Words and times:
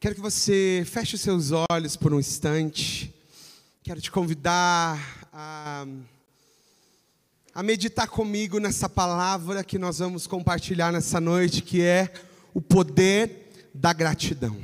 Quero 0.00 0.14
que 0.14 0.20
você 0.20 0.84
feche 0.86 1.16
os 1.16 1.20
seus 1.20 1.50
olhos 1.68 1.96
por 1.96 2.14
um 2.14 2.20
instante. 2.20 3.12
Quero 3.82 4.00
te 4.00 4.12
convidar 4.12 5.28
a, 5.32 5.84
a 7.52 7.62
meditar 7.64 8.06
comigo 8.06 8.60
nessa 8.60 8.88
palavra 8.88 9.64
que 9.64 9.76
nós 9.76 9.98
vamos 9.98 10.24
compartilhar 10.24 10.92
nessa 10.92 11.20
noite, 11.20 11.62
que 11.62 11.82
é 11.82 12.12
o 12.54 12.60
poder 12.60 13.50
da 13.74 13.92
gratidão. 13.92 14.56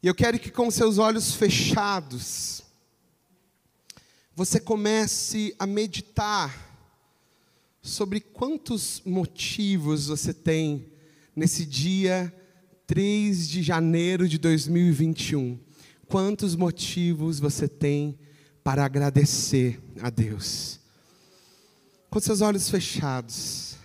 E 0.00 0.06
eu 0.06 0.14
quero 0.14 0.38
que 0.38 0.52
com 0.52 0.70
seus 0.70 0.98
olhos 0.98 1.34
fechados, 1.34 2.62
você 4.36 4.60
comece 4.60 5.52
a 5.58 5.66
meditar 5.66 6.80
sobre 7.82 8.20
quantos 8.20 9.02
motivos 9.04 10.06
você 10.06 10.32
tem 10.32 10.92
nesse 11.34 11.66
dia 11.66 12.32
3 12.86 13.48
de 13.48 13.62
janeiro 13.62 14.28
de 14.28 14.38
2021. 14.38 15.58
Quantos 16.06 16.54
motivos 16.54 17.40
você 17.40 17.66
tem 17.66 18.18
para 18.62 18.84
agradecer 18.84 19.80
a 20.00 20.10
Deus? 20.10 20.78
Com 22.08 22.20
seus 22.20 22.40
olhos 22.40 22.70
fechados, 22.70 23.76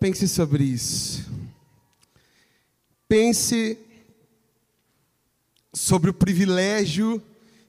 pense 0.00 0.26
sobre 0.26 0.64
isso. 0.64 1.26
Pense 3.06 3.78
sobre 5.72 6.10
o 6.10 6.14
privilégio 6.14 7.22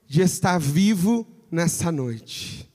de 0.08 0.22
estar 0.22 0.60
vivo 0.60 1.26
nessa 1.52 1.92
noite. 1.92 2.69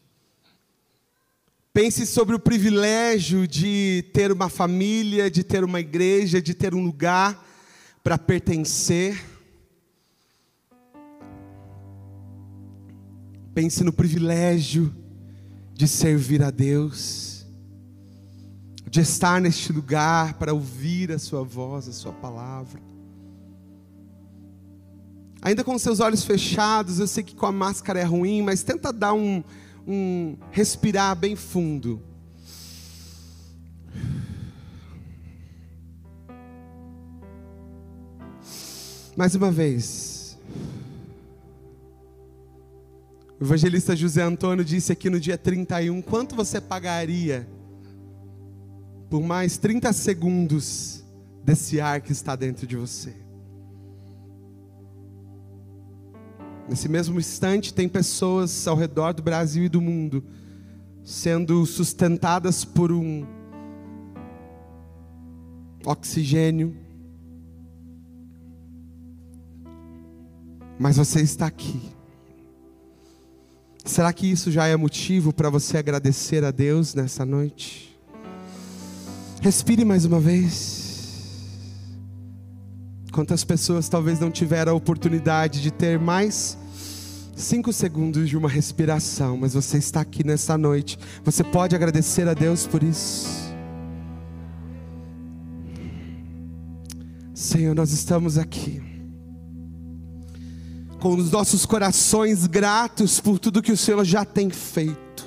Pense 1.74 2.06
sobre 2.06 2.36
o 2.36 2.38
privilégio 2.38 3.48
de 3.48 4.04
ter 4.12 4.30
uma 4.30 4.48
família, 4.48 5.28
de 5.28 5.42
ter 5.42 5.64
uma 5.64 5.80
igreja, 5.80 6.40
de 6.40 6.54
ter 6.54 6.72
um 6.72 6.84
lugar 6.84 7.44
para 8.00 8.16
pertencer. 8.16 9.20
Pense 13.52 13.82
no 13.82 13.92
privilégio 13.92 14.94
de 15.72 15.88
servir 15.88 16.44
a 16.44 16.52
Deus, 16.52 17.44
de 18.88 19.00
estar 19.00 19.40
neste 19.40 19.72
lugar 19.72 20.34
para 20.34 20.54
ouvir 20.54 21.10
a 21.10 21.18
Sua 21.18 21.42
voz, 21.42 21.88
a 21.88 21.92
Sua 21.92 22.12
palavra. 22.12 22.80
Ainda 25.42 25.64
com 25.64 25.76
seus 25.76 25.98
olhos 25.98 26.22
fechados, 26.22 27.00
eu 27.00 27.08
sei 27.08 27.24
que 27.24 27.34
com 27.34 27.46
a 27.46 27.52
máscara 27.52 27.98
é 27.98 28.04
ruim, 28.04 28.42
mas 28.42 28.62
tenta 28.62 28.92
dar 28.92 29.12
um, 29.12 29.42
um 29.86 30.36
respirar 30.50 31.14
bem 31.16 31.36
fundo. 31.36 32.02
Mais 39.16 39.34
uma 39.34 39.50
vez. 39.50 40.36
O 43.40 43.44
evangelista 43.44 43.94
José 43.94 44.22
Antônio 44.22 44.64
disse 44.64 44.92
aqui 44.92 45.08
no 45.08 45.20
dia 45.20 45.38
31: 45.38 46.02
quanto 46.02 46.34
você 46.34 46.60
pagaria 46.60 47.48
por 49.08 49.22
mais 49.22 49.58
30 49.58 49.92
segundos 49.92 51.04
desse 51.44 51.80
ar 51.80 52.00
que 52.00 52.10
está 52.10 52.34
dentro 52.34 52.66
de 52.66 52.76
você? 52.76 53.23
Nesse 56.68 56.88
mesmo 56.88 57.18
instante, 57.18 57.74
tem 57.74 57.88
pessoas 57.88 58.66
ao 58.66 58.76
redor 58.76 59.12
do 59.12 59.22
Brasil 59.22 59.64
e 59.64 59.68
do 59.68 59.80
mundo 59.80 60.24
sendo 61.04 61.66
sustentadas 61.66 62.64
por 62.64 62.90
um 62.90 63.26
oxigênio. 65.84 66.74
Mas 70.78 70.96
você 70.96 71.20
está 71.20 71.46
aqui. 71.46 71.92
Será 73.84 74.12
que 74.14 74.26
isso 74.26 74.50
já 74.50 74.66
é 74.66 74.74
motivo 74.76 75.30
para 75.30 75.50
você 75.50 75.76
agradecer 75.76 76.42
a 76.42 76.50
Deus 76.50 76.94
nessa 76.94 77.26
noite? 77.26 77.94
Respire 79.42 79.84
mais 79.84 80.06
uma 80.06 80.18
vez. 80.18 80.82
Quantas 83.12 83.44
pessoas 83.44 83.88
talvez 83.90 84.18
não 84.18 84.30
tiveram 84.30 84.72
a 84.72 84.74
oportunidade 84.74 85.60
de 85.60 85.70
ter 85.70 85.98
mais 86.00 86.56
cinco 87.36 87.72
segundos 87.72 88.28
de 88.28 88.36
uma 88.36 88.48
respiração, 88.48 89.36
mas 89.36 89.54
você 89.54 89.78
está 89.78 90.00
aqui 90.00 90.24
nessa 90.24 90.56
noite. 90.56 90.98
Você 91.24 91.42
pode 91.42 91.74
agradecer 91.74 92.28
a 92.28 92.34
Deus 92.34 92.66
por 92.66 92.82
isso. 92.82 93.44
Senhor, 97.34 97.74
nós 97.74 97.92
estamos 97.92 98.38
aqui 98.38 98.82
com 101.00 101.14
os 101.16 101.30
nossos 101.30 101.66
corações 101.66 102.46
gratos 102.46 103.20
por 103.20 103.38
tudo 103.38 103.60
que 103.60 103.72
o 103.72 103.76
Senhor 103.76 104.02
já 104.04 104.24
tem 104.24 104.48
feito. 104.48 105.26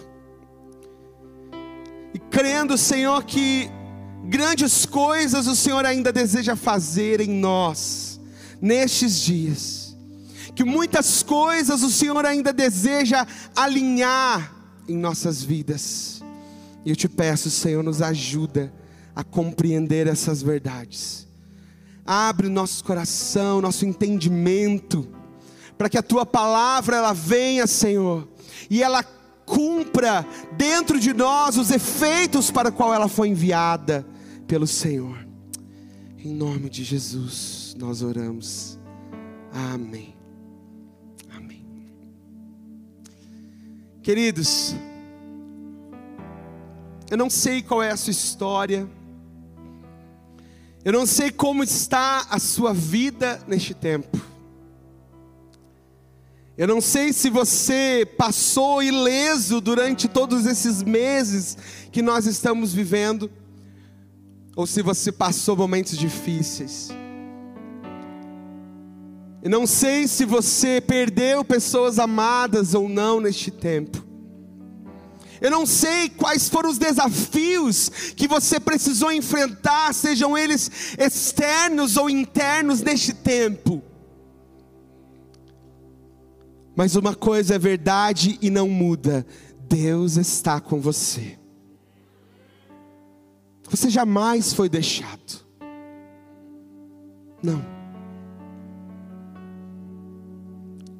E 2.14 2.18
crendo, 2.18 2.76
Senhor, 2.78 3.24
que 3.24 3.70
grandes 4.26 4.88
coisas 4.88 5.46
o 5.46 5.56
Senhor 5.56 5.86
ainda 5.86 6.12
deseja 6.12 6.56
fazer 6.56 7.22
em 7.22 7.30
nós, 7.30 8.20
nestes 8.60 9.20
dias. 9.20 9.87
Que 10.58 10.64
muitas 10.64 11.22
coisas 11.22 11.84
o 11.84 11.92
Senhor 11.92 12.26
ainda 12.26 12.52
deseja 12.52 13.28
alinhar 13.56 14.56
em 14.88 14.98
nossas 14.98 15.44
vidas. 15.44 16.24
E 16.84 16.90
eu 16.90 16.96
te 16.96 17.08
peço, 17.08 17.52
Senhor, 17.52 17.84
nos 17.84 18.02
ajuda 18.02 18.74
a 19.16 19.24
compreender 19.24 20.08
essas 20.08 20.42
verdades. 20.42 21.28
Abre 22.04 22.48
o 22.48 22.50
nosso 22.50 22.84
coração, 22.84 23.62
nosso 23.62 23.86
entendimento, 23.86 25.08
para 25.78 25.90
que 25.90 25.98
a 25.98 26.02
tua 26.02 26.26
palavra 26.26 26.98
ela 26.98 27.14
venha, 27.14 27.68
Senhor, 27.68 28.28
e 28.68 28.82
ela 28.82 29.04
cumpra 29.46 30.26
dentro 30.58 31.00
de 31.00 31.14
nós 31.14 31.56
os 31.56 31.70
efeitos 31.70 32.50
para 32.50 32.72
qual 32.72 32.92
ela 32.92 33.08
foi 33.08 33.28
enviada 33.28 34.04
pelo 34.48 34.66
Senhor. 34.66 35.24
Em 36.18 36.34
nome 36.34 36.68
de 36.68 36.84
Jesus, 36.84 37.76
nós 37.78 38.02
oramos. 38.02 38.80
Amém. 39.54 40.17
Queridos, 44.08 44.74
eu 47.12 47.18
não 47.18 47.30
sei 47.30 47.62
qual 47.62 47.84
é 47.84 47.92
a 47.92 47.98
sua 47.98 48.12
história, 48.12 48.90
eu 50.86 50.94
não 50.94 51.06
sei 51.06 51.30
como 51.30 51.62
está 51.62 52.26
a 52.30 52.40
sua 52.40 52.74
vida 52.74 53.44
neste 53.46 53.74
tempo. 53.74 54.18
Eu 56.58 56.70
não 56.70 56.80
sei 56.80 57.12
se 57.12 57.30
você 57.30 58.08
passou 58.18 58.82
ileso 58.82 59.60
durante 59.60 60.08
todos 60.08 60.46
esses 60.46 60.82
meses 60.82 61.58
que 61.92 62.02
nós 62.02 62.26
estamos 62.26 62.72
vivendo 62.72 63.30
ou 64.56 64.66
se 64.66 64.82
você 64.82 65.12
passou 65.12 65.54
momentos 65.58 65.98
difíceis. 65.98 66.94
E 69.48 69.50
não 69.50 69.66
sei 69.66 70.10
se 70.10 70.26
você 70.26 70.82
perdeu 70.82 71.42
pessoas 71.42 72.00
amadas 72.00 72.74
ou 72.74 72.90
não 72.90 73.22
neste 73.22 73.50
tempo. 73.50 74.06
Eu 75.40 75.50
não 75.50 75.66
sei 75.66 76.10
quais 76.10 76.50
foram 76.50 76.70
os 76.70 76.78
desafios 76.78 77.88
que 78.14 78.28
você 78.28 78.60
precisou 78.60 79.10
enfrentar, 79.10 79.94
sejam 79.94 80.38
eles 80.38 80.98
externos 81.00 81.96
ou 81.96 82.10
internos 82.10 82.82
neste 82.82 83.14
tempo. 83.14 83.82
Mas 86.76 86.98
uma 86.98 87.16
coisa 87.16 87.56
é 87.56 87.58
verdade 87.58 88.38
e 88.42 88.50
não 88.50 88.68
muda: 88.68 89.26
Deus 89.62 90.18
está 90.18 90.60
com 90.60 90.82
você. 90.82 91.40
Você 93.70 93.90
jamais 93.90 94.52
foi 94.52 94.68
deixado. 94.68 95.48
Não. 97.42 97.77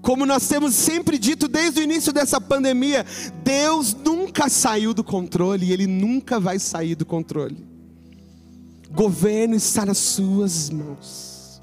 Como 0.08 0.26
nós 0.26 0.48
temos 0.48 0.74
sempre 0.74 1.20
dito 1.20 1.50
desde 1.50 1.82
o 1.82 1.84
início 1.84 2.14
dessa 2.14 2.40
pandemia, 2.40 3.06
Deus 3.44 3.94
nunca 3.94 4.48
saiu 4.48 4.94
do 4.94 5.04
controle 5.04 5.66
e 5.66 5.74
Ele 5.74 5.86
nunca 5.86 6.40
vai 6.40 6.60
sair 6.60 6.96
do 6.96 7.06
controle. 7.06 7.68
O 8.90 8.94
governo 8.94 9.54
está 9.54 9.86
nas 9.86 9.98
Suas 9.98 10.70
mãos. 10.70 11.62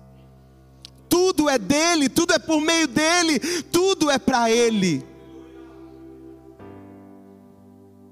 Tudo 1.08 1.48
é 1.48 1.56
dele, 1.56 2.10
tudo 2.10 2.34
é 2.34 2.38
por 2.38 2.60
meio 2.60 2.86
dele, 2.86 3.38
tudo 3.72 4.10
é 4.10 4.18
para 4.18 4.50
Ele. 4.50 5.02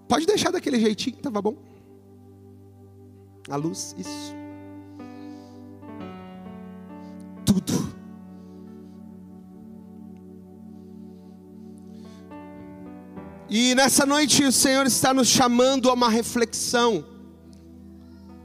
Pode 0.08 0.25
deixar 0.25 0.50
daquele 0.50 0.81
jeitinho, 0.81 1.17
estava 1.17 1.43
bom. 1.43 1.58
A 3.50 3.56
luz, 3.56 3.94
isso. 3.99 4.34
Tudo. 7.44 8.02
E 13.55 13.75
nessa 13.75 14.07
noite 14.07 14.43
o 14.45 14.51
Senhor 14.51 14.87
está 14.87 15.13
nos 15.13 15.29
chamando 15.29 15.91
a 15.91 15.93
uma 15.93 16.09
reflexão 16.09 17.05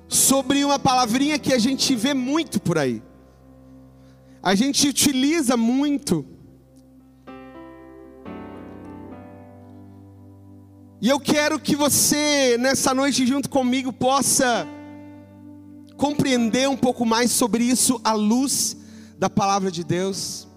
sobre 0.05 0.65
uma 0.65 0.77
palavrinha 0.77 1.39
que 1.39 1.53
a 1.53 1.57
gente 1.57 1.95
vê 1.95 2.13
muito 2.13 2.59
por 2.59 2.77
aí. 2.77 3.01
a 4.43 4.53
gente 4.53 4.85
utiliza 4.85 5.55
muito. 5.55 6.25
E 11.01 11.07
eu 11.07 11.21
quero 11.21 11.57
que 11.57 11.73
você, 11.73 12.57
nessa 12.59 12.93
noite, 12.93 13.25
junto 13.25 13.49
comigo, 13.49 13.93
possa 13.93 14.67
compreender 15.95 16.67
um 16.67 16.75
pouco 16.75 17.05
mais 17.05 17.31
sobre 17.31 17.63
isso 17.63 18.01
à 18.03 18.11
luz 18.11 18.75
da 19.17 19.29
palavra 19.29 19.71
de 19.71 19.85
Deus. 19.85 20.49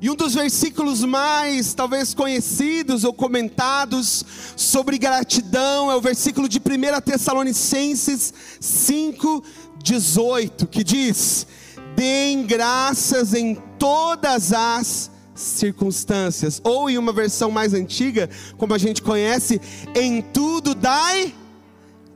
E 0.00 0.08
um 0.08 0.14
dos 0.14 0.34
versículos 0.34 1.04
mais, 1.04 1.74
talvez, 1.74 2.14
conhecidos 2.14 3.04
ou 3.04 3.12
comentados 3.12 4.24
sobre 4.56 4.96
gratidão 4.96 5.90
é 5.90 5.94
o 5.94 6.00
versículo 6.00 6.48
de 6.48 6.58
1 6.58 7.00
Tessalonicenses 7.02 8.32
5, 8.58 9.44
18, 9.82 10.66
que 10.68 10.82
diz: 10.82 11.46
Deem 11.94 12.46
graças 12.46 13.34
em 13.34 13.56
todas 13.78 14.54
as 14.54 15.10
circunstâncias. 15.34 16.62
Ou 16.64 16.88
em 16.88 16.96
uma 16.96 17.12
versão 17.12 17.50
mais 17.50 17.74
antiga, 17.74 18.30
como 18.56 18.72
a 18.72 18.78
gente 18.78 19.02
conhece, 19.02 19.60
em 19.94 20.22
tudo 20.22 20.74
dai 20.74 21.34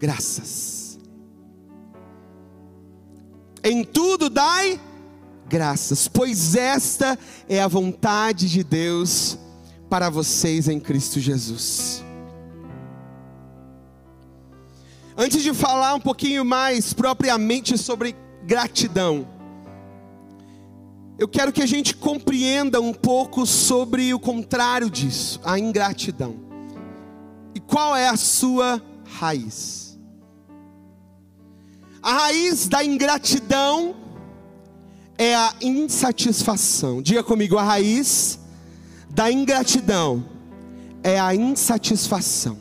graças. 0.01 0.99
Em 3.63 3.85
tudo 3.85 4.31
dai 4.31 4.73
graças, 4.73 4.94
pois 6.09 6.55
esta 6.55 7.19
é 7.49 7.61
a 7.61 7.69
vontade 7.69 8.49
de 8.49 8.65
Deus 8.65 9.39
para 9.89 10.11
vocês 10.11 10.69
em 10.69 10.81
Cristo 10.81 11.21
Jesus. 11.21 12.03
Antes 15.17 15.43
de 15.43 15.55
falar 15.55 15.95
um 15.95 16.01
pouquinho 16.01 16.45
mais 16.45 16.93
propriamente 16.93 17.79
sobre 17.79 18.17
gratidão, 18.45 19.29
eu 21.17 21.29
quero 21.29 21.53
que 21.53 21.63
a 21.63 21.67
gente 21.67 21.95
compreenda 21.95 22.81
um 22.81 22.93
pouco 22.93 23.47
sobre 23.47 24.13
o 24.13 24.19
contrário 24.19 24.91
disso, 24.91 25.41
a 25.45 25.59
ingratidão. 25.59 26.35
E 27.55 27.61
qual 27.61 27.95
é 27.95 28.09
a 28.09 28.17
sua 28.17 28.83
raiz? 29.05 29.97
A 32.03 32.13
raiz 32.13 32.67
da 32.67 32.85
ingratidão 32.85 34.04
é 35.17 35.35
a 35.35 35.55
insatisfação. 35.61 37.03
Diga 37.03 37.23
comigo, 37.23 37.57
a 37.57 37.63
raiz 37.63 38.39
da 39.11 39.31
ingratidão 39.31 40.25
é 41.03 41.21
a 41.21 41.35
insatisfação. 41.35 42.59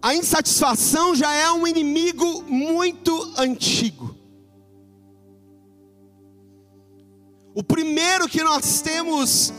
A 0.00 0.14
insatisfação 0.14 1.14
já 1.14 1.32
é 1.32 1.50
um 1.52 1.66
inimigo 1.66 2.42
muito 2.42 3.32
antigo. 3.36 4.16
O 7.54 7.62
primeiro 7.62 8.28
que 8.28 8.42
nós 8.42 8.80
temos, 8.80 9.52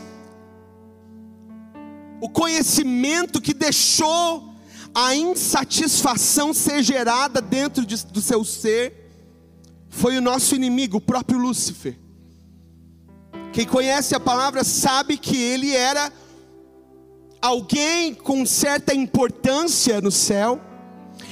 o 2.20 2.28
conhecimento 2.28 3.40
que 3.40 3.54
deixou 3.54 4.53
a 4.94 5.14
insatisfação 5.14 6.54
ser 6.54 6.82
gerada 6.82 7.40
dentro 7.40 7.84
de, 7.84 8.06
do 8.06 8.20
seu 8.20 8.44
ser, 8.44 9.10
foi 9.88 10.16
o 10.16 10.20
nosso 10.20 10.54
inimigo, 10.54 10.98
o 10.98 11.00
próprio 11.00 11.38
Lúcifer. 11.38 11.98
Quem 13.52 13.66
conhece 13.66 14.14
a 14.14 14.20
palavra 14.20 14.62
sabe 14.62 15.16
que 15.16 15.36
ele 15.36 15.74
era 15.74 16.12
alguém 17.42 18.14
com 18.14 18.46
certa 18.46 18.94
importância 18.94 20.00
no 20.00 20.10
céu, 20.10 20.60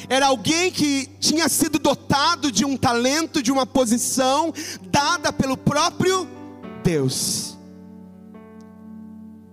era 0.08 0.26
alguém 0.26 0.70
que 0.70 1.06
tinha 1.20 1.48
sido 1.48 1.78
dotado 1.78 2.50
de 2.50 2.64
um 2.64 2.76
talento, 2.76 3.42
de 3.42 3.52
uma 3.52 3.66
posição 3.66 4.52
dada 4.90 5.32
pelo 5.32 5.56
próprio 5.56 6.28
Deus. 6.82 7.56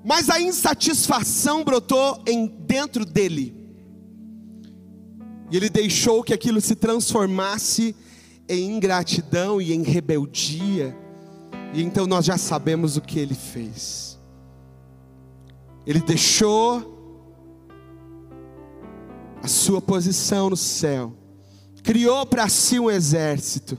Mas 0.03 0.29
a 0.29 0.39
insatisfação 0.41 1.63
brotou 1.63 2.21
em 2.25 2.47
dentro 2.47 3.05
dele. 3.05 3.58
E 5.51 5.57
ele 5.57 5.69
deixou 5.69 6.23
que 6.23 6.33
aquilo 6.33 6.61
se 6.61 6.75
transformasse 6.75 7.95
em 8.47 8.71
ingratidão 8.75 9.61
e 9.61 9.73
em 9.73 9.83
rebeldia. 9.83 10.95
E 11.73 11.81
então 11.81 12.05
nós 12.05 12.25
já 12.25 12.37
sabemos 12.37 12.97
o 12.97 13.01
que 13.01 13.19
ele 13.19 13.35
fez. 13.35 14.19
Ele 15.85 15.99
deixou 16.01 16.97
a 19.41 19.47
sua 19.47 19.81
posição 19.81 20.49
no 20.49 20.57
céu, 20.57 21.13
criou 21.81 22.25
para 22.25 22.47
si 22.49 22.77
um 22.77 22.91
exército 22.91 23.77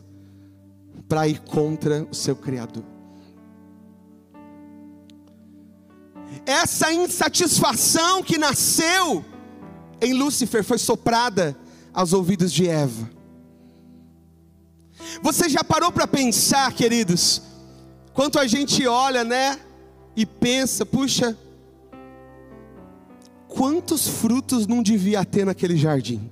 para 1.06 1.28
ir 1.28 1.40
contra 1.40 2.06
o 2.11 2.14
seu 2.14 2.34
Criador. 2.34 2.84
essa 6.46 6.93
insatisfação 6.93 8.22
que 8.22 8.38
nasceu 8.38 9.25
em 10.00 10.12
Lúcifer 10.12 10.64
foi 10.64 10.79
soprada 10.79 11.56
aos 11.93 12.12
ouvidos 12.12 12.52
de 12.52 12.69
Eva. 12.69 13.11
Você 15.23 15.49
já 15.49 15.64
parou 15.64 15.91
para 15.91 16.06
pensar, 16.06 16.73
queridos, 16.73 17.43
quanto 18.12 18.38
a 18.38 18.47
gente 18.47 18.87
olha, 18.87 19.25
né, 19.25 19.58
e 20.17 20.25
pensa, 20.25 20.85
puxa, 20.85 21.37
quantos 23.49 24.06
frutos 24.06 24.67
não 24.67 24.82
devia 24.82 25.25
ter 25.25 25.44
naquele 25.44 25.76
jardim? 25.76 26.31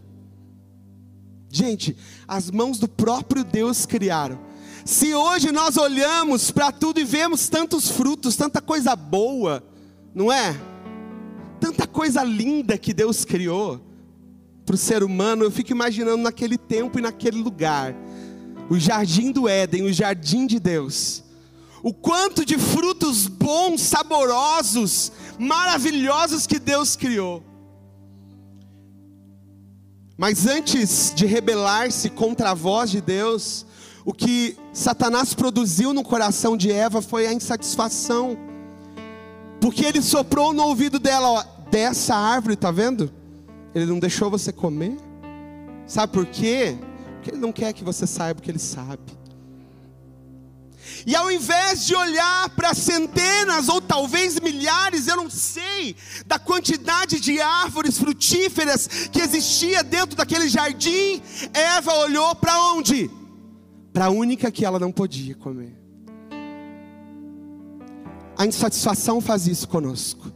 Gente, 1.50 1.96
as 2.26 2.50
mãos 2.50 2.78
do 2.78 2.86
próprio 2.86 3.42
Deus 3.42 3.86
criaram. 3.86 4.38
Se 4.84 5.14
hoje 5.14 5.50
nós 5.50 5.76
olhamos 5.76 6.50
para 6.50 6.70
tudo 6.70 7.00
e 7.00 7.04
vemos 7.04 7.48
tantos 7.48 7.90
frutos, 7.90 8.36
tanta 8.36 8.60
coisa 8.60 8.94
boa, 8.94 9.62
não 10.14 10.30
é? 10.30 10.54
Tanta 11.60 11.86
coisa 11.86 12.22
linda 12.22 12.78
que 12.78 12.92
Deus 12.92 13.24
criou 13.24 13.80
para 14.64 14.74
o 14.74 14.78
ser 14.78 15.02
humano, 15.02 15.44
eu 15.44 15.50
fico 15.50 15.72
imaginando 15.72 16.22
naquele 16.22 16.58
tempo 16.58 16.98
e 16.98 17.02
naquele 17.02 17.40
lugar, 17.40 17.94
o 18.68 18.78
jardim 18.78 19.32
do 19.32 19.48
Éden, 19.48 19.84
o 19.84 19.92
jardim 19.92 20.46
de 20.46 20.60
Deus, 20.60 21.24
o 21.82 21.94
quanto 21.94 22.44
de 22.44 22.58
frutos 22.58 23.26
bons, 23.26 23.80
saborosos, 23.80 25.10
maravilhosos 25.38 26.46
que 26.46 26.58
Deus 26.58 26.96
criou. 26.96 27.42
Mas 30.18 30.46
antes 30.46 31.14
de 31.14 31.24
rebelar-se 31.24 32.10
contra 32.10 32.50
a 32.50 32.54
voz 32.54 32.90
de 32.90 33.00
Deus, 33.00 33.64
o 34.04 34.12
que 34.12 34.56
Satanás 34.72 35.32
produziu 35.32 35.94
no 35.94 36.02
coração 36.02 36.56
de 36.56 36.70
Eva 36.70 37.00
foi 37.00 37.26
a 37.26 37.32
insatisfação 37.32 38.36
porque 39.60 39.84
ele 39.84 40.02
soprou 40.02 40.52
no 40.52 40.64
ouvido 40.64 40.98
dela, 40.98 41.28
ó, 41.28 41.44
dessa 41.70 42.14
árvore, 42.14 42.56
tá 42.56 42.70
vendo? 42.70 43.12
Ele 43.74 43.86
não 43.86 43.98
deixou 43.98 44.30
você 44.30 44.52
comer. 44.52 44.96
Sabe 45.86 46.12
por 46.12 46.26
quê? 46.26 46.76
Porque 47.14 47.30
ele 47.30 47.38
não 47.38 47.52
quer 47.52 47.72
que 47.72 47.84
você 47.84 48.06
saiba 48.06 48.40
o 48.40 48.42
que 48.42 48.50
ele 48.50 48.58
sabe. 48.58 49.18
E 51.06 51.14
ao 51.14 51.30
invés 51.30 51.86
de 51.86 51.94
olhar 51.94 52.50
para 52.50 52.74
centenas 52.74 53.68
ou 53.68 53.80
talvez 53.80 54.40
milhares, 54.40 55.06
eu 55.06 55.16
não 55.16 55.30
sei, 55.30 55.94
da 56.26 56.38
quantidade 56.38 57.20
de 57.20 57.40
árvores 57.40 57.98
frutíferas 57.98 59.08
que 59.12 59.20
existia 59.20 59.82
dentro 59.82 60.16
daquele 60.16 60.48
jardim, 60.48 61.22
Eva 61.52 61.94
olhou 61.94 62.34
para 62.34 62.72
onde? 62.72 63.10
Para 63.92 64.06
a 64.06 64.10
única 64.10 64.50
que 64.50 64.64
ela 64.64 64.78
não 64.78 64.92
podia 64.92 65.34
comer. 65.34 65.77
A 68.38 68.46
insatisfação 68.46 69.20
faz 69.20 69.48
isso 69.48 69.68
conosco. 69.68 70.32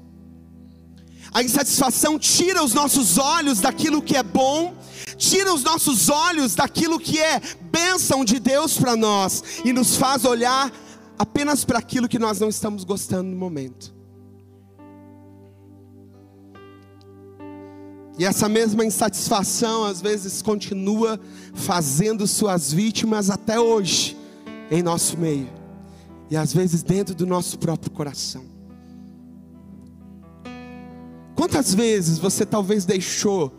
A 1.33 1.41
insatisfação 1.41 2.19
tira 2.19 2.63
os 2.63 2.75
nossos 2.75 3.17
olhos 3.17 3.61
daquilo 3.61 4.03
que 4.03 4.17
é 4.17 4.25
bom, 4.25 4.75
tira 5.17 5.55
os 5.55 5.63
nossos 5.63 6.11
olhos 6.11 6.57
daquilo 6.57 6.99
que 6.99 7.21
é 7.21 7.41
bênção 7.71 8.25
de 8.25 8.41
Deus 8.41 8.77
para 8.77 8.97
nós 8.97 9.61
e 9.65 9.73
nos 9.73 9.97
faz 9.97 10.25
olhar 10.25 10.71
apenas 11.17 11.65
para 11.65 11.79
aquilo 11.79 12.09
que 12.09 12.19
nós 12.19 12.41
não 12.41 12.49
estamos 12.49 12.83
gostando 12.83 13.31
no 13.31 13.37
momento. 13.37 13.95
E 18.19 18.27
essa 18.27 18.49
mesma 18.49 18.85
insatisfação 18.85 19.85
às 19.85 20.03
vezes 20.03 20.43
continua 20.43 21.19
fazendo 21.55 22.27
suas 22.27 22.73
vítimas 22.73 23.31
até 23.31 23.59
hoje 23.59 24.19
em 24.71 24.83
nosso 24.83 25.17
meio 25.17 25.62
e 26.33 26.37
às 26.37 26.51
vezes 26.51 26.83
dentro 26.83 27.15
do 27.15 27.27
nosso 27.27 27.59
próprio 27.59 27.91
coração. 27.91 28.47
Quantas 31.35 31.75
vezes 31.75 32.19
você 32.19 32.47
talvez 32.47 32.87
deixou 32.87 33.53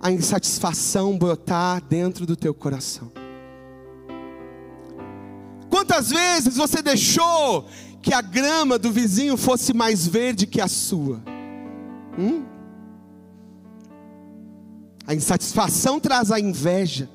a 0.00 0.10
insatisfação 0.10 1.18
brotar 1.18 1.84
dentro 1.84 2.24
do 2.24 2.34
teu 2.34 2.54
coração? 2.54 3.12
Quantas 5.68 6.08
vezes 6.08 6.56
você 6.56 6.80
deixou 6.80 7.68
que 8.00 8.14
a 8.14 8.22
grama 8.22 8.78
do 8.78 8.90
vizinho 8.90 9.36
fosse 9.36 9.74
mais 9.74 10.06
verde 10.06 10.46
que 10.46 10.62
a 10.62 10.68
sua? 10.68 11.22
Hum? 12.18 12.42
A 15.06 15.14
insatisfação 15.14 16.00
traz 16.00 16.32
a 16.32 16.40
inveja. 16.40 17.06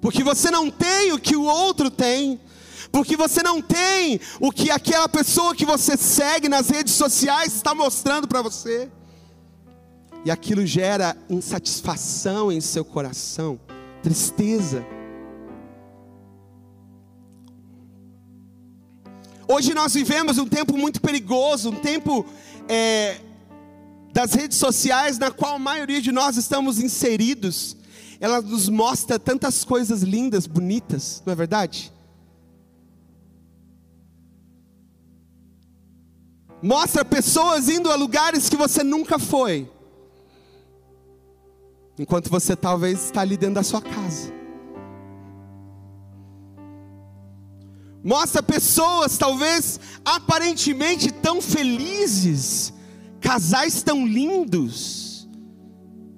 Porque 0.00 0.24
você 0.24 0.50
não 0.50 0.70
tem 0.70 1.12
o 1.12 1.18
que 1.18 1.36
o 1.36 1.42
outro 1.42 1.90
tem. 1.90 2.40
Porque 2.90 3.16
você 3.16 3.42
não 3.42 3.60
tem 3.60 4.20
o 4.40 4.50
que 4.50 4.70
aquela 4.70 5.08
pessoa 5.08 5.54
que 5.54 5.64
você 5.64 5.96
segue 5.96 6.48
nas 6.48 6.68
redes 6.68 6.94
sociais 6.94 7.54
está 7.54 7.74
mostrando 7.74 8.28
para 8.28 8.42
você. 8.42 8.90
E 10.24 10.30
aquilo 10.30 10.64
gera 10.64 11.16
insatisfação 11.28 12.50
em 12.50 12.60
seu 12.60 12.84
coração, 12.84 13.60
tristeza. 14.02 14.84
Hoje 19.46 19.74
nós 19.74 19.92
vivemos 19.92 20.38
um 20.38 20.46
tempo 20.46 20.76
muito 20.76 21.02
perigoso, 21.02 21.68
um 21.68 21.76
tempo 21.76 22.24
é, 22.66 23.20
das 24.10 24.32
redes 24.32 24.56
sociais 24.56 25.18
na 25.18 25.30
qual 25.30 25.56
a 25.56 25.58
maioria 25.58 26.00
de 26.00 26.10
nós 26.10 26.38
estamos 26.38 26.78
inseridos. 26.78 27.76
Ela 28.18 28.40
nos 28.40 28.70
mostra 28.70 29.18
tantas 29.18 29.62
coisas 29.64 30.02
lindas, 30.02 30.46
bonitas, 30.46 31.22
não 31.26 31.32
é 31.32 31.36
verdade? 31.36 31.92
Mostra 36.64 37.04
pessoas 37.04 37.68
indo 37.68 37.90
a 37.90 37.94
lugares 37.94 38.48
que 38.48 38.56
você 38.56 38.82
nunca 38.82 39.18
foi. 39.18 39.70
Enquanto 41.98 42.30
você 42.30 42.56
talvez 42.56 43.04
está 43.04 43.20
ali 43.20 43.36
dentro 43.36 43.56
da 43.56 43.62
sua 43.62 43.82
casa. 43.82 44.32
Mostra 48.02 48.42
pessoas 48.42 49.18
talvez 49.18 49.78
aparentemente 50.02 51.12
tão 51.12 51.42
felizes, 51.42 52.72
casais 53.20 53.82
tão 53.82 54.06
lindos. 54.06 55.28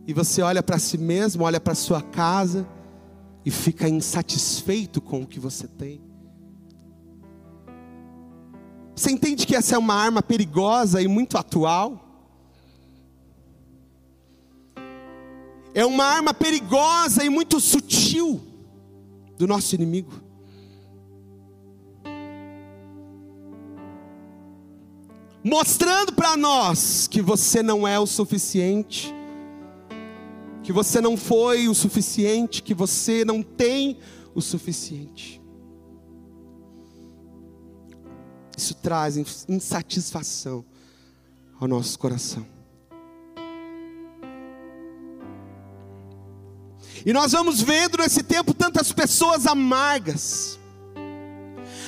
E 0.06 0.12
você 0.12 0.42
olha 0.42 0.62
para 0.62 0.78
si 0.78 0.96
mesmo, 0.96 1.42
olha 1.42 1.58
para 1.58 1.74
sua 1.74 2.00
casa 2.00 2.64
e 3.44 3.50
fica 3.50 3.88
insatisfeito 3.88 5.00
com 5.00 5.22
o 5.22 5.26
que 5.26 5.40
você 5.40 5.66
tem. 5.66 6.05
Você 8.96 9.10
entende 9.10 9.46
que 9.46 9.54
essa 9.54 9.74
é 9.74 9.78
uma 9.78 9.94
arma 9.94 10.22
perigosa 10.22 11.02
e 11.02 11.06
muito 11.06 11.36
atual? 11.36 12.02
É 15.74 15.84
uma 15.84 16.04
arma 16.04 16.32
perigosa 16.32 17.22
e 17.22 17.28
muito 17.28 17.60
sutil 17.60 18.40
do 19.36 19.46
nosso 19.46 19.74
inimigo. 19.74 20.10
Mostrando 25.44 26.14
para 26.14 26.34
nós 26.34 27.06
que 27.06 27.20
você 27.20 27.62
não 27.62 27.86
é 27.86 28.00
o 28.00 28.06
suficiente, 28.06 29.14
que 30.62 30.72
você 30.72 31.02
não 31.02 31.18
foi 31.18 31.68
o 31.68 31.74
suficiente, 31.74 32.62
que 32.62 32.72
você 32.72 33.26
não 33.26 33.42
tem 33.42 33.98
o 34.34 34.40
suficiente. 34.40 35.45
Isso 38.56 38.74
traz 38.74 39.16
insatisfação 39.48 40.64
ao 41.60 41.68
nosso 41.68 41.98
coração. 41.98 42.46
E 47.04 47.12
nós 47.12 47.32
vamos 47.32 47.60
vendo 47.60 47.98
nesse 47.98 48.22
tempo 48.22 48.54
tantas 48.54 48.92
pessoas 48.92 49.46
amargas. 49.46 50.58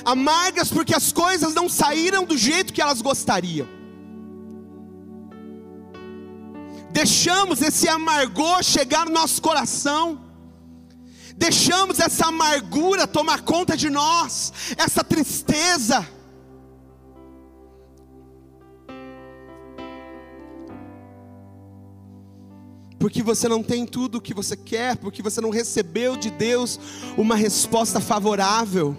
Amargas 0.05 0.69
porque 0.69 0.95
as 0.95 1.11
coisas 1.11 1.53
não 1.53 1.67
saíram 1.67 2.23
do 2.23 2.37
jeito 2.37 2.71
que 2.71 2.81
elas 2.81 3.01
gostariam. 3.01 3.67
Deixamos 6.91 7.61
esse 7.61 7.87
amargor 7.87 8.63
chegar 8.63 9.05
no 9.05 9.11
nosso 9.11 9.41
coração. 9.41 10.21
Deixamos 11.35 11.99
essa 11.99 12.27
amargura 12.27 13.07
tomar 13.07 13.41
conta 13.41 13.75
de 13.75 13.89
nós, 13.89 14.53
essa 14.77 15.03
tristeza. 15.03 16.07
Porque 23.09 23.23
você 23.23 23.47
não 23.47 23.63
tem 23.63 23.87
tudo 23.87 24.19
o 24.19 24.21
que 24.21 24.35
você 24.35 24.55
quer, 24.55 24.95
porque 24.95 25.23
você 25.23 25.41
não 25.41 25.49
recebeu 25.49 26.15
de 26.15 26.29
Deus 26.29 26.79
uma 27.17 27.35
resposta 27.35 27.99
favorável, 27.99 28.95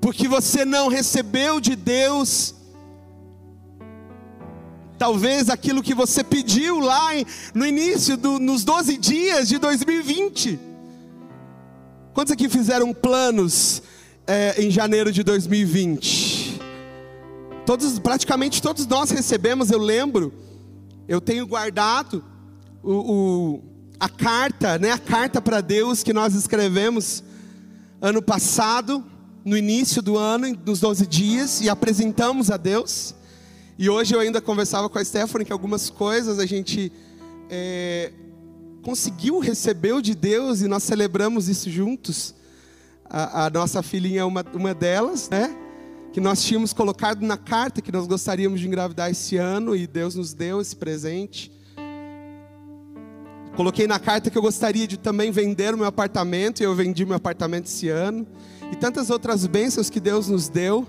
porque 0.00 0.26
você 0.26 0.64
não 0.64 0.88
recebeu 0.88 1.60
de 1.60 1.76
Deus, 1.76 2.54
talvez 4.98 5.50
aquilo 5.50 5.82
que 5.82 5.94
você 5.94 6.24
pediu 6.24 6.80
lá 6.80 7.10
no 7.52 7.66
início, 7.66 8.16
do, 8.16 8.38
nos 8.38 8.64
12 8.64 8.96
dias 8.96 9.46
de 9.46 9.58
2020. 9.58 10.58
Quantos 12.14 12.32
aqui 12.32 12.48
fizeram 12.48 12.94
planos 12.94 13.82
é, 14.26 14.64
em 14.64 14.70
janeiro 14.70 15.12
de 15.12 15.22
2020? 15.22 16.58
Todos, 17.66 17.98
praticamente 17.98 18.62
todos 18.62 18.86
nós 18.86 19.10
recebemos, 19.10 19.70
eu 19.70 19.78
lembro 19.78 20.32
eu 21.10 21.20
tenho 21.20 21.44
guardado 21.44 22.24
o, 22.82 22.92
o, 22.92 23.62
a 23.98 24.08
carta, 24.08 24.78
né, 24.78 24.90
a 24.90 24.98
carta 24.98 25.40
para 25.40 25.60
Deus 25.60 26.02
que 26.02 26.12
nós 26.12 26.34
escrevemos 26.34 27.22
ano 28.00 28.22
passado, 28.22 29.04
no 29.44 29.56
início 29.56 30.02
do 30.02 30.16
ano, 30.16 30.56
nos 30.64 30.80
12 30.80 31.06
dias, 31.06 31.60
e 31.60 31.68
apresentamos 31.68 32.50
a 32.50 32.56
Deus. 32.56 33.14
E 33.78 33.88
hoje 33.88 34.14
eu 34.14 34.20
ainda 34.20 34.40
conversava 34.40 34.88
com 34.88 34.98
a 34.98 35.04
Stephanie 35.04 35.46
que 35.46 35.52
algumas 35.52 35.88
coisas 35.88 36.38
a 36.38 36.46
gente 36.46 36.92
é, 37.48 38.12
conseguiu 38.82 39.38
receber 39.38 40.00
de 40.02 40.14
Deus 40.14 40.60
e 40.60 40.68
nós 40.68 40.82
celebramos 40.82 41.48
isso 41.48 41.70
juntos. 41.70 42.34
A, 43.04 43.46
a 43.46 43.50
nossa 43.50 43.82
filhinha 43.82 44.20
é 44.20 44.24
uma, 44.24 44.44
uma 44.54 44.74
delas, 44.74 45.28
né? 45.30 45.56
que 46.12 46.20
nós 46.20 46.42
tínhamos 46.42 46.72
colocado 46.72 47.22
na 47.22 47.36
carta 47.36 47.80
que 47.80 47.92
nós 47.92 48.06
gostaríamos 48.06 48.60
de 48.60 48.66
engravidar 48.66 49.10
esse 49.10 49.36
ano 49.36 49.76
e 49.76 49.86
Deus 49.86 50.16
nos 50.16 50.34
deu 50.34 50.60
esse 50.60 50.74
presente. 50.74 51.52
Coloquei 53.60 53.86
na 53.86 53.98
carta 53.98 54.30
que 54.30 54.38
eu 54.38 54.40
gostaria 54.40 54.86
de 54.86 54.96
também 54.96 55.30
vender 55.30 55.74
o 55.74 55.76
meu 55.76 55.86
apartamento 55.86 56.62
e 56.62 56.64
eu 56.64 56.74
vendi 56.74 57.04
meu 57.04 57.16
apartamento 57.16 57.66
esse 57.66 57.90
ano. 57.90 58.26
E 58.72 58.76
tantas 58.76 59.10
outras 59.10 59.46
bênçãos 59.46 59.90
que 59.90 60.00
Deus 60.00 60.28
nos 60.28 60.48
deu 60.48 60.86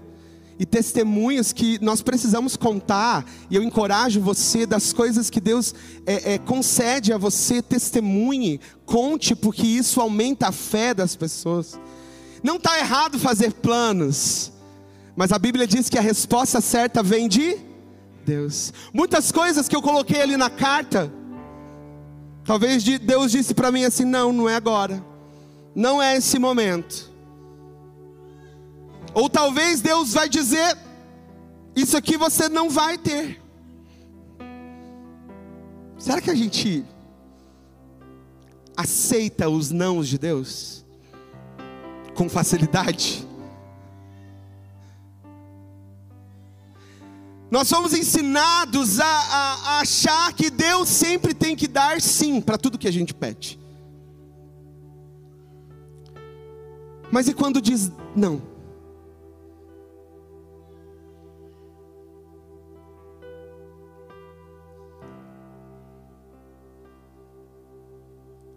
e 0.58 0.66
testemunhos 0.66 1.52
que 1.52 1.78
nós 1.84 2.02
precisamos 2.02 2.56
contar. 2.56 3.26
E 3.50 3.58
eu 3.58 3.62
encorajo 3.62 4.22
você 4.22 4.66
das 4.66 4.94
coisas 4.94 5.30
que 5.30 5.42
Deus 5.42 5.76
é, 6.06 6.36
é, 6.36 6.38
concede 6.38 7.12
a 7.12 7.18
você, 7.18 7.62
testemunhe, 7.62 8.62
conte, 8.86 9.36
porque 9.36 9.68
isso 9.68 10.00
aumenta 10.00 10.48
a 10.48 10.54
fé 10.54 10.94
das 10.94 11.14
pessoas. 11.14 11.78
Não 12.42 12.56
está 12.56 12.80
errado 12.80 13.20
fazer 13.20 13.52
planos. 13.52 14.50
Mas 15.14 15.34
a 15.34 15.38
Bíblia 15.38 15.68
diz 15.68 15.90
que 15.90 15.98
a 15.98 16.02
resposta 16.02 16.62
certa 16.62 17.04
vem 17.04 17.28
de 17.28 17.58
Deus. 18.26 18.72
Muitas 18.94 19.30
coisas 19.30 19.68
que 19.68 19.76
eu 19.76 19.82
coloquei 19.82 20.22
ali 20.22 20.38
na 20.38 20.50
carta, 20.50 21.12
talvez 22.52 22.84
Deus 22.84 23.32
disse 23.32 23.54
para 23.54 23.72
mim 23.72 23.86
assim: 23.86 24.04
não, 24.04 24.34
não 24.34 24.50
é 24.50 24.56
agora, 24.56 25.02
não 25.74 26.04
é 26.04 26.18
esse 26.18 26.38
momento. 26.38 27.10
Ou 29.14 29.30
talvez 29.30 29.80
Deus 29.80 30.12
vai 30.12 30.28
dizer: 30.28 30.78
isso 31.74 31.96
aqui 31.96 32.18
você 32.18 32.50
não 32.50 32.70
vai 32.70 32.98
ter. 32.98 33.42
Será 35.98 36.20
que 36.20 36.30
a 36.30 36.36
gente 36.36 36.84
aceita 38.76 39.48
os 39.48 39.72
nãos 39.72 40.10
de 40.10 40.18
Deus 40.18 40.86
com 42.14 42.28
facilidade? 42.28 43.26
Nós 47.52 47.68
somos 47.68 47.94
ensinados 47.94 48.98
a, 49.02 49.06
a, 49.06 49.54
a 49.54 49.80
achar 49.82 50.34
que 50.34 50.50
Deus 50.50 50.88
sempre 50.88 51.34
tem 51.34 51.54
que 51.54 51.68
dar 51.68 52.00
sim 52.00 52.40
para 52.40 52.58
tudo 52.58 52.78
que 52.78 52.88
a 52.88 52.92
gente 52.92 53.14
pede. 53.14 53.60
Mas 57.12 57.28
e 57.28 57.34
quando 57.34 57.62
diz 57.62 57.92
não? 58.16 58.42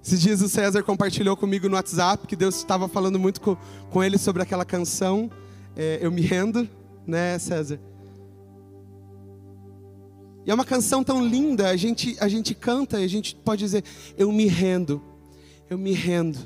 Esses 0.04 0.20
dias 0.20 0.40
o 0.40 0.48
César 0.48 0.84
compartilhou 0.84 1.36
comigo 1.36 1.68
no 1.68 1.74
WhatsApp 1.74 2.28
que 2.28 2.36
Deus 2.36 2.54
estava 2.54 2.86
falando 2.86 3.18
muito 3.18 3.40
com, 3.40 3.56
com 3.90 4.04
ele 4.04 4.18
sobre 4.18 4.40
aquela 4.40 4.64
canção. 4.64 5.28
É, 5.74 5.98
eu 6.00 6.12
me 6.12 6.20
rendo, 6.20 6.68
né, 7.04 7.36
César? 7.40 7.80
E 10.46 10.50
é 10.50 10.54
uma 10.54 10.64
canção 10.64 11.02
tão 11.02 11.24
linda, 11.26 11.68
a 11.68 11.76
gente, 11.76 12.16
a 12.20 12.28
gente 12.28 12.54
canta 12.54 13.00
e 13.00 13.04
a 13.04 13.08
gente 13.08 13.34
pode 13.34 13.60
dizer: 13.60 13.82
Eu 14.16 14.30
me 14.30 14.46
rendo, 14.46 15.02
eu 15.70 15.78
me 15.78 15.92
rendo. 15.92 16.38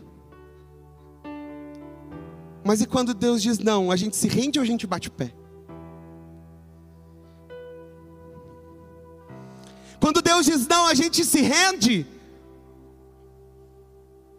Mas 2.64 2.80
e 2.80 2.86
quando 2.86 3.14
Deus 3.14 3.42
diz 3.42 3.58
não, 3.58 3.90
a 3.90 3.96
gente 3.96 4.16
se 4.16 4.28
rende 4.28 4.58
ou 4.58 4.62
a 4.62 4.66
gente 4.66 4.86
bate 4.86 5.08
o 5.08 5.12
pé? 5.12 5.32
Quando 10.00 10.22
Deus 10.22 10.46
diz 10.46 10.66
não, 10.66 10.86
a 10.86 10.94
gente 10.94 11.24
se 11.24 11.40
rende 11.40 12.06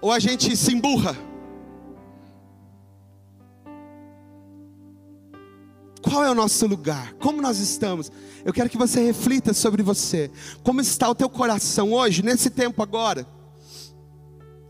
ou 0.01 0.11
a 0.11 0.19
gente 0.19 0.55
se 0.55 0.73
emburra? 0.73 1.28
Qual 6.01 6.23
é 6.23 6.31
o 6.31 6.35
nosso 6.35 6.65
lugar? 6.65 7.13
Como 7.13 7.41
nós 7.41 7.59
estamos? 7.59 8.11
Eu 8.45 8.53
quero 8.53 8.69
que 8.69 8.77
você 8.77 9.03
reflita 9.03 9.53
sobre 9.53 9.83
você. 9.83 10.31
Como 10.63 10.79
está 10.79 11.09
o 11.09 11.15
teu 11.15 11.29
coração 11.29 11.93
hoje, 11.93 12.23
nesse 12.23 12.49
tempo 12.49 12.81
agora? 12.81 13.27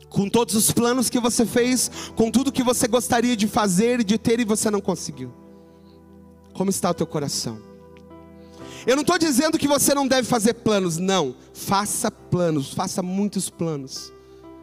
Com 0.10 0.28
todos 0.28 0.56
os 0.56 0.72
planos 0.72 1.10
que 1.10 1.20
você 1.20 1.46
fez, 1.46 1.92
com 2.16 2.32
tudo 2.32 2.52
que 2.52 2.64
você 2.64 2.88
gostaria 2.88 3.38
de 3.38 3.48
fazer 3.48 4.00
e 4.00 4.04
de 4.04 4.18
ter 4.18 4.40
e 4.40 4.46
você 4.46 4.72
não 4.72 4.82
conseguiu. 4.82 5.32
Como 6.54 6.72
está 6.72 6.90
o 6.90 6.94
teu 6.96 7.06
coração? 7.06 7.62
Eu 8.88 8.96
não 8.96 9.02
estou 9.02 9.20
dizendo 9.20 9.58
que 9.58 9.68
você 9.68 9.94
não 9.94 10.08
deve 10.08 10.28
fazer 10.28 10.56
planos, 10.56 10.98
não. 10.98 11.36
Faça 11.54 12.10
planos, 12.10 12.74
faça 12.74 13.04
muitos 13.04 13.50
planos. 13.50 14.12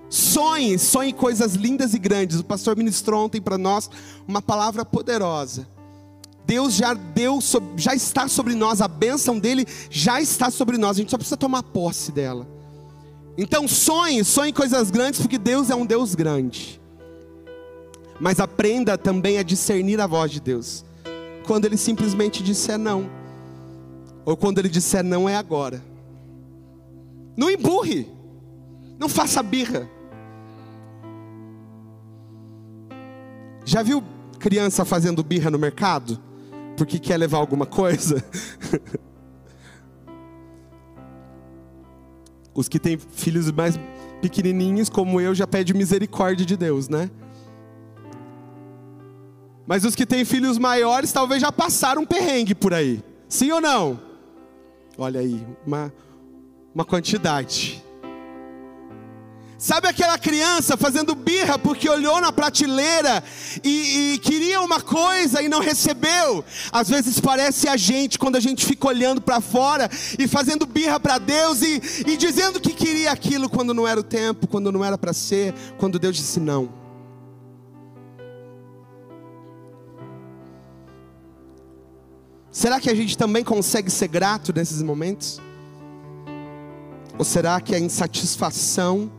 Sonhe, 0.08 0.78
sonhe 0.78 1.12
coisas 1.12 1.54
lindas 1.54 1.94
e 1.94 1.98
grandes. 1.98 2.40
O 2.40 2.44
pastor 2.44 2.76
ministrou 2.76 3.24
ontem 3.24 3.40
para 3.40 3.56
nós 3.56 3.88
uma 4.26 4.42
palavra 4.42 4.84
poderosa. 4.84 5.75
Deus 6.46 6.74
já 6.74 6.94
deu, 6.94 7.40
já 7.76 7.94
está 7.94 8.28
sobre 8.28 8.54
nós, 8.54 8.80
a 8.80 8.86
bênção 8.86 9.38
dele 9.38 9.66
já 9.90 10.20
está 10.20 10.48
sobre 10.48 10.78
nós, 10.78 10.96
a 10.96 11.00
gente 11.00 11.10
só 11.10 11.18
precisa 11.18 11.36
tomar 11.36 11.64
posse 11.64 12.12
dela. 12.12 12.46
Então 13.36 13.66
sonhe, 13.66 14.24
sonhe 14.24 14.52
coisas 14.52 14.90
grandes, 14.90 15.20
porque 15.20 15.38
Deus 15.38 15.70
é 15.70 15.74
um 15.74 15.84
Deus 15.84 16.14
grande. 16.14 16.80
Mas 18.20 18.38
aprenda 18.38 18.96
também 18.96 19.38
a 19.38 19.42
discernir 19.42 20.00
a 20.00 20.06
voz 20.06 20.30
de 20.30 20.40
Deus. 20.40 20.84
Quando 21.46 21.64
Ele 21.64 21.76
simplesmente 21.76 22.42
disser 22.42 22.78
não, 22.78 23.10
ou 24.24 24.36
quando 24.36 24.58
Ele 24.58 24.68
disser 24.68 25.02
não 25.02 25.28
é 25.28 25.36
agora. 25.36 25.82
Não 27.36 27.50
emburre, 27.50 28.08
não 28.98 29.08
faça 29.08 29.42
birra. 29.42 29.90
Já 33.64 33.82
viu 33.82 34.02
criança 34.38 34.84
fazendo 34.84 35.22
birra 35.24 35.50
no 35.50 35.58
mercado? 35.58 36.25
Porque 36.76 36.98
quer 36.98 37.16
levar 37.16 37.38
alguma 37.38 37.66
coisa? 37.66 38.22
Os 42.54 42.68
que 42.68 42.78
têm 42.78 42.98
filhos 42.98 43.50
mais 43.50 43.78
pequenininhos, 44.20 44.88
como 44.88 45.20
eu, 45.20 45.34
já 45.34 45.46
pedem 45.46 45.76
misericórdia 45.76 46.46
de 46.46 46.56
Deus, 46.56 46.88
né? 46.88 47.10
Mas 49.66 49.84
os 49.84 49.94
que 49.94 50.06
têm 50.06 50.24
filhos 50.24 50.56
maiores 50.58 51.12
talvez 51.12 51.42
já 51.42 51.52
passaram 51.52 52.02
um 52.02 52.06
perrengue 52.06 52.54
por 52.54 52.72
aí. 52.72 53.02
Sim 53.28 53.50
ou 53.50 53.60
não? 53.60 54.00
Olha 54.96 55.20
aí, 55.20 55.44
uma, 55.66 55.92
uma 56.74 56.84
quantidade. 56.84 57.84
Sabe 59.58 59.88
aquela 59.88 60.18
criança 60.18 60.76
fazendo 60.76 61.14
birra 61.14 61.58
porque 61.58 61.88
olhou 61.88 62.20
na 62.20 62.30
prateleira 62.30 63.24
e, 63.64 64.14
e, 64.14 64.18
queria 64.18 64.60
uma 64.60 64.82
coisa 64.82 65.40
e 65.40 65.48
não 65.48 65.60
recebeu? 65.60 66.44
Às 66.70 66.90
vezes 66.90 67.18
parece 67.18 67.66
a 67.66 67.74
gente 67.74 68.18
quando 68.18 68.36
a 68.36 68.40
gente 68.40 68.66
fica 68.66 68.86
olhando 68.86 69.18
para 69.18 69.40
fora 69.40 69.88
e 70.18 70.28
fazendo 70.28 70.66
birra 70.66 71.00
para 71.00 71.16
Deus 71.16 71.62
e, 71.62 71.80
e 72.06 72.18
dizendo 72.18 72.60
que 72.60 72.74
queria 72.74 73.10
aquilo 73.10 73.48
quando 73.48 73.72
não 73.72 73.88
era 73.88 73.98
o 73.98 74.02
tempo, 74.02 74.46
quando 74.46 74.70
não 74.70 74.84
era 74.84 74.98
para 74.98 75.14
ser, 75.14 75.54
quando 75.78 75.98
Deus 75.98 76.16
disse 76.16 76.38
não. 76.38 76.68
Será 82.50 82.78
que 82.78 82.90
a 82.90 82.94
gente 82.94 83.16
também 83.16 83.42
consegue 83.42 83.90
ser 83.90 84.08
grato 84.08 84.52
nesses 84.54 84.82
momentos? 84.82 85.40
Ou 87.18 87.24
será 87.24 87.58
que 87.58 87.74
a 87.74 87.78
insatisfação 87.78 89.10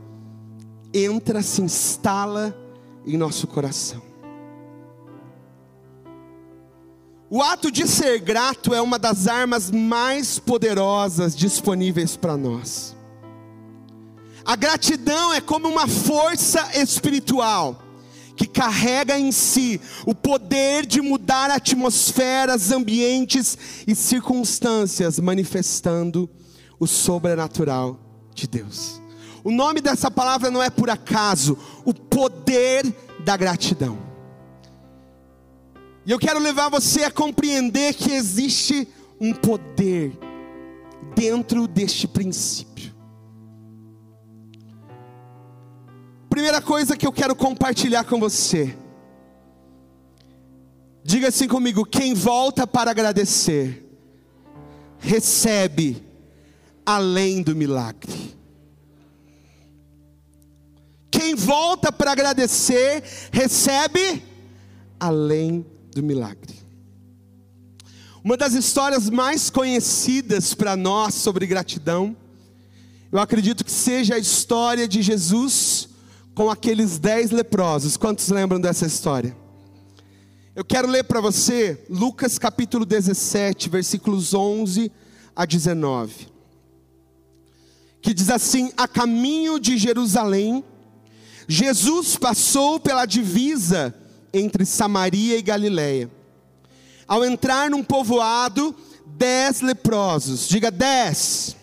entra, 0.93 1.41
se 1.41 1.61
instala 1.61 2.55
em 3.05 3.17
nosso 3.17 3.47
coração. 3.47 4.01
O 7.29 7.41
ato 7.41 7.69
de 7.69 7.85
ser 7.85 8.19
grato 8.19 8.73
é 8.73 8.81
uma 8.81 8.97
das 8.97 9.27
armas 9.27 9.69
mais 9.69 10.39
poderosas 10.39 11.35
disponíveis 11.35 12.15
para 12.15 12.37
nós. 12.37 12.95
A 14.45 14.55
gratidão 14.55 15.33
é 15.33 15.41
como 15.41 15.67
uma 15.67 15.87
força 15.87 16.79
espiritual 16.79 17.83
que 18.37 18.47
carrega 18.47 19.19
em 19.19 19.31
si 19.31 19.81
o 20.05 20.15
poder 20.15 20.85
de 20.85 21.01
mudar 21.01 21.51
atmosferas, 21.51 22.71
ambientes 22.71 23.57
e 23.85 23.93
circunstâncias, 23.93 25.19
manifestando 25.19 26.29
o 26.79 26.87
sobrenatural 26.87 27.99
de 28.33 28.47
Deus. 28.47 29.01
O 29.47 29.51
nome 29.51 29.79
dessa 29.79 30.11
palavra 30.11 30.51
não 30.51 30.61
é 30.61 30.69
por 30.69 30.89
acaso, 30.89 31.57
o 31.85 31.93
poder 31.93 32.83
da 33.23 33.37
gratidão. 33.37 33.97
E 36.05 36.11
eu 36.11 36.19
quero 36.19 36.37
levar 36.37 36.67
você 36.67 37.05
a 37.05 37.09
compreender 37.11 37.93
que 37.93 38.11
existe 38.11 38.85
um 39.21 39.31
poder 39.33 40.11
dentro 41.15 41.65
deste 41.65 42.09
princípio. 42.09 42.93
Primeira 46.29 46.61
coisa 46.61 46.97
que 46.97 47.07
eu 47.07 47.13
quero 47.13 47.33
compartilhar 47.33 48.03
com 48.03 48.19
você. 48.19 48.77
Diga 51.05 51.29
assim 51.29 51.47
comigo: 51.47 51.85
quem 51.85 52.13
volta 52.13 52.67
para 52.67 52.91
agradecer, 52.91 53.89
recebe 54.99 56.05
além 56.85 57.41
do 57.41 57.55
milagre. 57.55 58.36
Quem 61.17 61.33
volta 61.33 61.91
para 61.91 62.11
agradecer, 62.11 63.03
recebe 63.31 64.23
além 64.99 65.65
do 65.91 66.03
milagre. 66.03 66.53
Uma 68.23 68.37
das 68.37 68.53
histórias 68.53 69.09
mais 69.09 69.49
conhecidas 69.49 70.53
para 70.53 70.75
nós 70.75 71.15
sobre 71.15 71.47
gratidão, 71.47 72.15
eu 73.11 73.17
acredito 73.17 73.65
que 73.65 73.71
seja 73.71 74.13
a 74.13 74.19
história 74.19 74.87
de 74.87 75.01
Jesus 75.01 75.89
com 76.35 76.51
aqueles 76.51 76.99
dez 76.99 77.31
leprosos. 77.31 77.97
Quantos 77.97 78.29
lembram 78.29 78.61
dessa 78.61 78.85
história? 78.85 79.35
Eu 80.55 80.63
quero 80.63 80.87
ler 80.87 81.03
para 81.03 81.19
você 81.19 81.83
Lucas 81.89 82.37
capítulo 82.37 82.85
17, 82.85 83.69
versículos 83.69 84.35
11 84.35 84.91
a 85.35 85.45
19. 85.45 86.27
Que 88.03 88.13
diz 88.13 88.29
assim: 88.29 88.71
A 88.77 88.87
caminho 88.87 89.59
de 89.59 89.79
Jerusalém, 89.79 90.63
Jesus 91.47 92.17
passou 92.17 92.79
pela 92.79 93.05
divisa 93.05 93.95
entre 94.33 94.65
Samaria 94.65 95.37
e 95.37 95.41
Galiléia. 95.41 96.11
Ao 97.07 97.23
entrar 97.23 97.69
num 97.69 97.83
povoado, 97.83 98.75
dez 99.05 99.61
leprosos, 99.61 100.47
diga 100.47 100.69
dez, 100.69 101.55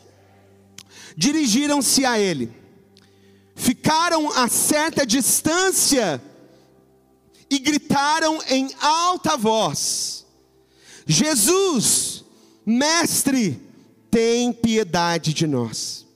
dirigiram-se 1.14 2.05
a 2.07 2.18
ele. 2.18 2.51
Ficaram 3.55 4.33
a 4.33 4.49
certa 4.49 5.07
distância 5.07 6.20
e 7.51 7.59
gritaram 7.59 8.40
em 8.49 8.70
alta 8.81 9.37
voz: 9.37 10.25
Jesus, 11.07 12.25
mestre, 12.64 13.61
tem 14.11 14.53
piedade 14.53 15.35
de 15.35 15.47
nós. 15.47 16.07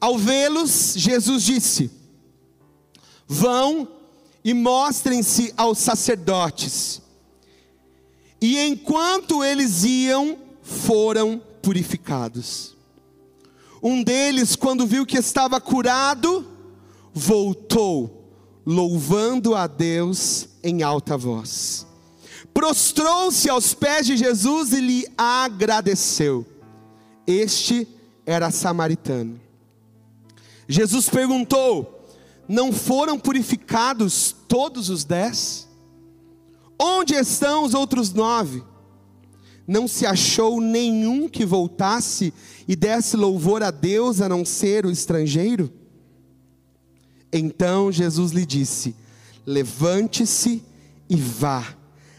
Ao 0.00 0.16
vê-los, 0.16 0.94
Jesus 0.96 1.42
disse: 1.42 1.90
Vão 3.26 3.88
e 4.44 4.52
mostrem-se 4.52 5.52
aos 5.56 5.78
sacerdotes. 5.78 7.00
E 8.40 8.58
enquanto 8.58 9.42
eles 9.42 9.84
iam, 9.84 10.36
foram 10.62 11.40
purificados. 11.62 12.76
Um 13.82 14.02
deles, 14.02 14.56
quando 14.56 14.86
viu 14.86 15.06
que 15.06 15.18
estava 15.18 15.60
curado, 15.60 16.46
voltou, 17.12 18.32
louvando 18.66 19.54
a 19.54 19.66
Deus 19.66 20.48
em 20.62 20.82
alta 20.82 21.16
voz. 21.16 21.86
Prostrou-se 22.52 23.48
aos 23.48 23.74
pés 23.74 24.06
de 24.06 24.16
Jesus 24.16 24.72
e 24.72 24.80
lhe 24.80 25.06
agradeceu. 25.16 26.46
Este 27.26 27.86
era 28.24 28.50
samaritano. 28.50 29.40
Jesus 30.68 31.08
perguntou: 31.08 31.93
não 32.48 32.72
foram 32.72 33.18
purificados 33.18 34.34
todos 34.48 34.90
os 34.90 35.04
dez? 35.04 35.68
Onde 36.78 37.14
estão 37.14 37.64
os 37.64 37.74
outros 37.74 38.12
nove? 38.12 38.62
Não 39.66 39.88
se 39.88 40.04
achou 40.04 40.60
nenhum 40.60 41.28
que 41.28 41.44
voltasse 41.44 42.32
e 42.68 42.76
desse 42.76 43.16
louvor 43.16 43.62
a 43.62 43.70
Deus 43.70 44.20
a 44.20 44.28
não 44.28 44.44
ser 44.44 44.84
o 44.84 44.90
estrangeiro? 44.90 45.72
Então 47.32 47.90
Jesus 47.90 48.32
lhe 48.32 48.44
disse: 48.44 48.94
Levante-se 49.46 50.62
e 51.08 51.16
vá, 51.16 51.76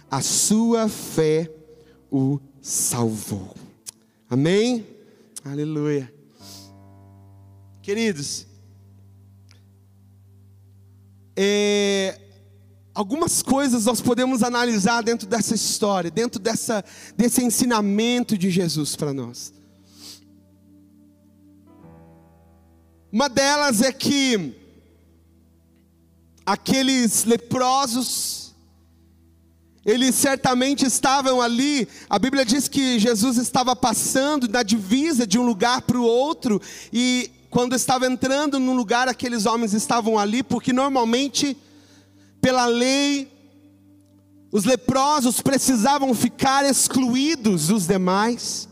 a 0.10 0.22
sua 0.22 0.90
fé 0.90 1.52
o 2.12 2.40
salvou. 2.62 3.56
Amém? 4.30 4.86
Aleluia. 5.44 6.12
Queridos, 7.82 8.48
é, 11.36 12.20
algumas 12.94 13.42
coisas 13.42 13.86
nós 13.86 14.02
podemos 14.02 14.42
analisar 14.42 15.02
dentro 15.02 15.28
dessa 15.28 15.54
história, 15.54 16.10
dentro 16.10 16.40
dessa, 16.40 16.84
desse 17.18 17.44
ensinamento 17.44 18.38
de 18.38 18.50
Jesus 18.50 18.96
para 18.96 19.14
nós. 19.14 19.54
Uma 23.12 23.30
delas 23.30 23.82
é 23.82 23.92
que 23.92 24.56
aqueles 26.46 27.24
leprosos, 27.24 28.54
eles 29.86 30.16
certamente 30.16 30.86
estavam 30.86 31.42
ali. 31.42 31.88
A 32.10 32.20
Bíblia 32.20 32.46
diz 32.46 32.68
que 32.68 33.00
Jesus 33.00 33.38
estava 33.38 33.76
passando 33.76 34.48
na 34.48 34.64
divisa 34.64 35.26
de 35.26 35.40
um 35.40 35.46
lugar 35.46 35.82
para 35.82 35.98
o 35.98 36.04
outro, 36.04 36.62
e 36.92 37.32
quando 37.56 37.74
estava 37.74 38.06
entrando 38.06 38.60
num 38.60 38.76
lugar, 38.76 39.08
aqueles 39.08 39.46
homens 39.46 39.72
estavam 39.72 40.20
ali, 40.20 40.44
porque 40.44 40.74
normalmente, 40.74 41.56
pela 42.42 42.66
lei, 42.66 43.32
os 44.52 44.66
leprosos 44.66 45.40
precisavam 45.40 46.14
ficar 46.14 46.66
excluídos 46.66 47.68
dos 47.68 47.88
demais, 47.88 48.68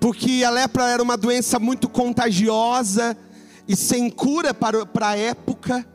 porque 0.00 0.42
a 0.44 0.50
lepra 0.50 0.88
era 0.88 1.00
uma 1.00 1.16
doença 1.16 1.60
muito 1.60 1.88
contagiosa 1.88 3.16
e 3.68 3.76
sem 3.76 4.10
cura 4.10 4.52
para, 4.52 4.84
para 4.84 5.10
a 5.10 5.16
época. 5.16 5.86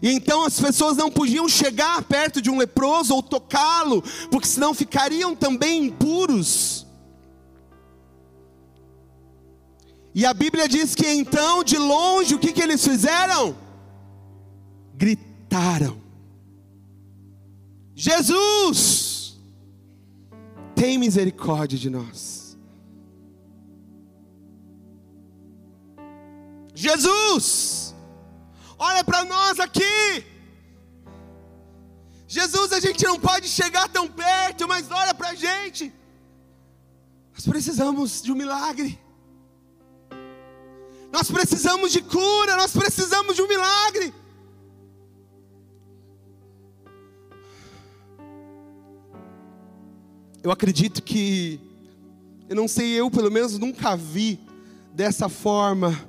E 0.00 0.12
então 0.12 0.44
as 0.44 0.60
pessoas 0.60 0.96
não 0.96 1.10
podiam 1.10 1.48
chegar 1.48 2.00
perto 2.02 2.40
de 2.40 2.50
um 2.50 2.56
leproso 2.56 3.12
ou 3.12 3.20
tocá-lo, 3.20 4.00
porque 4.30 4.46
senão 4.46 4.72
ficariam 4.72 5.34
também 5.34 5.86
impuros. 5.86 6.86
E 10.18 10.26
a 10.26 10.34
Bíblia 10.34 10.66
diz 10.66 10.96
que 10.96 11.06
então, 11.06 11.62
de 11.62 11.78
longe, 11.78 12.34
o 12.34 12.40
que, 12.40 12.52
que 12.52 12.60
eles 12.60 12.84
fizeram? 12.84 13.56
Gritaram: 14.92 16.02
Jesus, 17.94 19.38
tem 20.74 20.98
misericórdia 20.98 21.78
de 21.78 21.88
nós. 21.88 22.58
Jesus, 26.74 27.94
olha 28.76 29.04
para 29.04 29.24
nós 29.24 29.60
aqui. 29.60 30.26
Jesus, 32.26 32.72
a 32.72 32.80
gente 32.80 33.04
não 33.04 33.20
pode 33.20 33.46
chegar 33.46 33.88
tão 33.88 34.08
perto, 34.08 34.66
mas 34.66 34.90
olha 34.90 35.14
para 35.14 35.28
a 35.28 35.36
gente. 35.36 35.92
Nós 37.34 37.46
precisamos 37.46 38.20
de 38.20 38.32
um 38.32 38.34
milagre. 38.34 38.98
Nós 41.12 41.30
precisamos 41.30 41.92
de 41.92 42.02
cura, 42.02 42.56
nós 42.56 42.72
precisamos 42.72 43.34
de 43.34 43.42
um 43.42 43.48
milagre. 43.48 44.14
Eu 50.42 50.50
acredito 50.50 51.02
que, 51.02 51.60
eu 52.48 52.54
não 52.54 52.68
sei, 52.68 52.92
eu 52.92 53.10
pelo 53.10 53.30
menos 53.30 53.58
nunca 53.58 53.96
vi 53.96 54.40
dessa 54.94 55.28
forma 55.28 56.08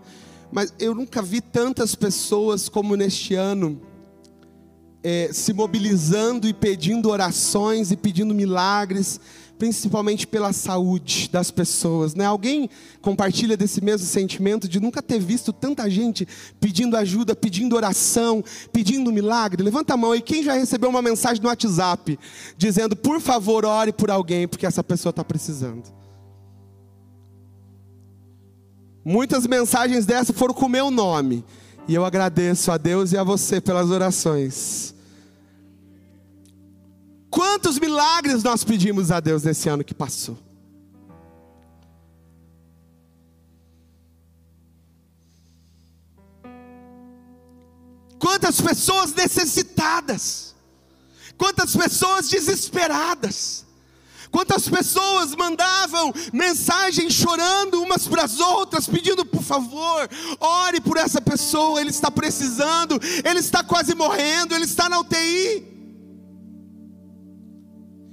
mas 0.51 0.73
eu 0.79 0.95
nunca 0.95 1.21
vi 1.21 1.41
tantas 1.41 1.93
pessoas 1.93 2.67
como 2.67 2.95
neste 2.95 3.35
ano 3.35 3.79
é, 5.03 5.29
se 5.31 5.53
mobilizando 5.53 6.47
e 6.47 6.53
pedindo 6.53 7.09
orações 7.09 7.91
e 7.91 7.95
pedindo 7.95 8.33
milagres, 8.33 9.19
principalmente 9.59 10.25
pela 10.25 10.53
saúde 10.53 11.29
das 11.29 11.51
pessoas. 11.51 12.15
Né? 12.15 12.25
Alguém 12.25 12.69
compartilha 13.01 13.57
desse 13.57 13.83
mesmo 13.83 14.07
sentimento 14.07 14.69
de 14.69 14.79
nunca 14.79 15.01
ter 15.03 15.19
visto 15.19 15.51
tanta 15.51 15.87
gente 15.89 16.25
pedindo 16.61 16.95
ajuda, 16.95 17.35
pedindo 17.35 17.75
oração, 17.75 18.41
pedindo 18.71 19.11
milagre? 19.11 19.61
Levanta 19.61 19.93
a 19.93 19.97
mão 19.97 20.13
aí, 20.13 20.21
quem 20.21 20.41
já 20.41 20.53
recebeu 20.53 20.89
uma 20.89 21.01
mensagem 21.01 21.43
no 21.43 21.49
WhatsApp 21.49 22.17
dizendo, 22.57 22.95
por 22.95 23.19
favor, 23.19 23.65
ore 23.65 23.91
por 23.91 24.09
alguém, 24.09 24.47
porque 24.47 24.65
essa 24.65 24.83
pessoa 24.83 25.11
está 25.11 25.25
precisando. 25.25 25.83
Muitas 29.03 29.45
mensagens 29.45 30.05
dessas 30.05 30.35
foram 30.35 30.53
com 30.53 30.67
o 30.67 30.69
meu 30.69 30.89
nome. 30.89 31.43
E 31.85 31.95
eu 31.95 32.05
agradeço 32.05 32.71
a 32.71 32.77
Deus 32.77 33.11
e 33.11 33.17
a 33.17 33.23
você 33.23 33.59
pelas 33.59 33.89
orações. 33.89 34.93
Quantos 37.29 37.77
milagres 37.79 38.43
nós 38.43 38.63
pedimos 38.63 39.11
a 39.11 39.19
Deus 39.19 39.43
nesse 39.43 39.69
ano 39.69 39.83
que 39.83 39.93
passou? 39.93 40.37
Quantas 48.17 48.59
pessoas 48.59 49.13
necessitadas, 49.13 50.53
quantas 51.37 51.75
pessoas 51.75 52.29
desesperadas, 52.29 53.65
Quantas 54.31 54.69
pessoas 54.69 55.35
mandavam 55.35 56.13
mensagens 56.31 57.13
chorando 57.13 57.81
umas 57.81 58.07
para 58.07 58.25
as 58.25 58.39
outras, 58.39 58.87
pedindo 58.87 59.25
por 59.25 59.41
favor, 59.41 60.07
ore 60.39 60.79
por 60.81 60.97
essa 60.97 61.19
pessoa, 61.19 61.81
ele 61.81 61.89
está 61.89 62.11
precisando, 62.11 62.99
ele 63.23 63.39
está 63.39 63.63
quase 63.63 63.95
morrendo, 63.95 64.53
ele 64.53 64.65
está 64.65 64.87
na 64.87 64.99
UTI. 64.99 65.78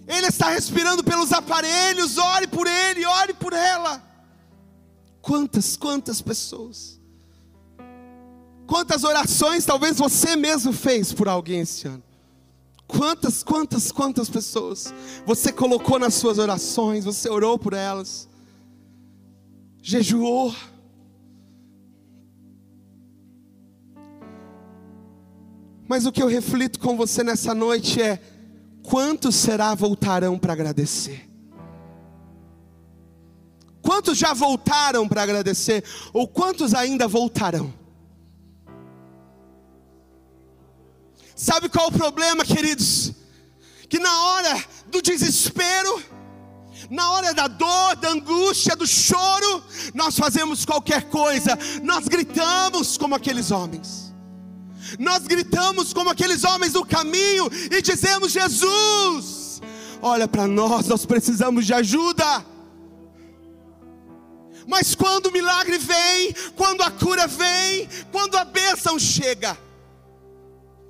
Ele 0.07 0.27
está 0.29 0.51
respirando 0.51 1.03
pelos 1.03 1.33
aparelhos, 1.33 2.17
ore 2.17 2.47
por 2.47 2.67
ele, 2.67 3.05
ore 3.05 3.35
por 3.35 3.53
ela. 3.53 4.03
Quantas, 5.21 5.77
quantas 5.77 6.23
pessoas. 6.23 7.01
Quantas 8.67 9.05
orações 9.05 9.65
talvez 9.65 9.97
você 9.99 10.37
mesmo 10.37 10.73
fez 10.73 11.13
por 11.13 11.29
alguém 11.29 11.61
esse 11.61 11.89
ano. 11.89 12.03
Quantas, 12.87 13.43
quantas, 13.43 13.91
quantas 13.91 14.29
pessoas 14.31 14.95
você 15.25 15.53
colocou 15.53 15.99
nas 15.99 16.15
suas 16.15 16.39
orações, 16.39 17.05
você 17.05 17.29
orou 17.29 17.59
por 17.59 17.73
elas, 17.73 18.29
jejuou. 19.83 20.55
Mas 25.89 26.07
o 26.07 26.13
que 26.13 26.23
eu 26.23 26.29
reflito 26.29 26.79
com 26.79 26.97
você 26.97 27.23
nessa 27.25 27.55
noite 27.55 28.01
é: 28.01 28.21
quantos 28.87 29.35
será 29.35 29.75
voltarão 29.75 30.39
para 30.39 30.53
agradecer? 30.53 31.29
Quantos 33.83 34.17
já 34.17 34.33
voltaram 34.33 35.07
para 35.09 35.23
agradecer? 35.23 35.85
Ou 36.13 36.27
quantos 36.27 36.73
ainda 36.75 37.07
voltarão? 37.07 37.73
Sabe 41.35 41.69
qual 41.69 41.87
é 41.87 41.89
o 41.89 41.93
problema, 41.93 42.45
queridos? 42.45 43.13
Que 43.89 43.99
na 43.99 44.25
hora 44.25 44.65
do 44.87 45.03
desespero, 45.03 46.03
na 46.91 47.11
hora 47.11 47.35
da 47.35 47.47
dor, 47.47 47.97
da 47.97 48.11
angústia, 48.11 48.75
do 48.75 48.87
choro, 48.87 49.63
nós 49.95 50.17
fazemos 50.17 50.65
qualquer 50.65 51.09
coisa, 51.11 51.59
nós 51.83 52.09
gritamos 52.09 52.97
como 52.97 53.15
aqueles 53.15 53.51
homens. 53.51 54.06
Nós 54.99 55.27
gritamos 55.27 55.93
como 55.93 56.11
aqueles 56.11 56.45
homens 56.45 56.73
no 56.73 56.85
caminho 56.85 57.49
e 57.71 57.83
dizemos: 57.83 58.33
Jesus, 58.33 59.61
olha 60.01 60.27
para 60.29 60.47
nós, 60.47 60.87
nós 60.89 61.07
precisamos 61.07 61.67
de 61.67 61.75
ajuda. 61.75 62.45
Mas 64.67 64.95
quando 64.95 65.27
o 65.27 65.33
milagre 65.33 65.79
vem, 65.79 66.35
quando 66.57 66.83
a 66.83 66.91
cura 66.91 67.27
vem, 67.27 67.89
quando 68.11 68.37
a 68.37 68.45
bênção 68.45 68.99
chega, 68.99 69.57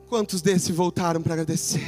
Quantos 0.09 0.41
desses 0.41 0.75
voltaram 0.75 1.21
para 1.21 1.35
agradecer? 1.35 1.85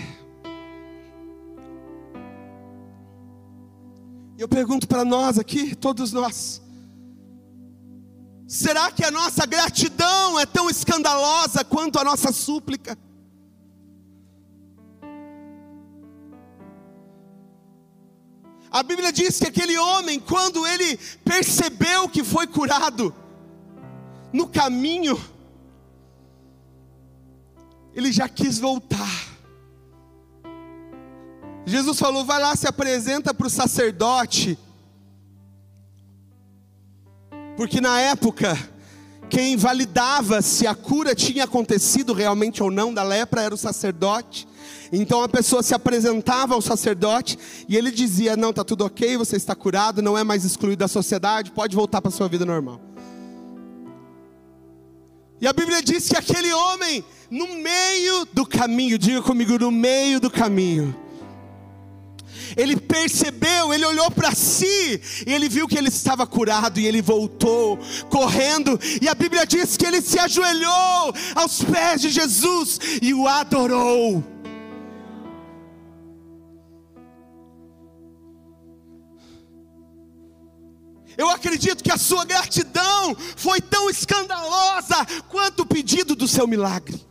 Eu 4.36 4.48
pergunto 4.48 4.88
para 4.88 5.04
nós 5.04 5.38
aqui, 5.38 5.74
todos 5.76 6.12
nós: 6.12 6.60
será 8.48 8.90
que 8.90 9.04
a 9.04 9.10
nossa 9.10 9.44
gratidão 9.44 10.40
é 10.40 10.46
tão 10.46 10.70
escandalosa 10.70 11.62
quanto 11.62 11.98
a 11.98 12.04
nossa 12.04 12.32
súplica? 12.32 12.98
A 18.70 18.82
Bíblia 18.82 19.12
diz 19.12 19.38
que 19.38 19.46
aquele 19.46 19.76
homem, 19.78 20.18
quando 20.18 20.66
ele 20.66 20.98
percebeu 21.24 22.08
que 22.08 22.24
foi 22.24 22.46
curado, 22.46 23.14
no 24.32 24.48
caminho, 24.48 25.18
ele 27.94 28.10
já 28.12 28.28
quis 28.28 28.58
voltar. 28.58 29.28
Jesus 31.66 31.98
falou: 31.98 32.24
vai 32.24 32.40
lá, 32.40 32.56
se 32.56 32.66
apresenta 32.66 33.34
para 33.34 33.46
o 33.46 33.50
sacerdote. 33.50 34.58
Porque 37.58 37.80
na 37.80 38.00
época, 38.00 38.56
quem 39.28 39.56
validava 39.56 40.40
se 40.40 40.64
a 40.64 40.76
cura 40.76 41.12
tinha 41.12 41.42
acontecido 41.42 42.12
realmente 42.12 42.62
ou 42.62 42.70
não 42.70 42.94
da 42.94 43.02
lepra 43.02 43.42
era 43.42 43.52
o 43.52 43.58
sacerdote. 43.58 44.46
Então 44.92 45.24
a 45.24 45.28
pessoa 45.28 45.60
se 45.60 45.74
apresentava 45.74 46.54
ao 46.54 46.62
sacerdote 46.62 47.36
e 47.68 47.76
ele 47.76 47.90
dizia: 47.90 48.36
Não, 48.36 48.50
está 48.50 48.62
tudo 48.62 48.84
ok, 48.84 49.16
você 49.16 49.34
está 49.34 49.56
curado, 49.56 50.00
não 50.00 50.16
é 50.16 50.22
mais 50.22 50.44
excluído 50.44 50.78
da 50.78 50.86
sociedade, 50.86 51.50
pode 51.50 51.74
voltar 51.74 52.00
para 52.00 52.10
a 52.10 52.12
sua 52.12 52.28
vida 52.28 52.46
normal. 52.46 52.80
E 55.40 55.46
a 55.48 55.52
Bíblia 55.52 55.82
diz 55.82 56.08
que 56.08 56.16
aquele 56.16 56.52
homem, 56.52 57.04
no 57.28 57.56
meio 57.56 58.24
do 58.32 58.46
caminho, 58.46 58.96
diga 58.96 59.20
comigo, 59.20 59.58
no 59.58 59.72
meio 59.72 60.20
do 60.20 60.30
caminho, 60.30 60.94
ele 62.58 62.76
percebeu, 62.76 63.72
ele 63.72 63.86
olhou 63.86 64.10
para 64.10 64.34
si, 64.34 65.00
e 65.24 65.32
ele 65.32 65.48
viu 65.48 65.68
que 65.68 65.78
ele 65.78 65.88
estava 65.88 66.26
curado, 66.26 66.80
e 66.80 66.86
ele 66.86 67.00
voltou 67.00 67.78
correndo, 68.10 68.78
e 69.00 69.08
a 69.08 69.14
Bíblia 69.14 69.46
diz 69.46 69.76
que 69.76 69.86
ele 69.86 70.02
se 70.02 70.18
ajoelhou 70.18 71.14
aos 71.36 71.62
pés 71.62 72.00
de 72.00 72.10
Jesus 72.10 72.80
e 73.00 73.14
o 73.14 73.28
adorou. 73.28 74.24
Eu 81.16 81.30
acredito 81.30 81.82
que 81.82 81.92
a 81.92 81.98
sua 81.98 82.24
gratidão 82.24 83.16
foi 83.36 83.60
tão 83.60 83.88
escandalosa 83.88 85.04
quanto 85.28 85.62
o 85.62 85.66
pedido 85.66 86.14
do 86.14 86.28
seu 86.28 86.46
milagre. 86.46 87.07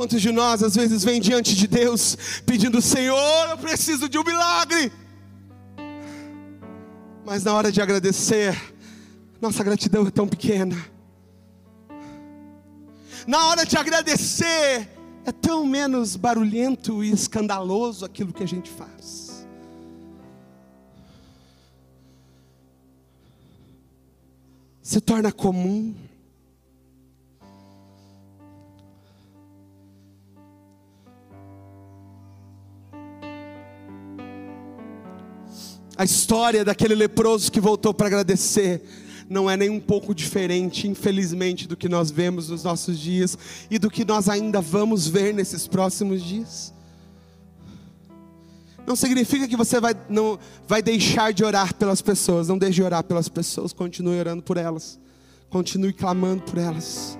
Quantos 0.00 0.22
de 0.22 0.32
nós 0.32 0.62
às 0.62 0.76
vezes 0.76 1.04
vem 1.04 1.20
diante 1.20 1.54
de 1.54 1.66
Deus 1.66 2.16
pedindo: 2.46 2.80
Senhor, 2.80 3.50
eu 3.50 3.58
preciso 3.58 4.08
de 4.08 4.18
um 4.18 4.24
milagre. 4.24 4.90
Mas 7.22 7.44
na 7.44 7.52
hora 7.52 7.70
de 7.70 7.82
agradecer, 7.82 8.58
nossa 9.42 9.62
gratidão 9.62 10.06
é 10.06 10.10
tão 10.10 10.26
pequena. 10.26 10.74
Na 13.26 13.48
hora 13.48 13.66
de 13.66 13.76
agradecer, 13.76 14.88
é 15.26 15.32
tão 15.38 15.66
menos 15.66 16.16
barulhento 16.16 17.04
e 17.04 17.10
escandaloso 17.10 18.02
aquilo 18.02 18.32
que 18.32 18.42
a 18.42 18.48
gente 18.48 18.70
faz. 18.70 19.44
se 24.80 24.98
torna 25.00 25.30
comum. 25.30 25.94
A 36.00 36.04
história 36.04 36.64
daquele 36.64 36.94
leproso 36.94 37.52
que 37.52 37.60
voltou 37.60 37.92
para 37.92 38.06
agradecer 38.06 38.80
não 39.28 39.50
é 39.50 39.54
nem 39.54 39.68
um 39.68 39.78
pouco 39.78 40.14
diferente, 40.14 40.88
infelizmente, 40.88 41.68
do 41.68 41.76
que 41.76 41.90
nós 41.90 42.10
vemos 42.10 42.48
nos 42.48 42.64
nossos 42.64 42.98
dias 42.98 43.36
e 43.70 43.78
do 43.78 43.90
que 43.90 44.02
nós 44.02 44.26
ainda 44.26 44.62
vamos 44.62 45.06
ver 45.06 45.34
nesses 45.34 45.68
próximos 45.68 46.24
dias. 46.24 46.72
Não 48.86 48.96
significa 48.96 49.46
que 49.46 49.58
você 49.58 49.78
vai, 49.78 49.94
não, 50.08 50.38
vai 50.66 50.80
deixar 50.80 51.34
de 51.34 51.44
orar 51.44 51.74
pelas 51.74 52.00
pessoas. 52.00 52.48
Não 52.48 52.56
deixe 52.56 52.76
de 52.76 52.82
orar 52.82 53.04
pelas 53.04 53.28
pessoas. 53.28 53.70
Continue 53.74 54.18
orando 54.18 54.42
por 54.42 54.56
elas. 54.56 54.98
Continue 55.50 55.92
clamando 55.92 56.44
por 56.44 56.56
elas. 56.56 57.18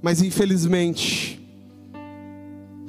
Mas 0.00 0.22
infelizmente, 0.22 1.29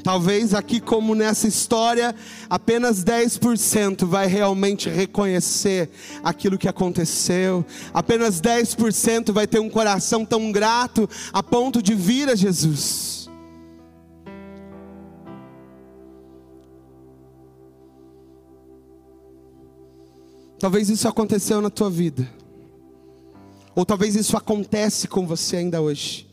talvez 0.03 0.53
aqui, 0.53 0.79
como 0.79 1.15
nessa 1.15 1.47
história, 1.47 2.15
apenas 2.49 3.03
10% 3.03 4.05
vai 4.05 4.27
realmente 4.27 4.89
reconhecer 4.89 5.89
aquilo 6.23 6.57
que 6.57 6.67
aconteceu. 6.67 7.65
Apenas 7.93 8.41
10% 8.41 9.31
vai 9.31 9.47
ter 9.47 9.59
um 9.59 9.69
coração 9.69 10.25
tão 10.25 10.51
grato 10.51 11.09
a 11.31 11.43
ponto 11.43 11.81
de 11.81 11.93
vir 11.93 12.29
a 12.29 12.35
Jesus. 12.35 13.29
Talvez 20.59 20.89
isso 20.89 21.07
aconteceu 21.07 21.59
na 21.59 21.71
tua 21.71 21.89
vida. 21.89 22.29
Ou 23.75 23.83
talvez 23.83 24.15
isso 24.15 24.37
acontece 24.37 25.07
com 25.07 25.25
você 25.25 25.57
ainda 25.57 25.81
hoje. 25.81 26.30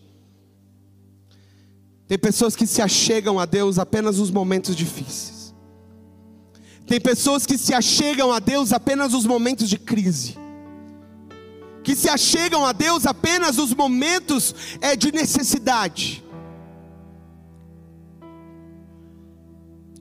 Tem 2.08 2.18
pessoas 2.18 2.56
que 2.56 2.66
se 2.66 2.80
achegam 2.80 3.38
a 3.38 3.44
Deus 3.44 3.78
apenas 3.78 4.16
nos 4.16 4.30
momentos 4.30 4.74
difíceis. 4.74 5.54
Tem 6.86 6.98
pessoas 6.98 7.44
que 7.44 7.58
se 7.58 7.74
achegam 7.74 8.32
a 8.32 8.38
Deus 8.38 8.72
apenas 8.72 9.12
nos 9.12 9.26
momentos 9.26 9.68
de 9.68 9.78
crise. 9.78 10.38
Que 11.84 11.94
se 11.94 12.08
achegam 12.08 12.64
a 12.64 12.72
Deus 12.72 13.04
apenas 13.04 13.58
nos 13.58 13.74
momentos 13.74 14.54
é, 14.80 14.96
de 14.96 15.12
necessidade. 15.12 16.24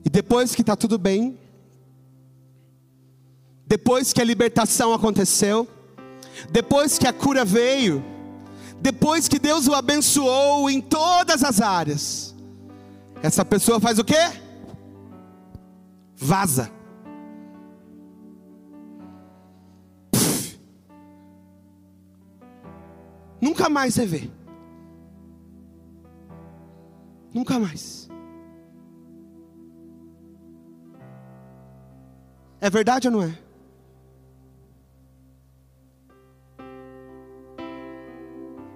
E 0.02 0.08
depois 0.08 0.54
que 0.54 0.62
está 0.62 0.74
tudo 0.74 0.96
bem, 0.96 1.38
depois 3.66 4.14
que 4.14 4.22
a 4.22 4.24
libertação 4.24 4.94
aconteceu, 4.94 5.68
depois 6.50 6.98
que 6.98 7.06
a 7.06 7.12
cura 7.12 7.44
veio, 7.44 8.02
depois 8.80 9.28
que 9.28 9.38
Deus 9.38 9.66
o 9.66 9.74
abençoou 9.74 10.70
em 10.70 10.80
todas 10.80 11.42
as 11.42 11.60
áreas, 11.60 12.34
essa 13.22 13.44
pessoa 13.44 13.80
faz 13.80 13.98
o 13.98 14.04
quê? 14.04 14.14
Vaza. 16.16 16.70
Nunca 23.40 23.68
mais 23.68 23.94
você 23.94 24.06
vê. 24.06 24.30
Nunca 27.32 27.58
mais. 27.58 28.08
É 32.60 32.68
verdade 32.68 33.06
ou 33.08 33.12
não 33.12 33.22
é? 33.22 33.47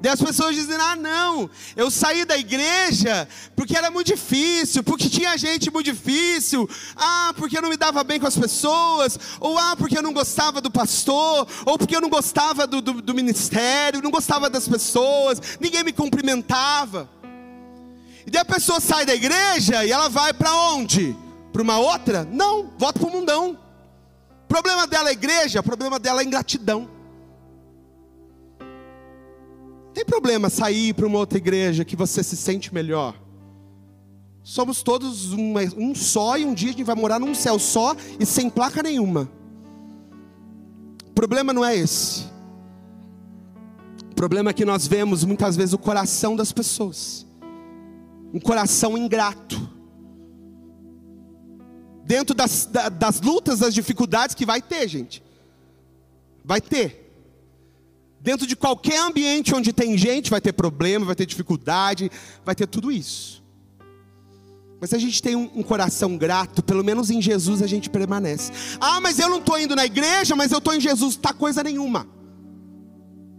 Daí 0.03 0.11
as 0.11 0.21
pessoas 0.21 0.57
dizem: 0.57 0.77
ah, 0.81 0.97
não, 0.97 1.49
eu 1.77 1.89
saí 1.89 2.25
da 2.25 2.37
igreja 2.37 3.29
porque 3.55 3.77
era 3.77 3.89
muito 3.89 4.09
difícil, 4.09 4.83
porque 4.83 5.09
tinha 5.09 5.39
gente 5.39 5.71
muito 5.71 5.93
difícil, 5.93 6.69
ah, 6.97 7.33
porque 7.37 7.57
eu 7.57 7.63
não 7.63 7.69
me 7.69 7.77
dava 7.77 8.03
bem 8.03 8.19
com 8.19 8.27
as 8.27 8.37
pessoas, 8.37 9.17
ou 9.39 9.57
ah, 9.57 9.77
porque 9.77 9.97
eu 9.97 10.03
não 10.03 10.13
gostava 10.13 10.61
do 10.61 10.73
pastor, 10.73 11.47
ou 11.65 11.79
porque 11.79 11.95
eu 11.95 12.01
não 12.01 12.09
gostava 12.09 12.67
do, 12.67 12.83
do, 12.83 13.01
do 13.01 13.15
ministério, 13.15 14.03
não 14.03 14.11
gostava 14.11 14.51
das 14.51 14.67
pessoas, 14.67 15.41
ninguém 15.61 15.85
me 15.85 15.93
cumprimentava. 15.93 17.09
E 18.27 18.31
daí 18.31 18.43
a 18.43 18.45
pessoa 18.45 18.81
sai 18.81 19.07
da 19.07 19.15
igreja 19.15 19.85
e 19.85 19.93
ela 19.93 20.09
vai 20.09 20.33
para 20.33 20.53
onde? 20.73 21.17
Para 21.53 21.63
uma 21.63 21.79
outra? 21.79 22.25
Não, 22.25 22.73
volta 22.77 22.99
para 22.99 23.09
o 23.09 23.13
mundão. 23.13 23.57
Problema 24.49 24.85
dela 24.85 25.11
é 25.11 25.13
igreja, 25.13 25.63
problema 25.63 26.01
dela 26.01 26.23
é 26.23 26.25
ingratidão. 26.25 26.91
Tem 29.93 30.05
problema 30.05 30.49
sair 30.49 30.95
para 30.95 31.07
uma 31.07 31.19
outra 31.19 31.39
igreja 31.39 31.85
que 31.85 31.95
você 31.95 32.23
se 32.23 32.37
sente 32.37 32.73
melhor? 32.73 33.15
Somos 34.43 34.83
todos 34.83 35.33
um, 35.33 35.55
um 35.77 35.95
só 35.95 36.37
e 36.37 36.45
um 36.45 36.55
dia 36.55 36.71
a 36.71 36.73
gente 36.73 36.85
vai 36.85 36.97
morar 36.97 37.21
num 37.21 37.35
céu 37.35 37.59
só 37.59 37.95
e 38.19 38.27
sem 38.27 38.51
placa 38.51 38.83
nenhuma. 38.83 39.31
O 41.09 41.13
problema 41.13 41.53
não 41.53 41.65
é 41.65 41.77
esse. 41.77 42.25
O 44.11 44.15
problema 44.15 44.51
é 44.51 44.53
que 44.53 44.65
nós 44.65 44.87
vemos 44.87 45.25
muitas 45.25 45.57
vezes 45.57 45.73
o 45.75 45.79
coração 45.79 46.35
das 46.35 46.53
pessoas. 46.53 47.27
Um 48.33 48.41
coração 48.41 48.97
ingrato. 48.97 49.71
Dentro 52.05 52.35
das, 52.35 52.69
das 52.99 53.21
lutas, 53.21 53.61
das 53.61 53.75
dificuldades 53.75 54.35
que 54.35 54.47
vai 54.47 54.61
ter, 54.61 54.89
gente. 54.89 55.23
Vai 56.45 56.61
ter. 56.61 57.02
Dentro 58.23 58.47
de 58.47 58.55
qualquer 58.55 59.01
ambiente 59.01 59.53
onde 59.53 59.73
tem 59.73 59.99
gente, 59.99 60.31
vai 60.31 60.41
ter 60.41 60.53
problema, 60.53 61.05
vai 61.05 61.17
ter 61.17 61.27
dificuldade, 61.27 62.09
vai 62.45 62.55
ter 62.55 62.69
tudo 62.69 62.93
isso. 62.93 63.43
Mas 64.81 64.91
se 64.91 64.97
a 64.97 64.99
gente 64.99 65.21
tem 65.21 65.35
um, 65.35 65.63
coração 65.63 66.17
grato, 66.17 66.63
pelo 66.63 66.85
menos 66.85 67.11
em 67.11 67.21
Jesus 67.21 67.61
a 67.63 67.67
gente 67.67 67.91
permanece. 67.91 68.53
Ah, 68.81 69.01
mas 69.01 69.19
eu 69.19 69.29
não 69.29 69.39
estou 69.39 69.59
indo 69.59 69.75
na 69.75 69.85
igreja, 69.85 70.37
mas 70.37 70.53
eu 70.53 70.59
estou 70.59 70.73
em 70.73 70.81
Jesus. 70.81 71.17
Tá 71.17 71.33
coisa 71.33 71.65
nenhuma. 71.65 72.07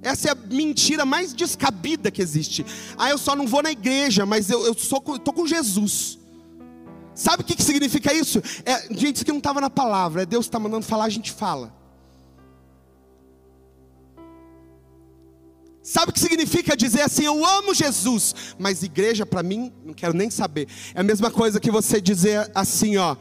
Essa 0.02 0.30
é 0.30 0.32
a 0.32 0.36
mentira 0.36 1.06
mais 1.06 1.34
descabida 1.34 2.12
que 2.12 2.22
existe. 2.22 2.65
Ah, 2.98 3.10
eu 3.10 3.17
só 3.17 3.38
não 3.38 3.48
vou 3.48 3.63
na 3.63 3.72
igreja, 3.72 4.26
mas 4.26 4.50
eu 4.50 4.69
estou 4.69 5.02
com 5.02 5.48
Jesus. 5.48 6.19
Sabe 7.15 7.43
o 7.43 7.46
que, 7.46 7.56
que 7.56 7.63
significa 7.63 8.13
isso? 8.13 8.41
É, 8.65 8.93
gente, 8.93 9.15
isso 9.15 9.26
que 9.26 9.32
não 9.32 9.38
estava 9.38 9.62
na 9.62 9.69
palavra. 9.69 10.24
É 10.24 10.26
Deus 10.26 10.46
está 10.46 10.60
mandando 10.60 10.86
falar, 10.86 11.06
a 11.06 11.10
gente 11.10 11.32
fala. 11.32 11.83
Sabe 15.84 16.12
o 16.12 16.13
que 16.13 16.19
significa 16.22 16.78
dizer 16.78 17.02
assim, 17.02 17.26
eu 17.26 17.46
amo 17.46 17.74
Jesus, 17.74 18.34
mas 18.58 18.84
igreja 18.84 19.26
para 19.26 19.43
mim, 19.43 19.69
não 19.84 19.93
quero 19.93 20.13
nem 20.13 20.30
saber. 20.30 20.65
É 20.96 21.02
a 21.02 21.04
mesma 21.04 21.30
coisa 21.30 21.60
que 21.60 21.69
você 21.69 22.00
dizer 22.00 22.50
assim, 22.56 22.96
ó, 22.96 23.17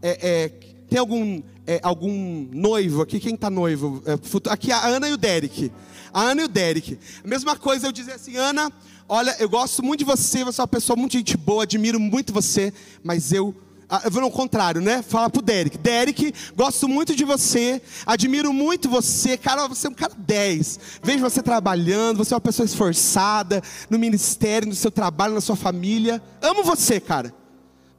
é, 0.00 0.18
é, 0.22 0.48
tem 0.88 0.98
algum, 0.98 1.42
é, 1.66 1.78
algum 1.82 2.48
noivo 2.50 3.02
aqui, 3.02 3.20
quem 3.20 3.34
está 3.34 3.50
noivo? 3.50 4.02
É, 4.06 4.14
aqui 4.50 4.72
a 4.72 4.86
Ana 4.86 5.10
e 5.10 5.12
o 5.12 5.18
Derek. 5.18 5.70
A 6.10 6.22
Ana 6.22 6.40
e 6.40 6.44
o 6.46 6.48
Derek. 6.48 6.98
A 7.22 7.28
mesma 7.28 7.54
coisa 7.54 7.86
eu 7.86 7.92
dizer 7.92 8.12
assim, 8.12 8.34
Ana, 8.36 8.72
olha, 9.06 9.36
eu 9.38 9.48
gosto 9.50 9.82
muito 9.82 9.98
de 9.98 10.06
você, 10.06 10.42
você 10.42 10.58
é 10.58 10.62
uma 10.62 10.68
pessoa 10.68 10.96
muito 10.96 11.12
gente 11.12 11.36
boa, 11.36 11.64
admiro 11.64 12.00
muito 12.00 12.32
você, 12.32 12.72
mas 13.04 13.30
eu 13.30 13.54
eu 14.04 14.10
vou 14.10 14.20
no 14.20 14.30
contrário, 14.30 14.80
né? 14.80 15.00
Falar 15.02 15.30
pro 15.30 15.40
Derek. 15.40 15.78
Derek, 15.78 16.34
gosto 16.56 16.88
muito 16.88 17.14
de 17.14 17.24
você, 17.24 17.80
admiro 18.04 18.52
muito 18.52 18.88
você, 18.88 19.36
cara, 19.36 19.68
você 19.68 19.86
é 19.86 19.90
um 19.90 19.94
cara 19.94 20.12
10. 20.16 20.80
Vejo 21.02 21.20
você 21.20 21.42
trabalhando, 21.42 22.18
você 22.18 22.34
é 22.34 22.36
uma 22.36 22.40
pessoa 22.40 22.66
esforçada 22.66 23.62
no 23.88 23.98
ministério, 23.98 24.68
no 24.68 24.74
seu 24.74 24.90
trabalho, 24.90 25.34
na 25.34 25.40
sua 25.40 25.56
família. 25.56 26.20
Amo 26.42 26.64
você, 26.64 26.98
cara. 26.98 27.32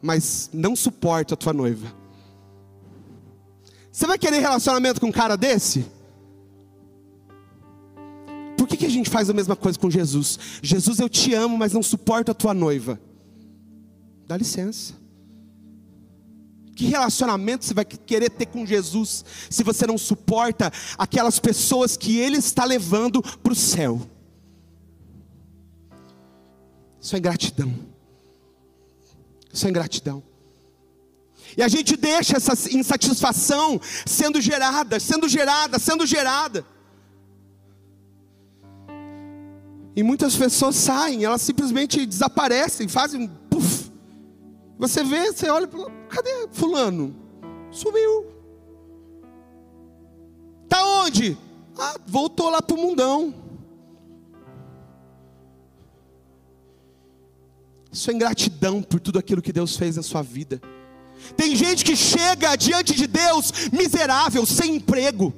Mas 0.01 0.49
não 0.53 0.75
suporto 0.75 1.33
a 1.33 1.37
tua 1.37 1.53
noiva. 1.53 1.93
Você 3.91 4.05
vai 4.05 4.17
querer 4.17 4.39
relacionamento 4.39 4.99
com 4.99 5.07
um 5.07 5.11
cara 5.11 5.35
desse? 5.35 5.85
Por 8.57 8.67
que, 8.67 8.77
que 8.77 8.85
a 8.85 8.89
gente 8.89 9.09
faz 9.09 9.29
a 9.29 9.33
mesma 9.33 9.55
coisa 9.55 9.79
com 9.79 9.89
Jesus? 9.89 10.37
Jesus, 10.61 10.99
eu 10.99 11.07
te 11.07 11.33
amo, 11.33 11.57
mas 11.57 11.71
não 11.71 11.81
suporto 11.81 12.29
a 12.29 12.33
tua 12.33 12.53
noiva. 12.53 12.99
Dá 14.27 14.35
licença. 14.35 15.06
Que 16.77 16.85
relacionamento 16.85 17.65
você 17.65 17.73
vai 17.73 17.83
querer 17.83 18.29
ter 18.29 18.45
com 18.45 18.63
Jesus 18.63 19.25
se 19.49 19.63
você 19.63 19.87
não 19.87 19.97
suporta 19.97 20.71
aquelas 20.95 21.39
pessoas 21.39 21.97
que 21.97 22.19
Ele 22.19 22.37
está 22.37 22.63
levando 22.63 23.19
para 23.19 23.51
o 23.51 23.55
céu? 23.55 23.99
Isso 27.01 27.15
é 27.15 27.17
ingratidão. 27.17 27.73
Isso 29.51 29.65
é 29.65 29.69
ingratidão. 29.71 30.21
E 31.57 31.63
a 31.63 31.67
gente 31.67 31.97
deixa 31.97 32.37
essa 32.37 32.53
insatisfação 32.71 33.81
sendo 34.05 34.39
gerada, 34.39 34.99
sendo 34.99 35.27
gerada, 35.27 35.79
sendo 35.79 36.05
gerada. 36.05 36.63
E 39.95 40.03
muitas 40.03 40.35
pessoas 40.35 40.75
saem, 40.75 41.23
elas 41.23 41.41
simplesmente 41.41 42.05
desaparecem, 42.05 42.87
fazem. 42.87 43.31
Você 44.77 45.03
vê, 45.03 45.31
você 45.31 45.49
olha, 45.49 45.67
cadê 46.07 46.47
fulano? 46.51 47.15
Sumiu. 47.71 48.27
Tá 50.69 50.83
onde? 51.03 51.37
Ah, 51.77 51.95
voltou 52.05 52.49
lá 52.49 52.61
pro 52.61 52.77
mundão. 52.77 53.33
Isso 57.91 58.11
é 58.11 58.13
ingratidão 58.13 58.81
por 58.83 58.99
tudo 58.99 59.17
aquilo 59.17 59.41
que 59.41 59.51
Deus 59.51 59.75
fez 59.75 59.95
na 59.95 60.03
sua 60.03 60.21
vida. 60.21 60.61
Tem 61.35 61.55
gente 61.55 61.83
que 61.83 61.95
chega 61.95 62.55
diante 62.55 62.93
de 62.93 63.07
Deus 63.07 63.51
miserável, 63.71 64.45
sem 64.45 64.75
emprego. 64.75 65.33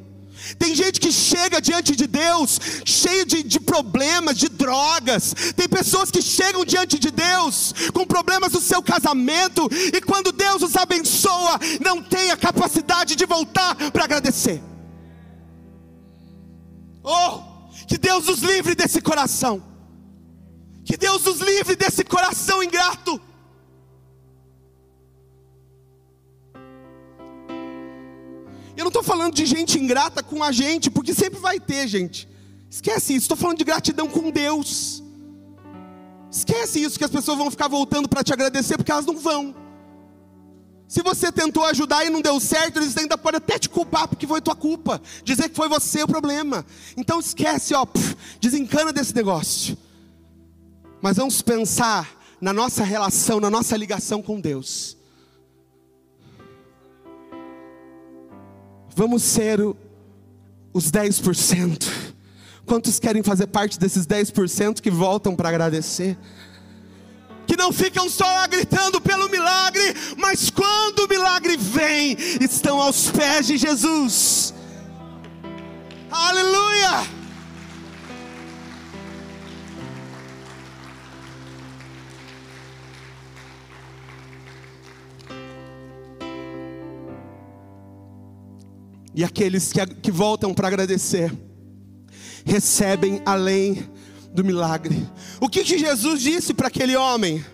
Tem 0.57 0.75
gente 0.75 0.99
que 0.99 1.11
chega 1.11 1.61
diante 1.61 1.95
de 1.95 2.07
Deus 2.07 2.59
cheio 2.85 3.25
de, 3.25 3.43
de, 3.43 3.59
problemas, 3.59 4.37
de 4.37 4.49
drogas. 4.49 5.33
Tem 5.55 5.67
pessoas 5.67 6.09
que 6.09 6.21
chegam 6.21 6.65
diante 6.65 6.97
de 6.97 7.11
Deus 7.11 7.73
com 7.93 8.05
problemas 8.05 8.53
no 8.53 8.61
seu 8.61 8.81
casamento 8.81 9.67
e 9.71 10.01
quando 10.01 10.31
Deus 10.31 10.61
os 10.61 10.75
abençoa, 10.75 11.59
não 11.83 12.01
tem 12.01 12.31
a 12.31 12.37
capacidade 12.37 13.15
de 13.15 13.25
voltar 13.25 13.75
para 13.91 14.03
agradecer. 14.03 14.61
Oh, 17.03 17.41
que 17.87 17.97
Deus 17.97 18.25
nos 18.25 18.39
livre 18.39 18.75
desse 18.75 19.01
coração. 19.01 19.63
Que 20.85 20.97
Deus 20.97 21.23
nos 21.23 21.39
livre 21.39 21.75
desse 21.75 22.03
coração 22.03 22.63
ingrato. 22.63 23.21
Eu 28.79 28.85
não 28.85 28.87
estou 28.91 29.03
falando 29.03 29.33
de 29.33 29.45
gente 29.45 29.77
ingrata 29.77 30.23
com 30.23 30.41
a 30.41 30.53
gente, 30.53 30.89
porque 30.89 31.13
sempre 31.13 31.37
vai 31.37 31.59
ter, 31.59 31.85
gente. 31.85 32.29
Esquece 32.69 33.13
isso, 33.13 33.25
estou 33.25 33.35
falando 33.35 33.57
de 33.57 33.65
gratidão 33.65 34.07
com 34.07 34.31
Deus. 34.31 35.03
Esquece 36.31 36.81
isso, 36.81 36.97
que 36.97 37.03
as 37.03 37.11
pessoas 37.11 37.37
vão 37.37 37.51
ficar 37.51 37.67
voltando 37.67 38.07
para 38.07 38.23
te 38.23 38.31
agradecer, 38.31 38.77
porque 38.77 38.89
elas 38.89 39.05
não 39.05 39.17
vão. 39.17 39.53
Se 40.87 41.01
você 41.01 41.29
tentou 41.29 41.65
ajudar 41.65 42.05
e 42.05 42.09
não 42.09 42.21
deu 42.21 42.39
certo, 42.39 42.77
eles 42.77 42.95
ainda 42.95 43.17
podem 43.17 43.39
até 43.39 43.59
te 43.59 43.67
culpar, 43.67 44.07
porque 44.07 44.25
foi 44.25 44.39
tua 44.39 44.55
culpa. 44.55 45.01
Dizer 45.25 45.49
que 45.49 45.57
foi 45.57 45.67
você 45.67 46.01
o 46.01 46.07
problema. 46.07 46.65
Então 46.95 47.19
esquece, 47.19 47.73
ó, 47.73 47.85
desencana 48.39 48.93
desse 48.93 49.13
negócio. 49.13 49.77
Mas 51.01 51.17
vamos 51.17 51.41
pensar 51.41 52.17
na 52.39 52.53
nossa 52.53 52.85
relação, 52.85 53.41
na 53.41 53.49
nossa 53.49 53.75
ligação 53.75 54.21
com 54.21 54.39
Deus. 54.39 54.98
Vamos 58.99 59.23
ser 59.23 59.61
os 60.73 60.91
10%. 60.91 61.89
Quantos 62.65 62.99
querem 62.99 63.23
fazer 63.23 63.47
parte 63.47 63.79
desses 63.79 64.05
10% 64.05 64.81
que 64.81 64.91
voltam 64.91 65.37
para 65.37 65.47
agradecer? 65.47 66.17
Que 67.47 67.55
não 67.55 67.71
ficam 67.71 68.09
só 68.09 68.45
gritando 68.49 68.99
pelo 68.99 69.29
milagre, 69.29 69.95
mas 70.17 70.49
quando 70.49 71.05
o 71.05 71.07
milagre 71.07 71.55
vem, 71.55 72.17
estão 72.41 72.81
aos 72.81 73.09
pés 73.09 73.47
de 73.47 73.55
Jesus. 73.55 74.53
Aleluia! 76.11 77.18
E 89.19 89.23
aqueles 89.25 89.73
que, 89.73 89.85
que 89.85 90.11
voltam 90.11 90.53
para 90.53 90.69
agradecer, 90.69 91.29
recebem 92.45 93.21
além 93.25 93.85
do 94.31 94.45
milagre. 94.45 95.05
O 95.41 95.49
que, 95.49 95.61
que 95.61 95.77
Jesus 95.77 96.21
disse 96.21 96.53
para 96.53 96.69
aquele 96.69 96.95
homem? 96.95 97.45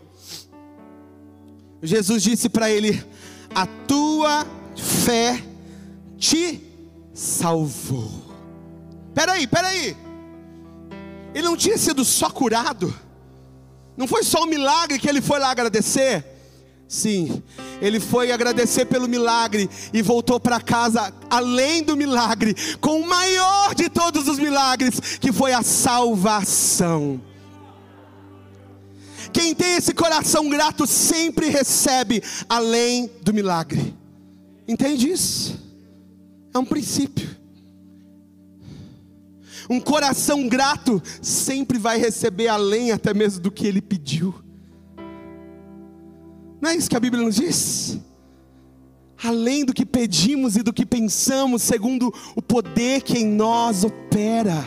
Jesus 1.82 2.22
disse 2.22 2.50
para 2.50 2.70
ele: 2.70 3.04
A 3.50 3.66
tua 3.66 4.46
fé 4.76 5.44
te 6.20 6.62
salvou. 7.16 8.12
Peraí, 9.16 9.48
peraí. 9.48 9.98
Ele 11.34 11.48
não 11.48 11.58
tinha 11.58 11.80
sido 11.80 12.06
só 12.06 12.30
curado, 12.30 12.94
não 13.98 14.08
foi 14.08 14.24
só 14.24 14.44
um 14.44 14.46
milagre 14.48 15.00
que 15.00 15.10
ele 15.10 15.20
foi 15.20 15.40
lá 15.40 15.50
agradecer. 15.50 16.35
Sim, 16.88 17.42
ele 17.82 18.00
foi 18.00 18.32
agradecer 18.32 18.86
pelo 18.86 19.08
milagre 19.08 19.70
e 19.92 20.02
voltou 20.02 20.40
para 20.40 20.62
casa 20.62 21.12
além 21.30 21.84
do 21.84 21.98
milagre, 21.98 22.56
com 22.80 23.02
o 23.02 23.08
maior 23.08 23.74
de 23.74 23.90
todos 23.90 24.28
os 24.28 24.38
milagres, 24.38 25.00
que 25.20 25.32
foi 25.32 25.52
a 25.52 25.64
salvação. 25.64 27.20
Quem 29.34 29.54
tem 29.56 29.76
esse 29.76 29.94
coração 29.94 30.48
grato 30.48 30.86
sempre 30.86 31.50
recebe 31.50 32.24
além 32.48 33.10
do 33.22 33.34
milagre. 33.34 33.94
Entende 34.68 35.10
isso? 35.10 35.60
É 36.54 36.60
um 36.60 36.66
princípio. 36.66 37.36
Um 39.70 39.80
coração 39.80 40.48
grato 40.48 41.02
sempre 41.22 41.80
vai 41.80 41.98
receber 41.98 42.48
além 42.48 42.92
até 42.92 43.14
mesmo 43.14 43.42
do 43.42 43.52
que 43.52 43.66
ele 43.66 43.82
pediu. 43.82 44.45
Não 46.66 46.72
é 46.72 46.78
isso 46.78 46.90
que 46.90 46.98
a 46.98 47.00
Bíblia 47.00 47.24
nos 47.24 47.36
diz? 47.36 48.00
Além 49.24 49.64
do 49.64 49.72
que 49.72 49.86
pedimos 49.86 50.56
e 50.56 50.64
do 50.64 50.74
que 50.74 50.84
pensamos, 50.84 51.62
segundo 51.62 52.12
o 52.36 52.42
poder 52.42 53.04
que 53.04 53.20
em 53.20 53.28
nós 53.28 53.84
opera. 53.84 54.66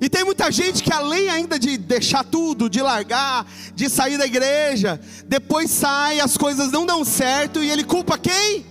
E 0.00 0.08
tem 0.08 0.24
muita 0.24 0.50
gente 0.50 0.82
que, 0.82 0.90
além 0.90 1.28
ainda 1.28 1.58
de 1.58 1.76
deixar 1.76 2.24
tudo, 2.24 2.70
de 2.70 2.80
largar, 2.80 3.46
de 3.74 3.90
sair 3.90 4.16
da 4.16 4.24
igreja, 4.24 4.98
depois 5.26 5.70
sai, 5.70 6.18
as 6.18 6.34
coisas 6.38 6.72
não 6.72 6.86
dão 6.86 7.04
certo 7.04 7.62
e 7.62 7.68
ele 7.70 7.84
culpa 7.84 8.16
quem? 8.16 8.64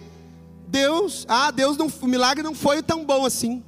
Deus. 0.68 1.28
Ah, 1.30 1.52
Deus 1.52 1.78
não, 1.78 1.94
o 2.02 2.08
milagre 2.08 2.42
não 2.42 2.56
foi 2.56 2.82
tão 2.82 3.06
bom 3.06 3.24
assim. 3.24 3.64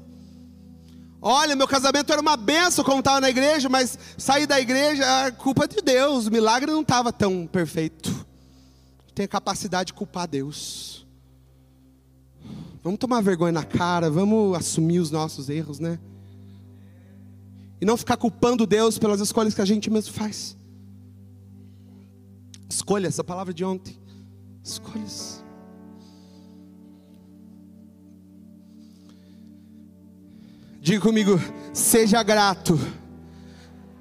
Olha, 1.22 1.56
meu 1.56 1.68
casamento 1.68 2.12
era 2.12 2.22
uma 2.22 2.38
benção 2.38 2.84
como 2.84 3.00
estava 3.00 3.20
na 3.20 3.30
igreja, 3.30 3.68
mas 3.68 3.98
sair 4.18 4.48
da 4.48 4.60
igreja, 4.60 5.04
é 5.04 5.32
culpa 5.32 5.68
de 5.68 5.82
Deus, 5.82 6.28
o 6.28 6.32
milagre 6.32 6.72
não 6.72 6.82
estava 6.82 7.12
tão 7.12 7.46
perfeito. 7.46 8.26
Tem 9.14 9.26
a 9.26 9.28
capacidade 9.28 9.88
de 9.88 9.94
culpar 9.94 10.28
Deus. 10.28 11.06
Vamos 12.82 13.00
tomar 13.00 13.22
vergonha 13.22 13.52
na 13.52 13.66
cara, 13.66 14.10
vamos 14.10 14.58
assumir 14.58 15.00
os 15.00 15.12
nossos 15.12 15.50
erros, 15.50 15.78
né? 15.80 16.00
E 17.82 17.86
não 17.86 17.98
ficar 17.98 18.16
culpando 18.16 18.66
Deus 18.66 18.98
pelas 18.98 19.20
escolhas 19.20 19.54
que 19.54 19.62
a 19.62 19.66
gente 19.66 19.90
mesmo 19.90 20.14
faz. 20.14 20.56
Escolha, 22.70 23.08
essa 23.08 23.24
palavra 23.24 23.54
de 23.54 23.66
ontem. 23.66 24.00
Escolhas. 24.64 25.39
Diga 30.90 31.02
comigo, 31.02 31.40
seja 31.72 32.24
grato 32.24 32.74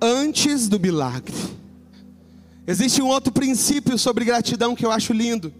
antes 0.01 0.71
do 0.71 0.81
milagre. 0.81 1.37
Existe 2.67 3.03
um 3.03 3.09
outro 3.09 3.31
princípio 3.31 3.99
sobre 3.99 4.25
gratidão 4.25 4.75
que 4.75 4.87
eu 4.87 4.91
acho 4.91 5.13
lindo. 5.13 5.53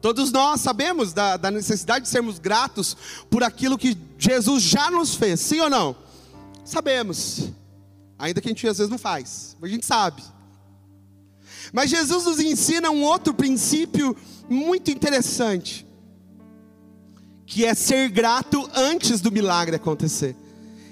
Todos 0.00 0.32
nós 0.32 0.62
sabemos 0.62 1.12
da, 1.12 1.36
da, 1.36 1.50
necessidade 1.50 2.06
de 2.06 2.10
sermos 2.10 2.38
gratos 2.38 2.96
por 3.28 3.44
aquilo 3.44 3.76
que 3.76 3.94
Jesus 4.18 4.62
já 4.62 4.90
nos 4.90 5.14
fez, 5.14 5.38
sim 5.38 5.60
ou 5.60 5.68
não? 5.68 5.94
Sabemos. 6.64 7.50
Ainda 8.18 8.40
que 8.40 8.48
a 8.48 8.52
gente 8.52 8.66
às 8.66 8.78
vezes 8.78 8.90
não 8.90 8.96
faz, 8.96 9.54
mas 9.60 9.70
a 9.70 9.74
gente 9.74 9.84
sabe. 9.84 10.22
Mas 11.74 11.90
Jesus 11.90 12.24
nos 12.24 12.40
ensina 12.40 12.90
um 12.90 13.02
outro 13.02 13.34
princípio 13.34 14.16
muito 14.48 14.90
interessante, 14.90 15.86
que 17.50 17.66
é 17.66 17.74
ser 17.74 18.08
grato 18.08 18.70
antes 18.72 19.20
do 19.20 19.32
milagre 19.32 19.74
acontecer. 19.74 20.36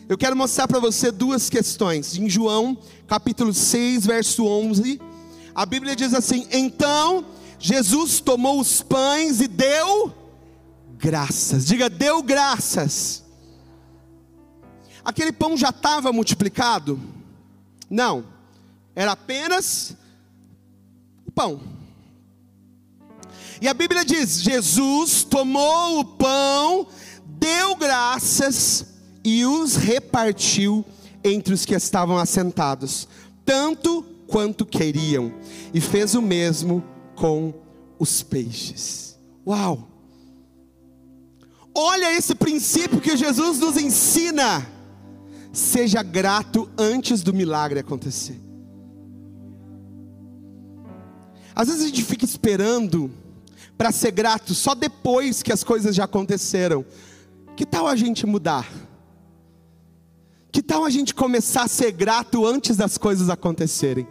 Eu 0.08 0.18
quero 0.18 0.36
mostrar 0.36 0.66
para 0.66 0.80
você 0.80 1.12
duas 1.12 1.48
questões. 1.48 2.16
Em 2.16 2.28
João, 2.28 2.76
capítulo 3.06 3.54
6, 3.54 4.04
verso 4.04 4.44
11, 4.44 5.00
a 5.54 5.64
Bíblia 5.64 5.94
diz 5.94 6.12
assim: 6.12 6.48
Então 6.50 7.24
Jesus 7.60 8.18
tomou 8.18 8.58
os 8.58 8.82
pães 8.82 9.40
e 9.40 9.46
deu 9.46 10.12
graças. 10.98 11.64
Diga, 11.64 11.88
deu 11.88 12.20
graças. 12.24 13.22
Aquele 15.04 15.30
pão 15.30 15.56
já 15.56 15.68
estava 15.68 16.12
multiplicado? 16.12 17.00
Não, 17.88 18.24
era 18.96 19.12
apenas 19.12 19.96
o 21.24 21.30
pão. 21.30 21.77
E 23.60 23.68
a 23.68 23.74
Bíblia 23.74 24.04
diz: 24.04 24.40
Jesus 24.42 25.24
tomou 25.24 26.00
o 26.00 26.04
pão, 26.04 26.86
deu 27.24 27.76
graças 27.76 28.86
e 29.24 29.44
os 29.44 29.76
repartiu 29.76 30.84
entre 31.24 31.52
os 31.52 31.64
que 31.64 31.74
estavam 31.74 32.18
assentados, 32.18 33.08
tanto 33.44 34.02
quanto 34.26 34.64
queriam, 34.64 35.32
e 35.74 35.80
fez 35.80 36.14
o 36.14 36.22
mesmo 36.22 36.84
com 37.14 37.52
os 37.98 38.22
peixes. 38.22 39.18
Uau! 39.46 39.88
Olha 41.74 42.16
esse 42.16 42.34
princípio 42.34 43.00
que 43.00 43.16
Jesus 43.16 43.58
nos 43.58 43.76
ensina. 43.76 44.66
Seja 45.52 46.02
grato 46.02 46.68
antes 46.76 47.22
do 47.22 47.32
milagre 47.32 47.80
acontecer. 47.80 48.40
Às 51.54 51.68
vezes 51.68 51.82
a 51.82 51.86
gente 51.86 52.04
fica 52.04 52.24
esperando 52.24 53.10
para 53.78 53.92
ser 53.92 54.10
grato 54.10 54.54
só 54.54 54.74
depois 54.74 55.42
que 55.42 55.52
as 55.52 55.62
coisas 55.62 55.94
já 55.94 56.04
aconteceram. 56.04 56.84
Que 57.56 57.64
tal 57.64 57.86
a 57.86 57.94
gente 57.94 58.26
mudar? 58.26 58.68
Que 60.50 60.60
tal 60.60 60.84
a 60.84 60.90
gente 60.90 61.14
começar 61.14 61.62
a 61.62 61.68
ser 61.68 61.92
grato 61.92 62.44
antes 62.44 62.76
das 62.76 62.98
coisas 62.98 63.30
acontecerem? 63.30 64.06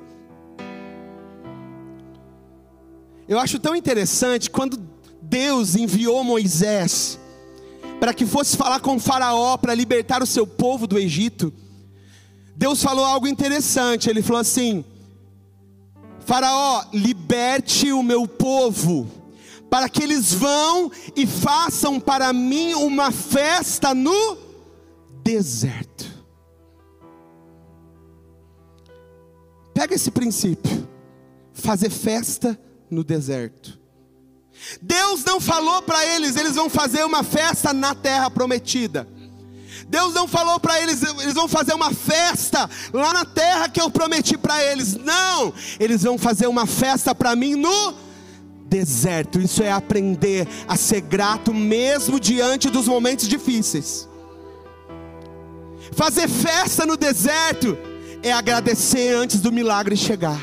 Eu 3.28 3.38
acho 3.38 3.59
tão 3.59 3.76
interessante 3.76 4.49
quando 4.49 4.82
Deus 5.22 5.76
enviou 5.76 6.24
Moisés 6.24 7.20
para 7.99 8.13
que 8.13 8.26
fosse 8.26 8.55
falar 8.55 8.80
com 8.80 8.97
Faraó 8.97 9.57
para 9.57 9.76
libertar 9.76 10.24
o 10.24 10.26
seu 10.26 10.47
povo 10.47 10.88
do 10.88 10.97
Egito. 10.97 11.53
Deus 12.55 12.82
falou 12.82 13.03
algo 13.03 13.28
interessante. 13.28 14.09
Ele 14.09 14.22
falou 14.22 14.39
assim: 14.39 14.86
Faraó, 16.26 16.86
liberte 16.93 17.91
o 17.91 18.01
meu 18.01 18.28
povo, 18.28 19.07
para 19.70 19.89
que 19.89 20.03
eles 20.03 20.34
vão 20.34 20.91
e 21.15 21.26
façam 21.26 21.99
para 21.99 22.32
mim 22.32 22.74
uma 22.74 23.11
festa 23.11 23.93
no 23.93 24.38
deserto. 25.24 26.05
Pega 29.74 29.93
esse 29.93 30.09
princípio, 30.09 30.88
fazer 31.53 31.89
festa 31.89 32.59
no 32.89 33.03
deserto. 33.03 33.78
Deus 34.82 35.24
não 35.24 35.39
falou 35.39 35.82
para 35.84 36.03
eles, 36.05 36.36
eles 36.36 36.55
vão 36.55 36.70
fazer 36.70 37.03
uma 37.03 37.24
festa 37.24 37.74
na 37.74 37.93
terra 37.93 38.30
prometida. 38.30 39.07
Deus 39.88 40.13
não 40.13 40.28
falou 40.28 40.59
para 40.59 40.82
eles, 40.82 41.01
eles 41.01 41.34
vão 41.34 41.47
fazer 41.47 41.74
uma 41.74 41.93
festa 41.93 42.70
lá 42.91 43.13
na 43.13 43.24
terra 43.26 43.70
que 43.70 43.80
eu 43.80 43.89
prometi 43.89 44.38
para 44.38 44.61
eles. 44.63 44.95
Não, 44.95 45.53
eles 45.80 46.03
vão 46.03 46.18
fazer 46.18 46.47
uma 46.47 46.65
festa 46.65 47.13
para 47.13 47.36
mim 47.36 47.55
no 47.55 47.70
deserto. 47.70 48.06
Isso 49.43 49.63
é 49.63 49.72
aprender 49.72 50.47
a 50.68 50.76
ser 50.76 51.01
grato 51.01 51.53
mesmo 51.53 52.20
diante 52.20 52.70
dos 52.70 52.88
momentos 52.88 53.28
difíceis. 53.28 54.07
Fazer 55.93 56.28
festa 56.28 56.86
no 56.86 56.97
deserto 56.97 57.78
é 58.22 58.32
agradecer 58.32 59.15
antes 59.15 59.39
do 59.39 59.51
milagre 59.51 59.95
chegar. 59.95 60.41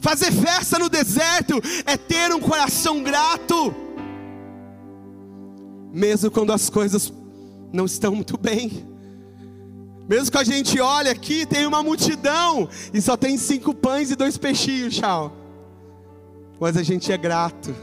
Fazer 0.00 0.32
festa 0.32 0.78
no 0.78 0.88
deserto 0.88 1.60
é 1.86 1.96
ter 1.96 2.32
um 2.34 2.40
coração 2.40 3.02
grato, 3.02 3.74
mesmo 5.92 6.30
quando 6.30 6.52
as 6.52 6.68
coisas 6.68 7.12
não 7.72 7.86
estão 7.86 8.14
muito 8.14 8.36
bem. 8.36 8.86
Mesmo 10.06 10.30
que 10.30 10.36
a 10.36 10.44
gente 10.44 10.78
olha 10.78 11.10
aqui, 11.10 11.46
tem 11.46 11.66
uma 11.66 11.82
multidão 11.82 12.68
e 12.92 13.00
só 13.00 13.16
tem 13.16 13.38
cinco 13.38 13.72
pães 13.72 14.10
e 14.10 14.16
dois 14.16 14.36
peixinhos, 14.36 14.94
tchau. 14.94 15.43
Mas 16.64 16.78
a 16.78 16.82
gente 16.82 17.12
é 17.12 17.18
grato. 17.18 17.76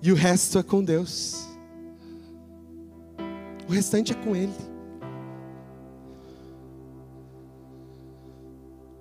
E 0.00 0.12
o 0.12 0.14
resto 0.14 0.56
é 0.56 0.62
com 0.62 0.84
Deus. 0.84 1.48
O 3.68 3.72
restante 3.72 4.12
é 4.12 4.14
com 4.14 4.36
Ele. 4.36 4.54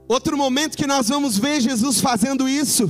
Outro 0.07 0.35
momento 0.35 0.75
que 0.75 0.87
nós 0.87 1.09
vamos 1.09 1.37
ver 1.37 1.61
Jesus 1.61 2.01
fazendo 2.01 2.49
isso 2.49 2.89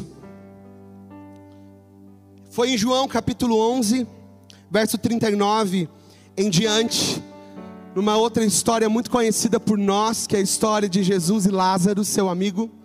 foi 2.50 2.70
em 2.70 2.78
João 2.78 3.06
capítulo 3.06 3.60
11, 3.74 4.08
verso 4.72 4.98
39 4.98 5.90
em 6.38 6.50
diante, 6.50 7.22
numa 7.94 8.16
outra 8.16 8.46
história 8.46 8.88
muito 8.88 9.12
conhecida 9.12 9.60
por 9.60 9.78
nós, 9.78 10.26
que 10.26 10.38
é 10.38 10.40
a 10.40 10.42
história 10.42 10.88
de 10.88 11.04
Jesus 11.04 11.46
e 11.46 11.50
Lázaro, 11.50 12.06
seu 12.06 12.30
amigo. 12.30 12.77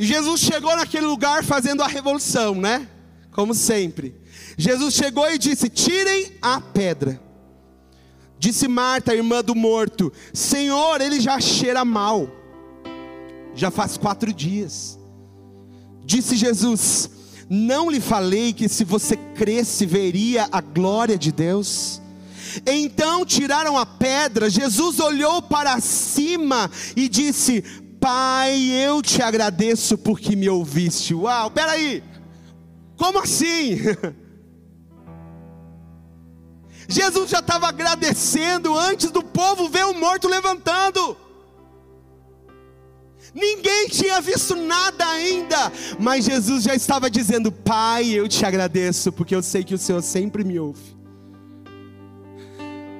E 0.00 0.06
Jesus 0.06 0.40
chegou 0.40 0.74
naquele 0.74 1.04
lugar 1.04 1.44
fazendo 1.44 1.82
a 1.82 1.86
revolução, 1.86 2.54
né? 2.54 2.88
Como 3.32 3.54
sempre. 3.54 4.14
Jesus 4.56 4.94
chegou 4.94 5.30
e 5.30 5.36
disse: 5.36 5.68
Tirem 5.68 6.32
a 6.40 6.58
pedra. 6.58 7.20
Disse 8.38 8.66
Marta, 8.66 9.14
irmã 9.14 9.44
do 9.44 9.54
morto: 9.54 10.10
Senhor, 10.32 11.02
ele 11.02 11.20
já 11.20 11.38
cheira 11.38 11.84
mal. 11.84 12.30
Já 13.54 13.70
faz 13.70 13.98
quatro 13.98 14.32
dias. 14.32 14.98
Disse 16.02 16.34
Jesus: 16.34 17.10
Não 17.50 17.90
lhe 17.90 18.00
falei 18.00 18.54
que 18.54 18.70
se 18.70 18.84
você 18.84 19.16
cresce, 19.16 19.84
veria 19.84 20.48
a 20.50 20.62
glória 20.62 21.18
de 21.18 21.30
Deus? 21.30 22.00
Então 22.64 23.26
tiraram 23.26 23.76
a 23.76 23.84
pedra. 23.84 24.48
Jesus 24.48 24.98
olhou 24.98 25.42
para 25.42 25.78
cima 25.78 26.70
e 26.96 27.06
disse: 27.06 27.62
Pai, 28.00 28.58
eu 28.58 29.02
te 29.02 29.20
agradeço 29.20 29.98
porque 29.98 30.34
me 30.34 30.48
ouviste. 30.48 31.14
Uau, 31.14 31.50
peraí, 31.50 32.02
como 32.96 33.18
assim? 33.18 33.78
Jesus 36.88 37.30
já 37.30 37.40
estava 37.40 37.68
agradecendo 37.68 38.76
antes 38.76 39.10
do 39.10 39.22
povo 39.22 39.68
ver 39.68 39.84
o 39.84 39.94
morto 39.94 40.28
levantando. 40.28 41.16
Ninguém 43.32 43.88
tinha 43.88 44.20
visto 44.20 44.56
nada 44.56 45.06
ainda, 45.06 45.70
mas 46.00 46.24
Jesus 46.24 46.64
já 46.64 46.74
estava 46.74 47.10
dizendo: 47.10 47.52
Pai, 47.52 48.08
eu 48.08 48.26
te 48.26 48.44
agradeço, 48.44 49.12
porque 49.12 49.36
eu 49.36 49.42
sei 49.42 49.62
que 49.62 49.74
o 49.74 49.78
Senhor 49.78 50.02
sempre 50.02 50.42
me 50.42 50.58
ouve. 50.58 50.98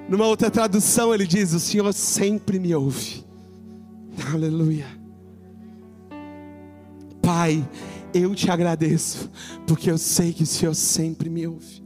Numa 0.08 0.26
outra 0.26 0.50
tradução, 0.50 1.12
ele 1.12 1.26
diz: 1.26 1.52
O 1.52 1.58
Senhor 1.58 1.92
sempre 1.92 2.60
me 2.60 2.72
ouve. 2.74 3.24
Aleluia. 4.32 4.86
Pai, 7.22 7.66
eu 8.12 8.34
te 8.34 8.50
agradeço, 8.50 9.30
porque 9.66 9.90
eu 9.90 9.98
sei 9.98 10.32
que 10.32 10.42
o 10.42 10.46
Senhor 10.46 10.74
sempre 10.74 11.28
me 11.28 11.46
ouve. 11.46 11.80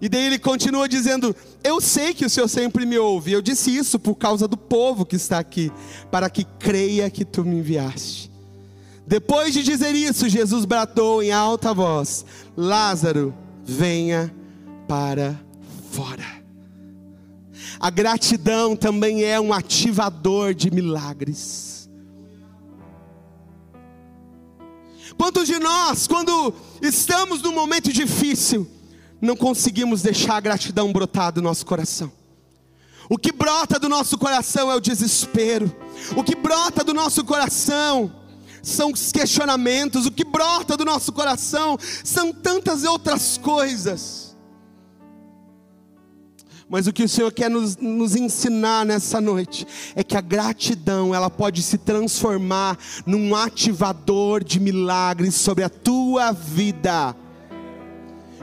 E 0.00 0.08
daí 0.08 0.26
ele 0.26 0.38
continua 0.38 0.88
dizendo: 0.88 1.34
Eu 1.62 1.80
sei 1.80 2.14
que 2.14 2.24
o 2.24 2.30
Senhor 2.30 2.48
sempre 2.48 2.86
me 2.86 2.98
ouve. 2.98 3.32
Eu 3.32 3.42
disse 3.42 3.74
isso 3.74 3.98
por 3.98 4.14
causa 4.14 4.46
do 4.46 4.56
povo 4.56 5.04
que 5.04 5.16
está 5.16 5.38
aqui, 5.38 5.72
para 6.10 6.30
que 6.30 6.44
creia 6.44 7.10
que 7.10 7.24
tu 7.24 7.44
me 7.44 7.56
enviaste. 7.56 8.30
Depois 9.06 9.54
de 9.54 9.62
dizer 9.62 9.94
isso, 9.94 10.28
Jesus 10.28 10.64
bradou 10.64 11.22
em 11.22 11.32
alta 11.32 11.74
voz: 11.74 12.24
Lázaro, 12.56 13.34
venha 13.64 14.32
para 14.86 15.38
fora. 15.90 16.37
A 17.80 17.90
gratidão 17.90 18.74
também 18.74 19.24
é 19.24 19.40
um 19.40 19.52
ativador 19.52 20.52
de 20.54 20.70
milagres. 20.70 21.88
Quantos 25.16 25.46
de 25.46 25.58
nós, 25.58 26.06
quando 26.06 26.54
estamos 26.82 27.42
num 27.42 27.52
momento 27.52 27.92
difícil, 27.92 28.68
não 29.20 29.36
conseguimos 29.36 30.02
deixar 30.02 30.36
a 30.36 30.40
gratidão 30.40 30.92
brotar 30.92 31.32
do 31.32 31.42
nosso 31.42 31.66
coração. 31.66 32.12
O 33.08 33.16
que 33.16 33.32
brota 33.32 33.78
do 33.78 33.88
nosso 33.88 34.18
coração 34.18 34.70
é 34.70 34.76
o 34.76 34.80
desespero. 34.80 35.74
O 36.14 36.22
que 36.22 36.34
brota 36.34 36.84
do 36.84 36.92
nosso 36.92 37.24
coração 37.24 38.12
são 38.62 38.92
os 38.92 39.10
questionamentos, 39.10 40.04
o 40.04 40.10
que 40.10 40.24
brota 40.24 40.76
do 40.76 40.84
nosso 40.84 41.12
coração, 41.12 41.78
são 42.04 42.32
tantas 42.32 42.84
outras 42.84 43.38
coisas. 43.38 44.27
Mas 46.68 46.86
o 46.86 46.92
que 46.92 47.04
o 47.04 47.08
Senhor 47.08 47.32
quer 47.32 47.48
nos, 47.48 47.76
nos, 47.78 48.14
ensinar 48.14 48.84
nessa 48.84 49.20
noite 49.20 49.66
é 49.96 50.04
que 50.04 50.16
a 50.16 50.20
gratidão 50.20 51.14
ela 51.14 51.30
pode 51.30 51.62
se 51.62 51.78
transformar 51.78 52.78
num 53.06 53.34
ativador 53.34 54.44
de 54.44 54.60
milagres 54.60 55.34
sobre 55.34 55.64
a 55.64 55.70
tua 55.70 56.30
vida. 56.32 57.16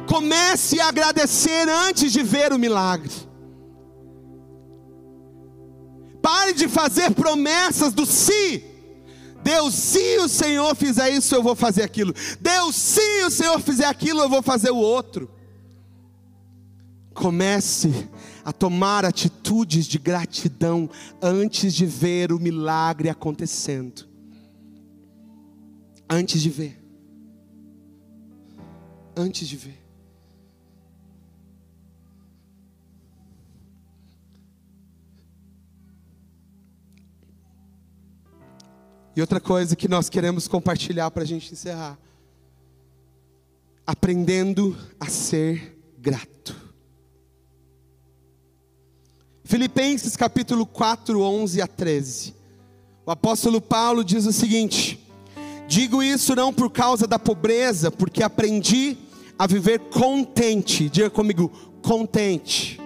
Comece 0.07 0.79
a 0.79 0.87
agradecer 0.87 1.69
antes 1.69 2.11
de 2.11 2.23
ver 2.23 2.51
o 2.51 2.57
milagre. 2.57 3.11
Pare 6.19 6.53
de 6.53 6.67
fazer 6.67 7.11
promessas 7.11 7.93
do 7.93 8.07
se. 8.07 8.63
Deus, 9.43 9.75
se 9.75 10.17
o 10.17 10.27
Senhor 10.27 10.75
fizer 10.75 11.11
isso, 11.11 11.35
eu 11.35 11.43
vou 11.43 11.55
fazer 11.55 11.83
aquilo. 11.83 12.11
Deus, 12.41 12.75
se 12.75 13.23
o 13.23 13.29
Senhor 13.29 13.59
fizer 13.59 13.85
aquilo, 13.85 14.21
eu 14.21 14.29
vou 14.29 14.41
fazer 14.41 14.71
o 14.71 14.77
outro. 14.77 15.29
Comece 17.15 18.09
a 18.43 18.51
tomar 18.51 19.05
atitudes 19.05 19.85
de 19.87 19.97
gratidão 19.97 20.89
antes 21.21 21.73
de 21.73 21.85
ver 21.85 22.33
o 22.33 22.39
milagre 22.39 23.09
acontecendo. 23.09 24.05
Antes 26.09 26.41
de 26.41 26.49
ver. 26.49 26.83
Antes 29.15 29.47
de 29.47 29.55
ver. 29.55 29.85
E 39.15 39.21
outra 39.21 39.39
coisa 39.39 39.75
que 39.75 39.87
nós 39.87 40.09
queremos 40.09 40.47
compartilhar 40.47 41.09
para 41.09 41.23
a 41.23 41.25
gente 41.25 41.53
encerrar: 41.53 41.97
aprendendo 43.87 44.75
a 44.99 45.07
ser 45.07 45.79
grato. 45.97 46.74
Filipenses 49.45 50.17
capítulo 50.17 50.65
4, 50.65 51.21
11 51.21 51.61
a 51.61 51.67
13. 51.67 52.35
O 53.05 53.11
apóstolo 53.11 53.61
Paulo 53.61 54.03
diz 54.03 54.25
o 54.25 54.33
seguinte: 54.33 54.99
Digo 55.67 56.03
isso 56.03 56.35
não 56.35 56.53
por 56.53 56.69
causa 56.69 57.07
da 57.07 57.17
pobreza, 57.17 57.89
porque 57.89 58.21
aprendi 58.21 58.97
a 59.39 59.47
viver 59.47 59.79
contente. 59.79 60.89
Diga 60.89 61.09
comigo, 61.09 61.49
contente. 61.81 62.81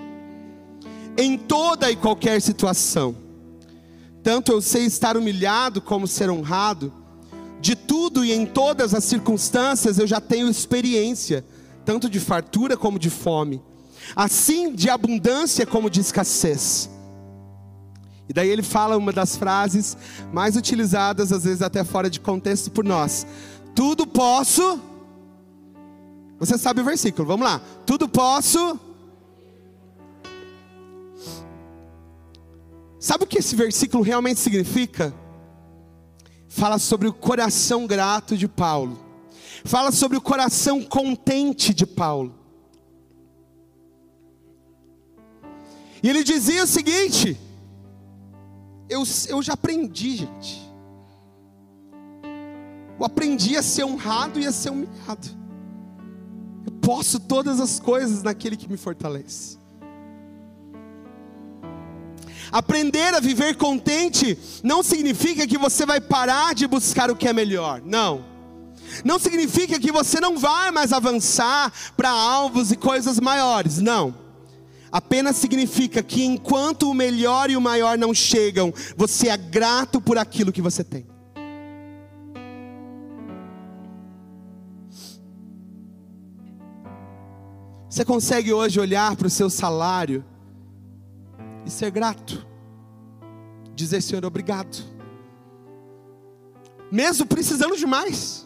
Em 1.17 1.37
toda 1.37 1.89
e 1.89 1.95
qualquer 1.95 2.39
situação 2.41 3.29
tanto 4.21 4.51
eu 4.51 4.61
sei 4.61 4.85
estar 4.85 5.17
humilhado 5.17 5.81
como 5.81 6.07
ser 6.07 6.29
honrado. 6.29 6.93
De 7.61 7.75
tudo 7.75 8.23
e 8.23 8.31
em 8.31 8.45
todas 8.45 8.93
as 8.93 9.03
circunstâncias 9.03 9.97
eu 9.97 10.07
já 10.07 10.21
tenho 10.21 10.49
experiência, 10.49 11.43
tanto 11.83 12.09
de 12.09 12.19
fartura 12.19 12.77
como 12.77 12.99
de 12.99 13.09
fome, 13.09 13.61
assim 14.15 14.73
de 14.73 14.89
abundância 14.89 15.65
como 15.65 15.89
de 15.89 15.99
escassez. 15.99 16.89
E 18.27 18.33
daí 18.33 18.49
ele 18.49 18.61
fala 18.61 18.97
uma 18.97 19.11
das 19.11 19.35
frases 19.35 19.97
mais 20.31 20.55
utilizadas, 20.55 21.31
às 21.31 21.43
vezes 21.43 21.61
até 21.61 21.83
fora 21.83 22.09
de 22.09 22.19
contexto 22.19 22.71
por 22.71 22.85
nós: 22.85 23.25
Tudo 23.75 24.05
posso. 24.05 24.79
Você 26.39 26.57
sabe 26.57 26.81
o 26.81 26.85
versículo, 26.85 27.27
vamos 27.27 27.45
lá. 27.45 27.61
Tudo 27.85 28.07
posso 28.07 28.79
Sabe 32.99 33.23
o 33.23 33.27
que 33.27 33.39
esse 33.39 33.55
versículo 33.55 34.03
realmente 34.03 34.41
significa? 34.41 35.13
Fala 36.49 36.77
sobre 36.77 37.07
o 37.07 37.13
coração 37.13 37.87
grato 37.87 38.35
de 38.35 38.47
Paulo. 38.47 38.99
Fala 39.63 39.91
sobre 39.91 40.17
o 40.17 40.21
coração 40.21 40.83
contente 40.83 41.73
de 41.73 41.85
Paulo. 41.85 42.35
E 46.01 46.09
ele 46.09 46.23
dizia 46.23 46.63
o 46.63 46.67
seguinte: 46.67 47.37
eu, 48.89 49.03
eu 49.27 49.41
já 49.41 49.53
aprendi, 49.53 50.17
gente. 50.17 50.69
Eu 52.99 53.05
aprendi 53.05 53.55
a 53.55 53.63
ser 53.63 53.85
honrado 53.85 54.39
e 54.39 54.45
a 54.45 54.51
ser 54.51 54.71
humilhado. 54.71 55.27
Eu 56.65 56.71
posso 56.81 57.19
todas 57.19 57.59
as 57.59 57.79
coisas 57.79 58.23
naquele 58.23 58.57
que 58.57 58.69
me 58.69 58.77
fortalece. 58.77 59.57
Aprender 62.51 63.13
a 63.13 63.19
viver 63.19 63.55
contente 63.55 64.37
não 64.63 64.81
significa 64.81 65.45
que 65.45 65.57
você 65.57 65.85
vai 65.85 66.01
parar 66.01 66.55
de 66.55 66.67
buscar 66.67 67.11
o 67.11 67.15
que 67.15 67.27
é 67.27 67.33
melhor. 67.33 67.81
Não. 67.85 68.25
Não 69.05 69.19
significa 69.19 69.79
que 69.79 69.91
você 69.91 70.19
não 70.19 70.37
vai 70.37 70.71
mais 70.71 70.91
avançar 70.91 71.71
para 71.95 72.09
alvos 72.09 72.71
e 72.71 72.75
coisas 72.75 73.19
maiores. 73.19 73.77
Não. 73.77 74.28
Apenas 74.91 75.35
significa 75.35 76.01
que 76.01 76.23
enquanto 76.23 76.89
o 76.89 76.93
melhor 76.93 77.49
e 77.49 77.55
o 77.55 77.61
maior 77.61 77.97
não 77.97 78.13
chegam, 78.13 78.73
você 78.95 79.29
é 79.29 79.37
grato 79.37 80.01
por 80.01 80.17
aquilo 80.17 80.51
que 80.51 80.61
você 80.61 80.83
tem. 80.83 81.05
Você 87.89 88.05
consegue 88.05 88.53
hoje 88.53 88.79
olhar 88.79 89.15
para 89.15 89.27
o 89.27 89.29
seu 89.29 89.49
salário 89.49 90.23
e 91.65 91.69
ser 91.69 91.91
grato. 91.91 92.47
Dizer, 93.75 94.01
Senhor, 94.01 94.23
obrigado. 94.23 94.77
Mesmo 96.91 97.25
precisando 97.25 97.75
de 97.75 97.85
mais. 97.85 98.38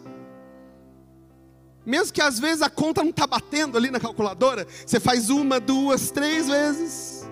Mesmo 1.86 2.14
que 2.14 2.22
às 2.22 2.40
vezes 2.40 2.62
a 2.62 2.70
conta 2.70 3.04
não 3.04 3.10
está 3.10 3.28
batendo 3.28 3.78
ali 3.78 3.92
na 3.92 4.00
calculadora, 4.00 4.66
você 4.86 5.00
faz 5.00 5.30
uma, 5.30 5.60
duas, 5.60 6.12
três 6.12 6.48
vezes. 6.48 7.24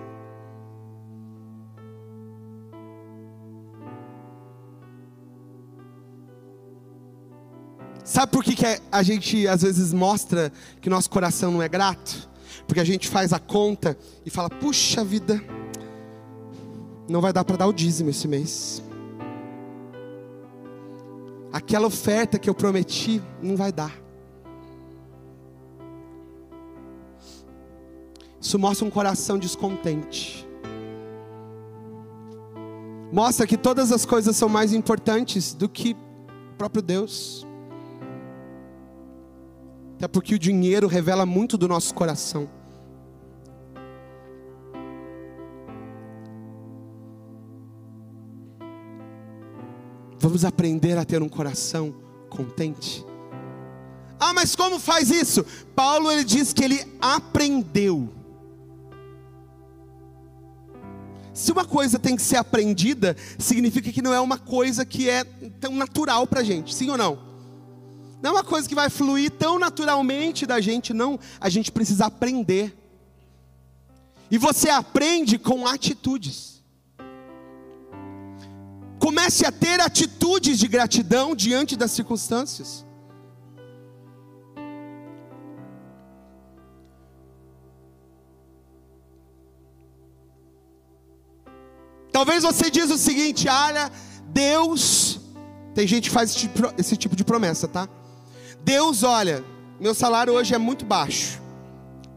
Sabe 8.04 8.30
por 8.32 8.44
que, 8.44 8.54
que 8.54 8.66
a 8.90 9.02
gente 9.02 9.46
às 9.48 9.62
vezes 9.62 9.92
mostra 9.92 10.52
que 10.80 10.90
nosso 10.90 11.08
coração 11.08 11.50
não 11.50 11.62
é 11.62 11.68
grato? 11.68 12.28
Porque 12.66 12.80
a 12.80 12.84
gente 12.84 13.08
faz 13.08 13.32
a 13.32 13.38
conta 13.38 13.96
e 14.26 14.28
fala, 14.28 14.50
puxa 14.50 15.02
vida, 15.02 15.42
não 17.08 17.22
vai 17.22 17.32
dar 17.32 17.44
para 17.44 17.56
dar 17.56 17.66
o 17.66 17.72
dízimo 17.72 18.10
esse 18.10 18.28
mês. 18.28 18.82
Aquela 21.52 21.86
oferta 21.86 22.38
que 22.38 22.50
eu 22.50 22.54
prometi 22.54 23.22
não 23.40 23.56
vai 23.56 23.72
dar. 23.72 24.01
Isso 28.42 28.58
mostra 28.58 28.84
um 28.84 28.90
coração 28.90 29.38
descontente. 29.38 30.44
Mostra 33.12 33.46
que 33.46 33.56
todas 33.56 33.92
as 33.92 34.04
coisas 34.04 34.36
são 34.36 34.48
mais 34.48 34.72
importantes 34.72 35.54
do 35.54 35.68
que 35.68 35.92
o 35.92 36.56
próprio 36.58 36.82
Deus. 36.82 37.46
Até 39.94 40.08
porque 40.08 40.34
o 40.34 40.38
dinheiro 40.38 40.88
revela 40.88 41.24
muito 41.24 41.56
do 41.56 41.68
nosso 41.68 41.94
coração. 41.94 42.50
Vamos 50.18 50.44
aprender 50.44 50.98
a 50.98 51.04
ter 51.04 51.22
um 51.22 51.28
coração 51.28 51.94
contente. 52.28 53.06
Ah, 54.18 54.32
mas 54.32 54.56
como 54.56 54.80
faz 54.80 55.10
isso? 55.10 55.44
Paulo 55.76 56.10
ele 56.10 56.24
diz 56.24 56.52
que 56.52 56.64
ele 56.64 56.84
aprendeu. 57.00 58.21
Se 61.42 61.50
uma 61.50 61.64
coisa 61.64 61.98
tem 61.98 62.14
que 62.14 62.22
ser 62.22 62.36
aprendida, 62.36 63.16
significa 63.36 63.90
que 63.90 64.00
não 64.00 64.14
é 64.14 64.20
uma 64.20 64.38
coisa 64.38 64.86
que 64.86 65.10
é 65.10 65.24
tão 65.58 65.74
natural 65.74 66.24
para 66.24 66.38
a 66.38 66.44
gente, 66.44 66.72
sim 66.72 66.88
ou 66.88 66.96
não? 66.96 67.18
Não 68.22 68.30
é 68.30 68.32
uma 68.34 68.44
coisa 68.44 68.68
que 68.68 68.76
vai 68.76 68.88
fluir 68.88 69.28
tão 69.32 69.58
naturalmente 69.58 70.46
da 70.46 70.60
gente, 70.60 70.94
não. 70.94 71.18
A 71.40 71.48
gente 71.48 71.72
precisa 71.72 72.06
aprender. 72.06 72.72
E 74.30 74.38
você 74.38 74.70
aprende 74.70 75.36
com 75.36 75.66
atitudes. 75.66 76.62
Comece 79.00 79.44
a 79.44 79.50
ter 79.50 79.80
atitudes 79.80 80.56
de 80.60 80.68
gratidão 80.68 81.34
diante 81.34 81.74
das 81.74 81.90
circunstâncias. 81.90 82.86
Talvez 92.24 92.44
você 92.44 92.70
diz 92.70 92.88
o 92.88 92.96
seguinte: 92.96 93.48
olha, 93.48 93.90
Deus, 94.28 95.18
tem 95.74 95.88
gente 95.88 96.08
que 96.08 96.14
faz 96.14 96.30
esse 96.30 96.38
tipo, 96.38 96.74
esse 96.78 96.96
tipo 96.96 97.16
de 97.16 97.24
promessa, 97.24 97.66
tá? 97.66 97.88
Deus, 98.64 99.02
olha, 99.02 99.44
meu 99.80 99.92
salário 99.92 100.32
hoje 100.32 100.54
é 100.54 100.58
muito 100.58 100.84
baixo, 100.84 101.40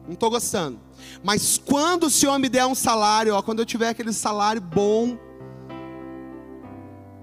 não 0.05 0.13
estou 0.13 0.29
gostando. 0.29 0.79
Mas 1.23 1.57
quando 1.57 2.03
o 2.03 2.09
Senhor 2.11 2.37
me 2.37 2.49
der 2.49 2.67
um 2.67 2.75
salário, 2.75 3.33
ó, 3.33 3.41
quando 3.41 3.61
eu 3.61 3.65
tiver 3.65 3.89
aquele 3.89 4.13
salário 4.13 4.61
bom, 4.61 5.17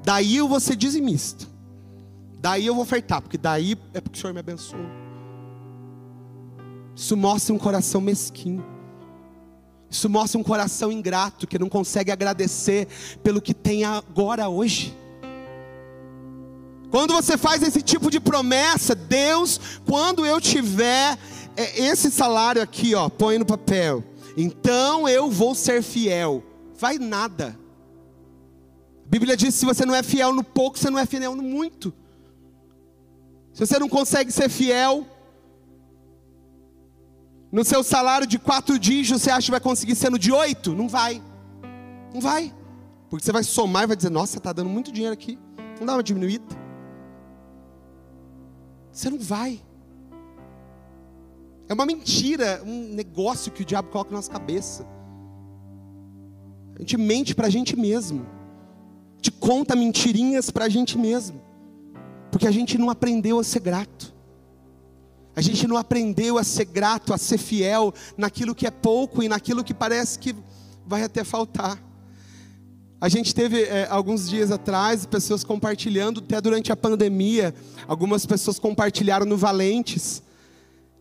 Daí 0.04 0.38
eu 0.38 0.48
vou 0.48 0.58
ser 0.58 0.74
dizimista. 0.74 1.46
Daí 2.40 2.66
eu 2.66 2.74
vou 2.74 2.82
ofertar, 2.82 3.22
porque 3.22 3.38
daí 3.38 3.78
é 3.94 4.00
porque 4.00 4.18
o 4.18 4.20
Senhor 4.20 4.34
me 4.34 4.40
abençoou. 4.40 4.84
Isso 6.96 7.16
mostra 7.16 7.54
um 7.54 7.58
coração 7.58 8.00
mesquinho. 8.00 8.71
Isso 9.92 10.08
mostra 10.08 10.40
um 10.40 10.42
coração 10.42 10.90
ingrato 10.90 11.46
que 11.46 11.58
não 11.58 11.68
consegue 11.68 12.10
agradecer 12.10 12.88
pelo 13.22 13.42
que 13.42 13.52
tem 13.52 13.84
agora 13.84 14.48
hoje. 14.48 14.96
Quando 16.90 17.12
você 17.12 17.36
faz 17.36 17.62
esse 17.62 17.82
tipo 17.82 18.10
de 18.10 18.18
promessa, 18.18 18.94
Deus, 18.94 19.60
quando 19.86 20.24
eu 20.24 20.40
tiver 20.40 21.18
é, 21.54 21.82
esse 21.82 22.10
salário 22.10 22.62
aqui, 22.62 22.94
ó, 22.94 23.10
põe 23.10 23.36
no 23.36 23.44
papel. 23.44 24.02
Então 24.34 25.06
eu 25.06 25.30
vou 25.30 25.54
ser 25.54 25.82
fiel. 25.82 26.42
Vai 26.78 26.96
nada. 26.98 27.54
A 29.04 29.10
Bíblia 29.10 29.36
diz: 29.36 29.54
se 29.54 29.66
você 29.66 29.84
não 29.84 29.94
é 29.94 30.02
fiel 30.02 30.32
no 30.32 30.42
pouco, 30.42 30.78
você 30.78 30.88
não 30.88 30.98
é 30.98 31.04
fiel 31.04 31.36
no 31.36 31.42
muito. 31.42 31.92
Se 33.52 33.66
você 33.66 33.78
não 33.78 33.90
consegue 33.90 34.32
ser 34.32 34.48
fiel 34.48 35.06
no 37.52 37.62
seu 37.62 37.84
salário 37.84 38.26
de 38.26 38.38
quatro 38.38 38.78
dígitos, 38.78 39.20
você 39.20 39.30
acha 39.30 39.44
que 39.44 39.50
vai 39.50 39.60
conseguir 39.60 39.94
ser 39.94 40.10
no 40.10 40.18
de 40.18 40.32
oito? 40.32 40.74
Não 40.74 40.88
vai. 40.88 41.22
Não 42.14 42.20
vai. 42.20 42.52
Porque 43.10 43.22
você 43.22 43.30
vai 43.30 43.44
somar 43.44 43.84
e 43.84 43.86
vai 43.88 43.96
dizer, 43.96 44.08
nossa, 44.08 44.38
está 44.38 44.54
dando 44.54 44.70
muito 44.70 44.90
dinheiro 44.90 45.12
aqui. 45.12 45.38
Não 45.78 45.86
dá 45.86 45.92
uma 45.92 46.02
diminuída. 46.02 46.46
Você 48.90 49.10
não 49.10 49.18
vai. 49.18 49.60
É 51.68 51.74
uma 51.74 51.84
mentira, 51.84 52.62
um 52.64 52.94
negócio 52.94 53.52
que 53.52 53.62
o 53.62 53.64
diabo 53.66 53.90
coloca 53.90 54.10
na 54.10 54.16
nossa 54.16 54.30
cabeça. 54.30 54.86
A 56.74 56.78
gente 56.80 56.96
mente 56.96 57.34
para 57.34 57.48
a 57.48 57.50
gente 57.50 57.76
mesmo. 57.78 58.26
A 59.12 59.16
gente 59.16 59.32
conta 59.32 59.76
mentirinhas 59.76 60.50
para 60.50 60.64
a 60.64 60.68
gente 60.70 60.96
mesmo. 60.96 61.40
Porque 62.30 62.46
a 62.46 62.50
gente 62.50 62.78
não 62.78 62.88
aprendeu 62.88 63.38
a 63.38 63.44
ser 63.44 63.60
grato. 63.60 64.11
A 65.34 65.40
gente 65.40 65.66
não 65.66 65.76
aprendeu 65.76 66.36
a 66.36 66.44
ser 66.44 66.66
grato, 66.66 67.14
a 67.14 67.18
ser 67.18 67.38
fiel 67.38 67.92
naquilo 68.16 68.54
que 68.54 68.66
é 68.66 68.70
pouco 68.70 69.22
e 69.22 69.28
naquilo 69.28 69.64
que 69.64 69.72
parece 69.72 70.18
que 70.18 70.34
vai 70.86 71.02
até 71.02 71.24
faltar. 71.24 71.82
A 73.00 73.08
gente 73.08 73.34
teve 73.34 73.62
é, 73.62 73.88
alguns 73.90 74.28
dias 74.28 74.50
atrás 74.50 75.06
pessoas 75.06 75.42
compartilhando, 75.42 76.20
até 76.20 76.40
durante 76.40 76.70
a 76.70 76.76
pandemia, 76.76 77.54
algumas 77.88 78.24
pessoas 78.24 78.58
compartilharam 78.58 79.26
no 79.26 79.36
Valentes 79.36 80.22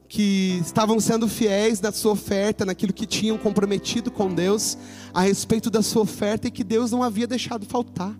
que 0.07 0.59
estavam 0.61 0.99
sendo 0.99 1.27
fiéis 1.27 1.79
na 1.79 1.91
sua 1.91 2.13
oferta, 2.13 2.65
naquilo 2.65 2.91
que 2.91 3.05
tinham 3.05 3.37
comprometido 3.37 4.11
com 4.11 4.33
Deus, 4.33 4.77
a 5.13 5.21
respeito 5.21 5.69
da 5.69 5.81
sua 5.81 6.01
oferta 6.01 6.47
e 6.47 6.51
que 6.51 6.63
Deus 6.63 6.91
não 6.91 7.03
havia 7.03 7.27
deixado 7.27 7.65
faltar. 7.65 8.13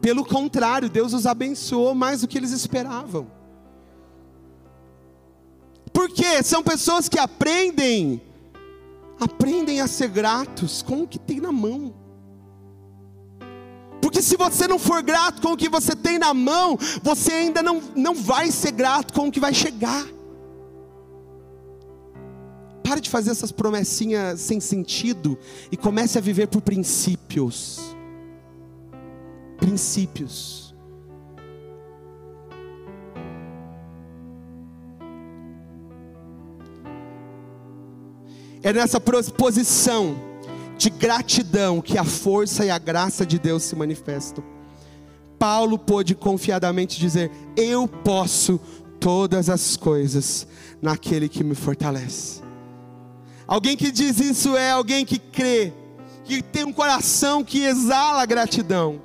Pelo 0.00 0.24
contrário, 0.24 0.88
Deus 0.88 1.12
os 1.12 1.26
abençoou 1.26 1.94
mais 1.94 2.20
do 2.20 2.28
que 2.28 2.38
eles 2.38 2.52
esperavam. 2.52 3.39
São 6.44 6.62
pessoas 6.62 7.08
que 7.08 7.18
aprendem, 7.18 8.20
aprendem 9.18 9.80
a 9.80 9.86
ser 9.86 10.08
gratos 10.08 10.82
com 10.82 11.02
o 11.02 11.08
que 11.08 11.18
tem 11.18 11.40
na 11.40 11.52
mão. 11.52 11.94
Porque 14.00 14.22
se 14.22 14.36
você 14.36 14.66
não 14.66 14.78
for 14.78 15.02
grato 15.02 15.42
com 15.42 15.52
o 15.52 15.56
que 15.56 15.68
você 15.68 15.94
tem 15.94 16.18
na 16.18 16.32
mão, 16.32 16.78
você 17.02 17.32
ainda 17.32 17.62
não, 17.62 17.82
não 17.94 18.14
vai 18.14 18.50
ser 18.50 18.72
grato 18.72 19.12
com 19.12 19.28
o 19.28 19.32
que 19.32 19.40
vai 19.40 19.54
chegar. 19.54 20.06
Pare 22.82 23.00
de 23.00 23.10
fazer 23.10 23.30
essas 23.30 23.52
promessinhas 23.52 24.40
sem 24.40 24.58
sentido 24.58 25.38
e 25.70 25.76
comece 25.76 26.18
a 26.18 26.20
viver 26.20 26.48
por 26.48 26.60
princípios 26.60 27.90
princípios. 29.60 30.69
É 38.62 38.72
nessa 38.72 39.00
posição 39.00 40.16
de 40.76 40.90
gratidão 40.90 41.80
que 41.80 41.96
a 41.96 42.04
força 42.04 42.64
e 42.64 42.70
a 42.70 42.78
graça 42.78 43.24
de 43.24 43.38
Deus 43.38 43.62
se 43.62 43.74
manifestam. 43.74 44.44
Paulo 45.38 45.78
pôde 45.78 46.14
confiadamente 46.14 46.98
dizer: 46.98 47.30
Eu 47.56 47.88
posso 47.88 48.60
todas 48.98 49.48
as 49.48 49.76
coisas 49.76 50.46
naquele 50.80 51.28
que 51.28 51.42
me 51.42 51.54
fortalece. 51.54 52.42
Alguém 53.46 53.76
que 53.76 53.90
diz 53.90 54.20
isso 54.20 54.56
é 54.56 54.70
alguém 54.70 55.04
que 55.04 55.18
crê, 55.18 55.72
que 56.24 56.42
tem 56.42 56.64
um 56.64 56.72
coração 56.72 57.42
que 57.42 57.64
exala 57.64 58.24
gratidão. 58.26 59.00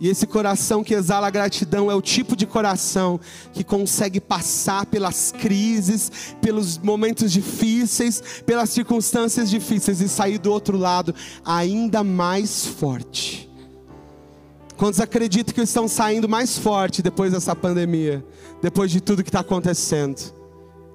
E 0.00 0.08
esse 0.08 0.26
coração 0.26 0.82
que 0.82 0.94
exala 0.94 1.28
gratidão 1.28 1.90
é 1.90 1.94
o 1.94 2.00
tipo 2.00 2.34
de 2.34 2.46
coração 2.46 3.20
que 3.52 3.62
consegue 3.62 4.18
passar 4.18 4.86
pelas 4.86 5.30
crises, 5.30 6.34
pelos 6.40 6.78
momentos 6.78 7.30
difíceis, 7.30 8.42
pelas 8.46 8.70
circunstâncias 8.70 9.50
difíceis 9.50 10.00
e 10.00 10.08
sair 10.08 10.38
do 10.38 10.50
outro 10.50 10.78
lado 10.78 11.14
ainda 11.44 12.02
mais 12.02 12.64
forte. 12.64 13.50
Quantos 14.78 15.00
acreditam 15.00 15.54
que 15.54 15.60
estão 15.60 15.86
saindo 15.86 16.26
mais 16.26 16.56
forte 16.56 17.02
depois 17.02 17.32
dessa 17.32 17.54
pandemia, 17.54 18.24
depois 18.62 18.90
de 18.90 19.02
tudo 19.02 19.22
que 19.22 19.28
está 19.28 19.40
acontecendo? 19.40 20.18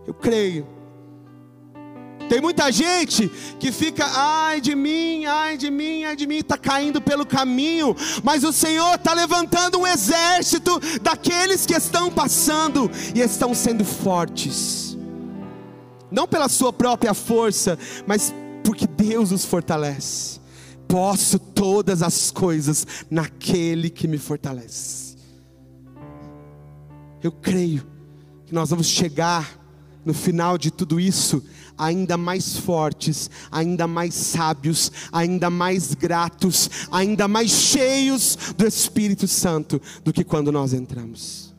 Eu 0.08 0.16
creio. 0.16 0.74
Tem 2.28 2.41
muita 2.41 2.71
gente 2.71 3.30
que 3.59 3.71
fica, 3.71 4.05
ai 4.05 4.59
de 4.59 4.76
mim, 4.76 5.26
ai 5.26 5.57
de 5.57 5.69
mim, 5.69 6.03
ai 6.03 6.15
de 6.15 6.26
mim, 6.26 6.38
está 6.38 6.57
caindo 6.57 6.99
pelo 7.01 7.26
caminho, 7.26 7.95
mas 8.23 8.43
o 8.43 8.51
Senhor 8.51 8.95
está 8.95 9.13
levantando 9.13 9.80
um 9.80 9.88
exército 9.88 10.80
daqueles 11.01 11.65
que 11.65 11.73
estão 11.73 12.11
passando 12.11 12.89
e 13.13 13.19
estão 13.19 13.53
sendo 13.53 13.86
fortes, 13.86 14.97
não 16.11 16.28
pela 16.28 16.49
sua 16.49 16.73
própria 16.73 17.13
força, 17.13 17.78
mas 18.07 18.34
porque 18.63 18.88
Deus 18.88 19.32
os 19.32 19.45
fortalece. 19.45 20.39
Posso 20.88 21.39
todas 21.39 22.01
as 22.01 22.32
coisas 22.32 22.86
naquele 23.09 23.89
que 23.89 24.07
me 24.07 24.17
fortalece. 24.17 25.15
Eu 27.21 27.32
creio 27.32 27.86
que 28.45 28.53
nós 28.53 28.69
vamos 28.69 28.88
chegar 28.88 29.64
no 30.06 30.14
final 30.14 30.58
de 30.58 30.72
tudo 30.72 30.99
isso 30.99 31.43
ainda 31.78 32.18
mais 32.18 32.58
fortes, 32.58 33.30
ainda 33.51 33.88
mais 33.88 34.14
sábios, 34.14 34.91
ainda 35.12 35.49
mais 35.49 35.93
gratos, 35.93 36.70
ainda 36.91 37.28
mais 37.28 37.51
cheios 37.51 38.38
do 38.58 38.66
Espírito 38.66 39.28
Santo 39.28 39.82
do 40.03 40.14
que 40.14 40.24
quando 40.24 40.51
nós 40.51 40.74
entramos. 40.74 41.53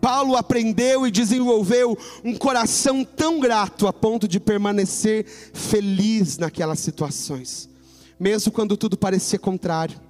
Paulo 0.00 0.34
aprendeu 0.34 1.06
e 1.06 1.10
desenvolveu 1.10 1.96
um 2.24 2.34
coração 2.34 3.04
tão 3.04 3.38
grato 3.38 3.86
a 3.86 3.92
ponto 3.92 4.26
de 4.26 4.40
permanecer 4.40 5.26
feliz 5.52 6.38
naquelas 6.38 6.80
situações, 6.80 7.68
mesmo 8.18 8.50
quando 8.50 8.76
tudo 8.76 8.96
parecia 8.96 9.38
contrário. 9.38 10.00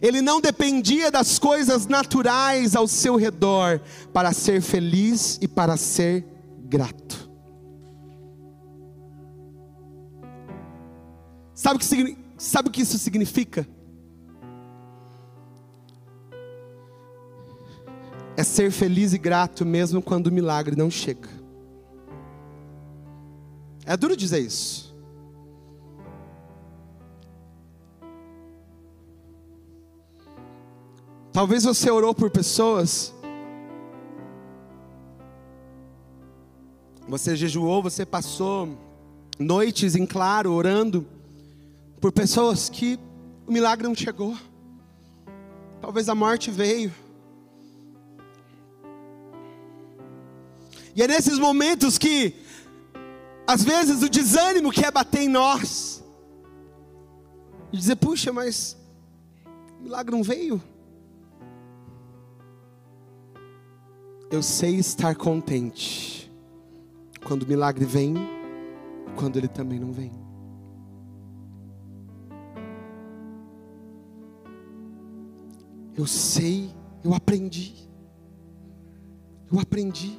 Ele 0.00 0.20
não 0.20 0.40
dependia 0.40 1.10
das 1.10 1.38
coisas 1.38 1.86
naturais 1.86 2.76
ao 2.76 2.86
seu 2.86 3.16
redor 3.16 3.80
para 4.12 4.32
ser 4.32 4.60
feliz 4.60 5.38
e 5.40 5.48
para 5.48 5.76
ser 5.76 6.24
grato. 6.64 7.30
Sabe 11.54 11.76
o 11.76 11.78
que, 11.78 12.18
sabe 12.36 12.68
o 12.68 12.72
que 12.72 12.82
isso 12.82 12.98
significa? 12.98 13.66
É 18.36 18.44
ser 18.44 18.70
feliz 18.70 19.14
e 19.14 19.18
grato 19.18 19.64
mesmo 19.64 20.02
quando 20.02 20.26
o 20.26 20.32
milagre 20.32 20.76
não 20.76 20.90
chega. 20.90 21.30
É 23.86 23.96
duro 23.96 24.14
dizer 24.14 24.40
isso. 24.40 24.85
Talvez 31.36 31.64
você 31.64 31.90
orou 31.90 32.14
por 32.14 32.30
pessoas. 32.30 33.12
Você 37.06 37.36
jejuou, 37.36 37.82
você 37.82 38.06
passou 38.06 38.78
noites 39.38 39.94
em 39.94 40.06
claro 40.06 40.50
orando 40.50 41.06
por 42.00 42.10
pessoas 42.10 42.70
que 42.70 42.98
o 43.46 43.52
milagre 43.52 43.86
não 43.86 43.94
chegou. 43.94 44.34
Talvez 45.78 46.08
a 46.08 46.14
morte 46.14 46.50
veio. 46.50 46.90
E 50.94 51.02
é 51.02 51.06
nesses 51.06 51.38
momentos 51.38 51.98
que, 51.98 52.34
às 53.46 53.62
vezes, 53.62 54.02
o 54.02 54.08
desânimo 54.08 54.72
quer 54.72 54.90
bater 54.90 55.20
em 55.20 55.28
nós. 55.28 56.02
E 57.70 57.76
dizer, 57.76 57.96
puxa, 57.96 58.32
mas 58.32 58.74
o 59.78 59.82
milagre 59.82 60.16
não 60.16 60.22
veio. 60.22 60.62
Eu 64.28 64.42
sei 64.42 64.74
estar 64.76 65.14
contente 65.14 66.32
quando 67.24 67.44
o 67.44 67.46
milagre 67.46 67.84
vem, 67.84 68.14
quando 69.16 69.36
ele 69.36 69.46
também 69.46 69.78
não 69.78 69.92
vem. 69.92 70.10
Eu 75.96 76.06
sei, 76.06 76.70
eu 77.04 77.14
aprendi. 77.14 77.72
Eu 79.50 79.60
aprendi. 79.60 80.18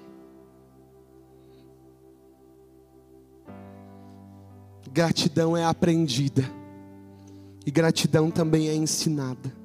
Gratidão 4.89 5.55
é 5.55 5.65
aprendida. 5.65 6.43
E 7.65 7.69
gratidão 7.69 8.31
também 8.31 8.69
é 8.69 8.73
ensinada. 8.73 9.56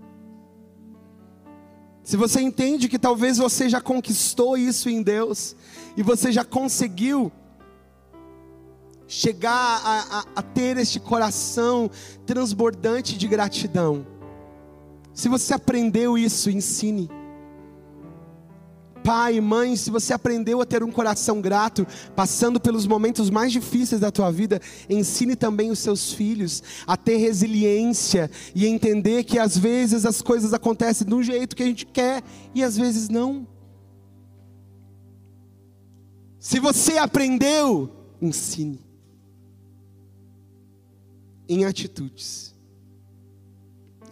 Se 2.03 2.17
você 2.17 2.41
entende 2.41 2.89
que 2.89 2.99
talvez 2.99 3.39
você 3.39 3.69
já 3.69 3.81
conquistou 3.81 4.57
isso 4.57 4.89
em 4.89 5.03
Deus, 5.03 5.55
e 5.97 6.03
você 6.03 6.33
já 6.33 6.45
conseguiu 6.45 7.31
chegar 9.07 9.53
a, 9.85 10.19
a, 10.19 10.25
a, 10.37 10.43
ter 10.43 10.79
este 10.79 10.99
coração 10.99 11.91
transbordante 12.27 13.17
de 13.17 13.29
gratidão, 13.29 14.07
se 15.15 15.29
você 15.29 15.55
aprendeu 15.55 16.17
isso, 16.17 16.51
ensine. 16.51 17.11
Pai, 19.03 19.41
mãe, 19.41 19.75
se 19.77 19.91
você 19.91 20.13
aprendeu 20.13 20.61
a 20.61 20.67
ter 20.67 20.83
um 20.83 20.91
coração 20.91 21.41
grato, 21.41 21.87
passando 22.15 22.61
pelos 22.61 22.87
momentos 22.87 23.31
mais 23.31 23.53
difíceis 23.53 24.01
da 24.01 24.11
tua 24.11 24.31
vida, 24.31 24.61
ensine 24.89 25.35
também 25.35 25.71
os 25.71 25.79
seus 25.79 26.13
filhos 26.13 26.63
a 26.87 26.97
ter 26.97 27.17
resiliência 27.17 28.31
e 28.55 28.67
entender 28.67 29.25
que 29.25 29.39
às 29.39 29.57
vezes 29.59 30.07
as 30.07 30.23
coisas 30.23 30.55
acontecem 30.55 31.07
do 31.07 31.23
jeito 31.23 31.57
que 31.57 31.63
a 31.63 31.67
gente 31.67 31.87
quer 31.87 32.23
e 32.55 32.63
às 32.63 32.77
vezes 32.77 33.09
não. 33.09 33.47
Se 36.39 36.59
você 36.59 36.99
aprendeu, 36.99 37.89
ensine. 38.21 38.81
Em 41.49 41.65
atitudes. 41.65 42.55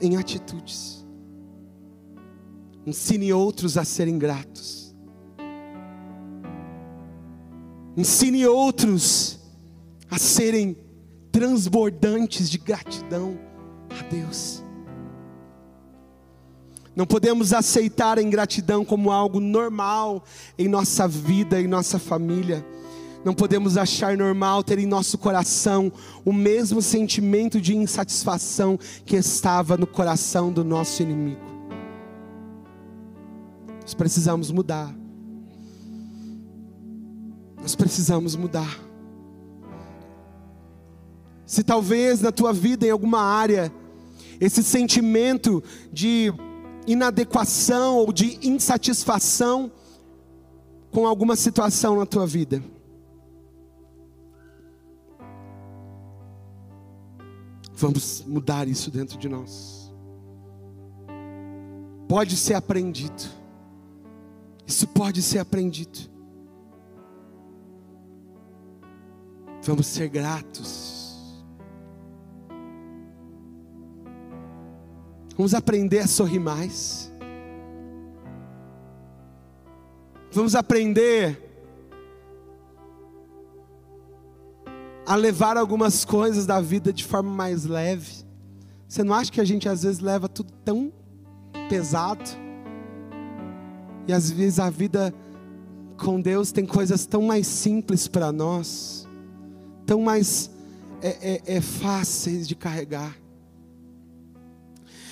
Em 0.01 0.17
atitudes. 0.17 1.00
Ensine 2.87 3.33
outros 3.33 3.77
a 3.77 3.85
serem 3.85 4.19
gratos. 4.19 4.95
Ensine 7.97 8.47
outros 8.47 9.39
a 10.11 10.19
serem 10.19 10.77
transbordantes 11.31 12.51
de 12.51 12.59
gratidão 12.59 13.39
a 13.91 14.03
Deus. 14.05 14.65
Não 16.95 17.07
podemos 17.07 17.53
aceitar 17.53 18.19
a 18.19 18.23
ingratidão 18.23 18.85
como 18.85 19.11
algo 19.11 19.41
normal 19.41 20.25
em 20.59 20.69
nossa 20.69 21.07
vida, 21.07 21.61
em 21.61 21.67
nossa 21.67 21.99
família. 21.99 22.67
Não 23.25 23.35
podemos 23.35 23.77
achar 23.77 24.17
normal 24.17 24.65
ter 24.65 24.79
em 24.79 24.87
nosso 24.87 25.19
coração 25.19 25.93
o 26.25 26.33
mesmo 26.33 26.81
sentimento 26.81 27.61
de 27.61 27.77
insatisfação 27.77 28.79
que 29.05 29.17
estava 29.17 29.77
no 29.77 29.87
coração 29.87 30.53
do 30.53 30.65
nosso 30.65 31.03
inimigo. 31.03 31.50
Nós 33.91 33.95
precisamos 33.97 34.53
mudar. 34.53 34.95
Nós 37.61 37.75
precisamos 37.75 38.37
mudar. 38.37 38.79
Se 41.45 41.65
talvez 41.65 42.21
na 42.21 42.31
tua 42.31 42.53
vida, 42.53 42.87
em 42.87 42.91
alguma 42.91 43.21
área, 43.21 43.73
esse 44.41 44.63
sentimento 44.63 45.61
de 45.93 46.33
inadequação 46.87 47.97
ou 47.97 48.13
de 48.13 48.39
insatisfação 48.47 49.73
com 50.93 51.05
alguma 51.05 51.35
situação 51.35 51.97
na 51.97 52.07
tua 52.07 52.29
vida, 52.29 52.63
vamos 57.75 58.25
mudar 58.25 58.69
isso 58.69 58.89
dentro 58.89 59.19
de 59.19 59.29
nós. 59.29 59.93
Pode 62.07 62.37
ser 62.37 62.55
aprendido, 62.55 63.40
isso 64.71 64.87
pode 64.87 65.21
ser 65.21 65.41
aprendido. 65.41 65.99
Vamos 69.63 69.89
ser 69.89 70.09
gratos. 70.09 71.35
Vamos 75.37 75.55
aprender 75.55 75.99
a 75.99 76.07
sorrir 76.07 76.39
mais. 76.39 77.13
Vamos 80.31 80.55
aprender 80.55 81.51
a 85.05 85.17
levar 85.17 85.57
algumas 85.57 86.05
coisas 86.05 86.47
da 86.47 86.61
vida 86.61 86.93
de 86.93 87.05
forma 87.05 87.31
mais 87.31 87.65
leve. 87.65 88.25
Você 88.87 89.03
não 89.03 89.15
acha 89.15 89.33
que 89.33 89.41
a 89.41 89.45
gente 89.45 89.69
às 89.69 89.83
vezes 89.83 89.99
leva 89.99 90.29
tudo 90.29 90.53
tão 90.65 90.93
pesado? 91.69 92.31
E 94.07 94.13
às 94.13 94.31
vezes 94.31 94.59
a 94.59 94.71
vida 94.71 95.15
com 95.97 96.21
Deus 96.21 96.53
tem 96.53 96.65
coisas 96.65 97.07
tão 97.07 97.23
mais 97.23 97.47
simples 97.47 98.09
para 98.09 98.33
nós 98.33 99.01
tão 99.91 100.03
mais 100.03 100.49
é, 101.03 101.43
é, 101.49 101.57
é 101.57 101.61
fáceis 101.61 102.47
de 102.47 102.55
carregar. 102.55 103.17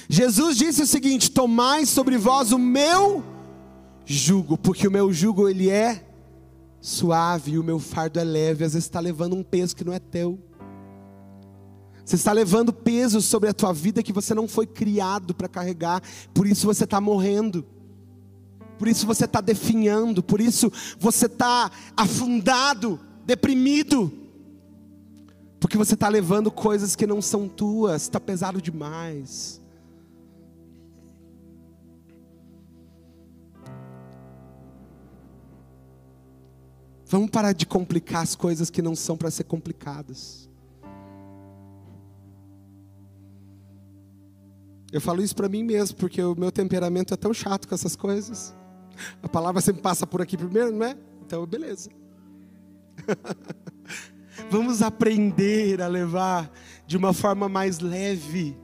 Jesus 0.08 0.56
disse 0.56 0.82
o 0.82 0.86
seguinte: 0.86 1.32
Tomai 1.32 1.84
sobre 1.84 2.16
vós 2.16 2.52
o 2.52 2.58
meu 2.60 3.24
jugo, 4.04 4.56
porque 4.56 4.86
o 4.86 4.90
meu 4.90 5.12
jugo 5.12 5.48
ele 5.48 5.68
é 5.68 6.04
suave 6.80 7.52
e 7.52 7.58
o 7.58 7.64
meu 7.64 7.80
fardo 7.80 8.20
é 8.20 8.24
leve. 8.24 8.64
Às 8.64 8.74
vezes 8.74 8.86
está 8.86 9.00
levando 9.00 9.34
um 9.34 9.42
peso 9.42 9.74
que 9.74 9.84
não 9.84 9.92
é 9.92 9.98
teu. 9.98 10.38
Você 12.04 12.14
está 12.14 12.30
levando 12.30 12.72
peso 12.72 13.20
sobre 13.20 13.50
a 13.50 13.52
tua 13.52 13.72
vida 13.72 14.00
que 14.00 14.12
você 14.12 14.32
não 14.34 14.46
foi 14.46 14.64
criado 14.64 15.34
para 15.34 15.48
carregar. 15.48 16.00
Por 16.32 16.46
isso 16.46 16.66
você 16.66 16.84
está 16.84 17.00
morrendo. 17.00 17.66
Por 18.78 18.88
isso 18.88 19.06
você 19.06 19.24
está 19.24 19.40
definhando. 19.40 20.22
Por 20.22 20.40
isso 20.40 20.72
você 20.98 21.26
está 21.26 21.70
afundado, 21.96 23.00
deprimido. 23.26 24.12
Porque 25.60 25.76
você 25.76 25.94
está 25.94 26.08
levando 26.08 26.50
coisas 26.50 26.94
que 26.94 27.06
não 27.06 27.20
são 27.20 27.48
tuas, 27.48 28.02
está 28.02 28.20
pesado 28.20 28.62
demais. 28.62 29.60
Vamos 37.06 37.30
parar 37.30 37.52
de 37.52 37.64
complicar 37.64 38.22
as 38.22 38.36
coisas 38.36 38.68
que 38.68 38.82
não 38.82 38.94
são 38.94 39.16
para 39.16 39.30
ser 39.30 39.44
complicadas. 39.44 40.48
Eu 44.92 45.00
falo 45.00 45.22
isso 45.22 45.34
para 45.34 45.48
mim 45.48 45.62
mesmo, 45.62 45.96
porque 45.96 46.22
o 46.22 46.34
meu 46.34 46.52
temperamento 46.52 47.12
é 47.12 47.16
tão 47.16 47.32
chato 47.32 47.66
com 47.66 47.74
essas 47.74 47.96
coisas. 47.96 48.54
A 49.22 49.28
palavra 49.28 49.60
sempre 49.60 49.82
passa 49.82 50.06
por 50.06 50.22
aqui 50.22 50.36
primeiro, 50.36 50.72
não 50.72 50.86
é? 50.86 50.96
Então, 51.24 51.46
beleza. 51.46 51.90
Vamos 54.50 54.82
aprender 54.82 55.82
a 55.82 55.88
levar 55.88 56.50
de 56.86 56.96
uma 56.96 57.12
forma 57.12 57.48
mais 57.48 57.80
leve 57.80 58.56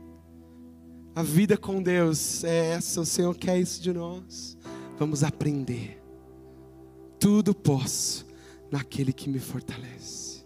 a 1.15 1.23
vida 1.23 1.57
com 1.57 1.83
Deus. 1.83 2.45
É 2.45 2.71
essa, 2.71 3.01
o 3.01 3.07
Senhor 3.07 3.37
quer 3.37 3.59
isso 3.59 3.83
de 3.83 3.93
nós. 3.93 4.57
Vamos 4.99 5.23
aprender. 5.23 6.01
Tudo 7.19 7.55
posso 7.55 8.27
naquele 8.71 9.13
que 9.13 9.29
me 9.29 9.39
fortalece. 9.39 10.45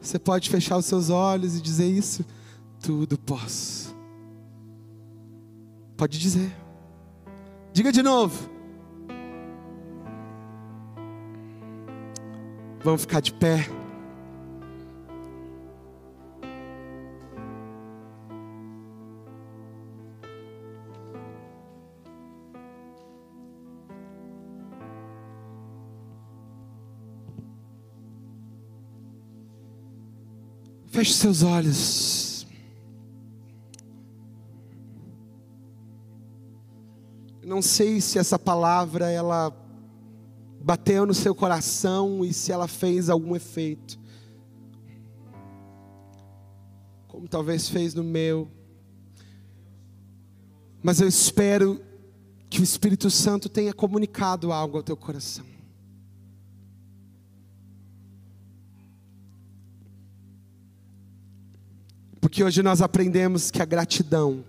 Você 0.00 0.18
pode 0.18 0.50
fechar 0.50 0.76
os 0.76 0.86
seus 0.86 1.10
olhos 1.10 1.56
e 1.56 1.62
dizer 1.62 1.86
isso? 1.86 2.24
Tudo 2.80 3.18
posso. 3.18 3.94
Pode 5.96 6.18
dizer. 6.18 6.52
Diga 7.72 7.92
de 7.92 8.02
novo. 8.02 8.51
Vamos 12.84 13.02
ficar 13.02 13.20
de 13.20 13.32
pé. 13.32 13.68
Feche 30.86 31.14
seus 31.14 31.42
olhos. 31.44 32.46
Não 37.44 37.62
sei 37.62 38.00
se 38.00 38.18
essa 38.18 38.38
palavra 38.38 39.08
ela 39.08 39.61
bateu 40.62 41.04
no 41.04 41.14
seu 41.14 41.34
coração 41.34 42.24
e 42.24 42.32
se 42.32 42.52
ela 42.52 42.68
fez 42.68 43.10
algum 43.10 43.34
efeito. 43.34 43.98
Como 47.08 47.28
talvez 47.28 47.68
fez 47.68 47.94
no 47.94 48.04
meu. 48.04 48.48
Mas 50.82 51.00
eu 51.00 51.08
espero 51.08 51.80
que 52.48 52.60
o 52.60 52.64
Espírito 52.64 53.10
Santo 53.10 53.48
tenha 53.48 53.72
comunicado 53.72 54.52
algo 54.52 54.76
ao 54.76 54.82
teu 54.82 54.96
coração. 54.96 55.46
Porque 62.20 62.44
hoje 62.44 62.62
nós 62.62 62.80
aprendemos 62.80 63.50
que 63.50 63.60
a 63.60 63.64
gratidão 63.64 64.44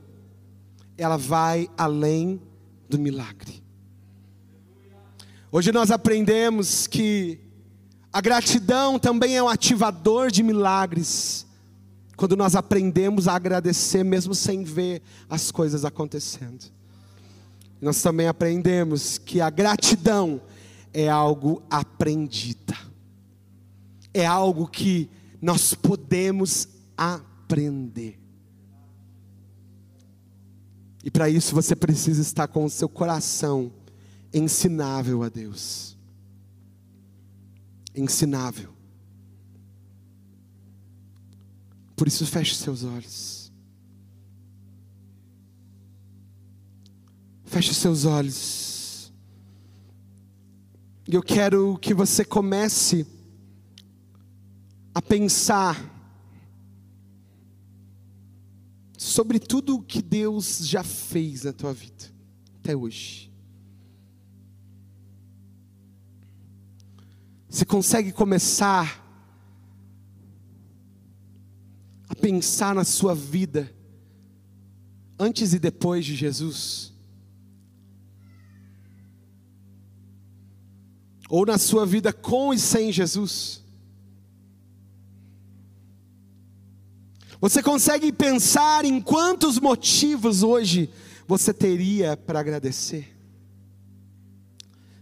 ela 0.95 1.17
vai 1.17 1.67
além 1.75 2.39
do 2.87 2.99
milagre. 2.99 3.62
Hoje 5.55 5.71
nós 5.71 5.91
aprendemos 5.91 6.87
que 6.87 7.39
a 8.11 8.19
gratidão 8.19 8.97
também 8.97 9.37
é 9.37 9.43
um 9.43 9.47
ativador 9.47 10.31
de 10.31 10.41
milagres. 10.41 11.45
Quando 12.17 12.35
nós 12.35 12.55
aprendemos 12.55 13.27
a 13.27 13.35
agradecer 13.35 14.03
mesmo 14.03 14.33
sem 14.33 14.63
ver 14.63 15.03
as 15.29 15.51
coisas 15.51 15.85
acontecendo. 15.85 16.65
Nós 17.79 18.01
também 18.01 18.27
aprendemos 18.27 19.19
que 19.19 19.41
a 19.41 19.51
gratidão 19.51 20.41
é 20.91 21.07
algo 21.07 21.61
aprendida. 21.69 22.75
É 24.11 24.25
algo 24.25 24.67
que 24.67 25.07
nós 25.39 25.75
podemos 25.75 26.67
aprender. 26.97 28.19
E 31.03 31.11
para 31.11 31.29
isso 31.29 31.53
você 31.53 31.75
precisa 31.75 32.23
estar 32.23 32.47
com 32.47 32.65
o 32.65 32.69
seu 32.71 32.89
coração 32.89 33.71
ensinável 34.33 35.21
a 35.23 35.29
Deus. 35.29 35.97
Ensinável. 37.95 38.73
Por 41.95 42.07
isso 42.07 42.25
feche 42.25 42.55
seus 42.55 42.83
olhos. 42.83 43.51
Feche 47.45 47.73
seus 47.73 48.05
olhos. 48.05 49.13
E 51.07 51.13
eu 51.13 51.21
quero 51.21 51.77
que 51.77 51.93
você 51.93 52.25
comece 52.25 53.05
a 54.95 55.01
pensar 55.01 55.91
sobre 58.97 59.37
tudo 59.37 59.75
o 59.75 59.83
que 59.83 60.01
Deus 60.01 60.67
já 60.67 60.83
fez 60.83 61.43
na 61.43 61.51
tua 61.53 61.73
vida, 61.73 62.11
até 62.59 62.75
hoje. 62.75 63.32
Você 67.53 67.65
consegue 67.65 68.11
começar 68.11 68.99
a 72.09 72.15
pensar 72.15 72.73
na 72.73 72.83
sua 72.83 73.13
vida, 73.13 73.71
antes 75.19 75.53
e 75.53 75.59
depois 75.59 76.03
de 76.03 76.15
Jesus? 76.15 76.91
Ou 81.29 81.45
na 81.45 81.59
sua 81.59 81.85
vida 81.85 82.11
com 82.11 82.55
e 82.55 82.57
sem 82.57 82.91
Jesus? 82.91 83.63
Você 87.39 87.61
consegue 87.61 88.11
pensar 88.11 88.83
em 88.83 88.99
quantos 88.99 89.59
motivos 89.59 90.41
hoje 90.41 90.89
você 91.27 91.53
teria 91.53 92.17
para 92.17 92.39
agradecer? 92.39 93.15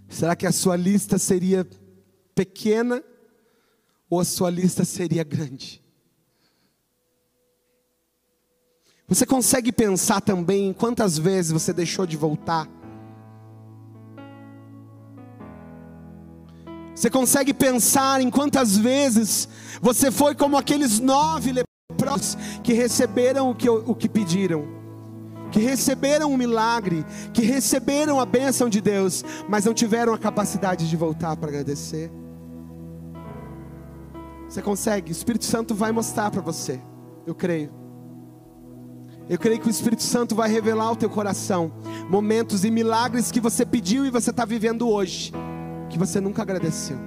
Será 0.10 0.36
que 0.36 0.46
a 0.46 0.52
sua 0.52 0.76
lista 0.76 1.18
seria 1.18 1.66
pequena 2.36 3.04
ou 4.10 4.20
a 4.20 4.26
sua 4.26 4.50
lista 4.50 4.84
seria 4.84 5.24
grande? 5.24 5.82
Você 9.08 9.26
consegue 9.26 9.74
pensar 9.74 10.22
também 10.22 10.70
em 10.70 10.74
quantas 10.74 11.18
vezes 11.18 11.52
você 11.52 11.74
deixou 11.74 12.06
de 12.06 12.16
voltar? 12.16 12.66
Você 16.96 17.10
consegue 17.10 17.54
pensar 17.54 18.22
em 18.22 18.30
quantas 18.30 18.78
vezes 18.78 19.50
você 19.82 20.12
foi 20.12 20.36
como 20.36 20.56
aqueles 20.56 21.00
nove 21.00 21.52
leprosos 21.52 22.38
que 22.64 22.74
receberam 22.74 23.50
o 23.50 23.56
que, 23.56 23.68
o 23.70 23.96
que 23.96 24.08
pediram, 24.08 24.68
que 25.52 25.60
receberam 25.60 26.32
um 26.32 26.38
milagre, 26.38 27.04
que 27.34 27.42
receberam 27.42 28.20
a 28.20 28.26
bênção 28.26 28.70
de 28.70 28.80
Deus, 28.80 29.26
mas 29.50 29.66
não 29.66 29.74
tiveram 29.74 30.14
a 30.14 30.18
capacidade 30.18 30.90
de 30.90 30.96
voltar 30.96 31.36
para 31.36 31.50
agradecer. 31.50 32.12
Você 34.52 34.62
consegue, 34.62 35.10
o 35.10 35.14
Espírito 35.14 35.46
Santo 35.46 35.74
vai 35.74 35.94
mostrar 35.94 36.30
para 36.30 36.42
você, 36.42 36.82
eu 37.26 37.34
creio. 37.34 37.72
Eu 39.30 39.40
creio 39.40 39.62
que 39.62 39.68
o 39.68 39.70
Espírito 39.70 40.04
Santo 40.04 40.36
vai 40.36 40.50
revelar 40.50 40.88
ao 40.88 40.96
teu 40.98 41.10
coração 41.10 41.72
momentos 42.10 42.66
e 42.66 42.70
milagres 42.70 43.32
que 43.32 43.40
você 43.40 43.66
pediu 43.66 44.06
e 44.06 44.10
você 44.10 44.30
está 44.30 44.44
vivendo 44.44 44.90
hoje, 44.90 45.32
que 45.90 45.98
você 45.98 46.20
nunca 46.20 46.42
agradeceu. 46.42 46.98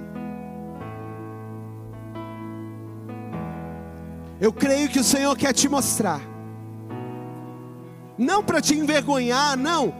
Eu 4.41 4.51
creio 4.51 4.89
que 4.89 4.99
o 4.99 5.03
Senhor 5.03 5.37
quer 5.37 5.53
te 5.53 5.69
mostrar. 5.69 6.21
Não 8.17 8.43
para 8.43 8.59
te 8.59 8.73
envergonhar, 8.73 9.55
não, 9.55 9.93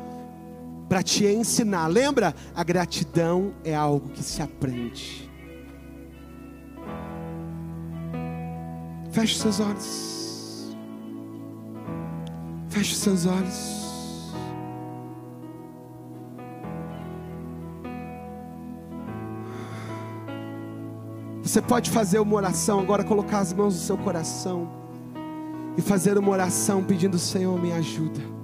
para 0.89 1.03
te 1.03 1.27
ensinar. 1.27 1.85
Lembra? 1.85 2.33
A 2.55 2.63
gratidão 2.63 3.53
é 3.63 3.75
algo 3.75 4.09
que 4.09 4.23
se 4.23 4.41
aprende. 4.41 5.24
Feche 9.15 9.39
seus 9.39 9.61
olhos. 9.61 10.75
Feche 12.67 12.95
seus 12.95 13.25
olhos. 13.25 14.33
Você 21.41 21.61
pode 21.61 21.91
fazer 21.91 22.19
uma 22.19 22.35
oração 22.35 22.81
agora, 22.81 23.05
colocar 23.05 23.39
as 23.39 23.53
mãos 23.53 23.75
no 23.75 23.79
seu 23.79 23.97
coração 23.97 24.69
e 25.77 25.81
fazer 25.81 26.17
uma 26.17 26.31
oração 26.31 26.83
pedindo: 26.83 27.17
Senhor, 27.17 27.57
me 27.57 27.71
ajuda. 27.71 28.34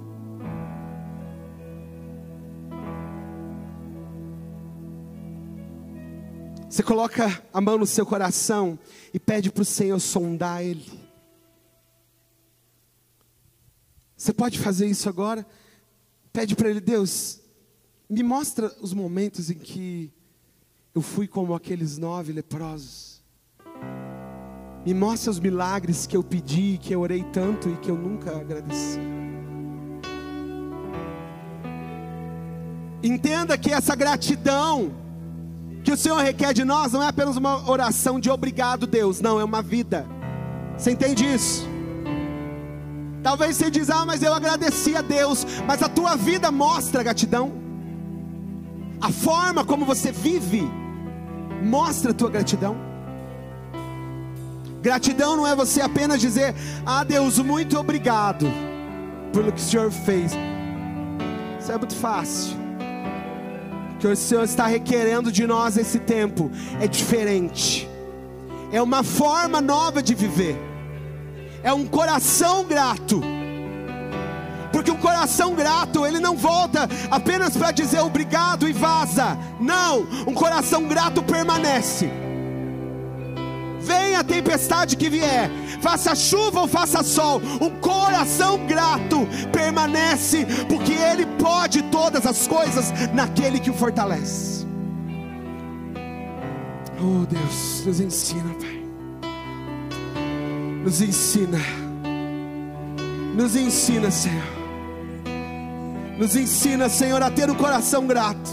Você 6.72 6.82
coloca 6.82 7.44
a 7.52 7.60
mão 7.60 7.76
no 7.76 7.84
seu 7.84 8.06
coração 8.06 8.78
e 9.12 9.20
pede 9.20 9.52
para 9.52 9.60
o 9.60 9.64
Senhor 9.64 10.00
sondar 10.00 10.62
Ele. 10.62 10.90
Você 14.16 14.32
pode 14.32 14.58
fazer 14.58 14.86
isso 14.86 15.06
agora? 15.06 15.46
Pede 16.32 16.56
para 16.56 16.70
Ele, 16.70 16.80
Deus, 16.80 17.40
me 18.08 18.22
mostra 18.22 18.74
os 18.80 18.94
momentos 18.94 19.50
em 19.50 19.54
que 19.54 20.10
eu 20.94 21.02
fui 21.02 21.28
como 21.28 21.54
aqueles 21.54 21.98
nove 21.98 22.32
leprosos. 22.32 23.22
Me 24.86 24.94
mostra 24.94 25.30
os 25.30 25.38
milagres 25.38 26.06
que 26.06 26.16
eu 26.16 26.24
pedi, 26.24 26.78
que 26.80 26.94
eu 26.94 27.02
orei 27.02 27.22
tanto 27.34 27.68
e 27.68 27.76
que 27.76 27.90
eu 27.90 27.98
nunca 27.98 28.34
agradeci. 28.34 28.98
Entenda 33.02 33.58
que 33.58 33.70
essa 33.70 33.94
gratidão 33.94 35.01
que 35.84 35.92
o 35.92 35.96
Senhor 35.96 36.18
requer 36.18 36.52
de 36.52 36.64
nós 36.64 36.92
não 36.92 37.02
é 37.02 37.08
apenas 37.08 37.36
uma 37.36 37.68
oração 37.68 38.20
de 38.20 38.30
obrigado, 38.30 38.86
Deus, 38.86 39.20
não, 39.20 39.40
é 39.40 39.44
uma 39.44 39.62
vida. 39.62 40.06
Você 40.76 40.92
entende 40.92 41.24
isso? 41.24 41.68
Talvez 43.22 43.56
você 43.56 43.70
diz, 43.70 43.90
ah, 43.90 44.04
mas 44.04 44.22
eu 44.22 44.34
agradeci 44.34 44.96
a 44.96 45.00
Deus, 45.00 45.46
mas 45.66 45.82
a 45.82 45.88
tua 45.88 46.16
vida 46.16 46.50
mostra 46.50 47.02
gratidão. 47.02 47.52
A 49.00 49.10
forma 49.10 49.64
como 49.64 49.84
você 49.84 50.12
vive 50.12 50.68
Mostra 51.62 52.10
a 52.10 52.14
tua 52.14 52.28
gratidão. 52.28 52.76
Gratidão 54.82 55.36
não 55.36 55.46
é 55.46 55.54
você 55.54 55.80
apenas 55.80 56.20
dizer: 56.20 56.54
Ah, 56.84 57.04
Deus, 57.04 57.38
muito 57.38 57.78
obrigado 57.78 58.46
pelo 59.32 59.52
que 59.52 59.60
o 59.60 59.64
Senhor 59.64 59.90
fez. 59.90 60.32
Isso 61.60 61.70
é 61.70 61.78
muito 61.78 61.94
fácil. 61.94 62.61
Que 64.02 64.08
o 64.08 64.16
Senhor 64.16 64.42
está 64.42 64.66
requerendo 64.66 65.30
de 65.30 65.46
nós 65.46 65.76
esse 65.76 66.00
tempo 66.00 66.50
é 66.80 66.88
diferente. 66.88 67.88
É 68.72 68.82
uma 68.82 69.04
forma 69.04 69.60
nova 69.60 70.02
de 70.02 70.12
viver. 70.12 70.60
É 71.62 71.72
um 71.72 71.86
coração 71.86 72.64
grato 72.64 73.22
porque 74.72 74.90
um 74.90 74.96
coração 74.96 75.54
grato, 75.54 76.04
ele 76.04 76.18
não 76.18 76.34
volta 76.34 76.88
apenas 77.10 77.56
para 77.56 77.70
dizer 77.70 78.00
obrigado 78.00 78.68
e 78.68 78.72
vaza. 78.72 79.38
Não, 79.60 80.00
um 80.26 80.34
coração 80.34 80.88
grato 80.88 81.22
permanece. 81.22 82.10
Venha 83.82 84.20
a 84.20 84.24
tempestade 84.24 84.96
que 84.96 85.10
vier, 85.10 85.50
faça 85.80 86.14
chuva 86.14 86.60
ou 86.60 86.68
faça 86.68 87.02
sol, 87.02 87.40
um 87.60 87.70
coração 87.80 88.66
grato 88.66 89.26
permanece, 89.52 90.46
porque 90.68 90.92
Ele 90.92 91.26
pode 91.26 91.82
todas 91.84 92.24
as 92.24 92.46
coisas 92.46 92.92
naquele 93.12 93.58
que 93.58 93.70
o 93.70 93.74
fortalece. 93.74 94.64
Oh 97.00 97.26
Deus, 97.26 97.84
nos 97.84 97.98
ensina, 97.98 98.54
Pai. 98.54 98.82
Nos 100.84 101.00
ensina. 101.00 101.58
Nos 103.34 103.56
ensina, 103.56 104.10
Senhor. 104.10 104.62
Nos 106.18 106.36
ensina, 106.36 106.88
Senhor, 106.88 107.20
a 107.22 107.30
ter 107.30 107.50
um 107.50 107.54
coração 107.54 108.06
grato. 108.06 108.50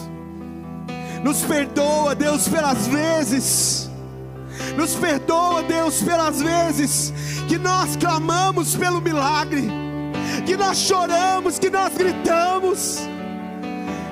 Nos 1.24 1.42
perdoa, 1.42 2.16
Deus, 2.16 2.48
pelas 2.48 2.88
vezes. 2.88 3.89
Nos 4.78 4.96
perdoa, 4.96 5.64
Deus, 5.64 6.02
pelas 6.02 6.42
vezes 6.42 7.14
que 7.48 7.58
nós 7.58 7.96
clamamos 7.96 8.76
pelo 8.76 9.02
milagre 9.02 9.90
que 10.46 10.58
nós 10.58 10.78
choramos, 10.78 11.60
que 11.60 11.70
nós 11.70 11.94
gritamos. 11.94 13.00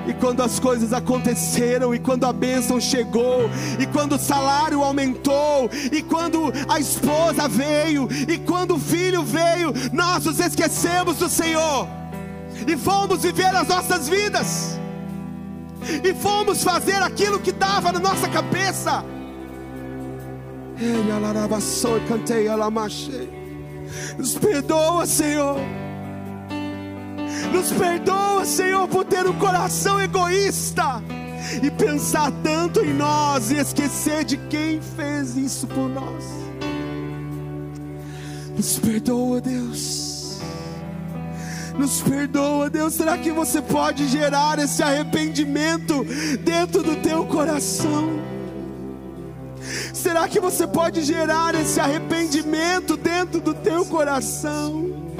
E 0.06 0.14
quando 0.14 0.40
as 0.40 0.58
coisas 0.58 0.92
aconteceram, 0.92 1.94
e 1.94 1.98
quando 1.98 2.24
a 2.24 2.32
bênção 2.32 2.80
chegou, 2.80 3.50
e 3.78 3.86
quando 3.86 4.14
o 4.14 4.18
salário 4.18 4.82
aumentou, 4.82 5.68
e 5.92 6.00
quando 6.00 6.52
a 6.68 6.78
esposa 6.78 7.46
veio, 7.46 8.08
e 8.26 8.38
quando 8.38 8.76
o 8.76 8.78
filho 8.78 9.22
veio, 9.22 9.74
nós 9.92 10.24
nos 10.24 10.40
esquecemos 10.40 11.18
do 11.18 11.28
Senhor, 11.28 11.86
e 12.66 12.76
fomos 12.76 13.22
viver 13.22 13.54
as 13.54 13.68
nossas 13.68 14.08
vidas, 14.08 14.78
e 16.02 16.14
fomos 16.14 16.64
fazer 16.64 17.02
aquilo 17.02 17.38
que 17.38 17.52
dava 17.52 17.92
na 17.92 17.98
nossa 17.98 18.28
cabeça. 18.28 19.04
Nos 24.16 24.34
perdoa, 24.34 25.06
Senhor. 25.06 25.58
Nos 27.52 27.72
perdoa, 27.72 28.44
Senhor, 28.44 28.86
por 28.88 29.04
ter 29.04 29.26
um 29.26 29.32
coração 29.38 30.00
egoísta 30.00 31.02
e 31.62 31.70
pensar 31.70 32.30
tanto 32.42 32.80
em 32.84 32.94
nós 32.94 33.50
e 33.50 33.56
esquecer 33.56 34.24
de 34.24 34.36
quem 34.36 34.80
fez 34.80 35.36
isso 35.36 35.66
por 35.66 35.88
nós. 35.88 36.24
Nos 38.56 38.78
perdoa, 38.78 39.40
Deus. 39.40 40.38
Nos 41.78 42.00
perdoa, 42.02 42.68
Deus. 42.68 42.94
Será 42.94 43.16
que 43.16 43.30
você 43.30 43.62
pode 43.62 44.06
gerar 44.08 44.58
esse 44.58 44.82
arrependimento 44.82 46.04
dentro 46.44 46.82
do 46.82 46.96
teu 46.96 47.24
coração? 47.24 48.37
Será 50.08 50.26
que 50.26 50.40
você 50.40 50.66
pode 50.66 51.02
gerar 51.02 51.54
esse 51.54 51.78
arrependimento 51.78 52.96
dentro 52.96 53.42
do 53.42 53.52
teu 53.52 53.84
coração? 53.84 55.12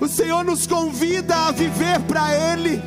O 0.00 0.08
Senhor 0.08 0.42
nos 0.44 0.66
convida 0.66 1.46
a 1.46 1.52
viver 1.52 2.00
para 2.08 2.34
Ele. 2.34 2.82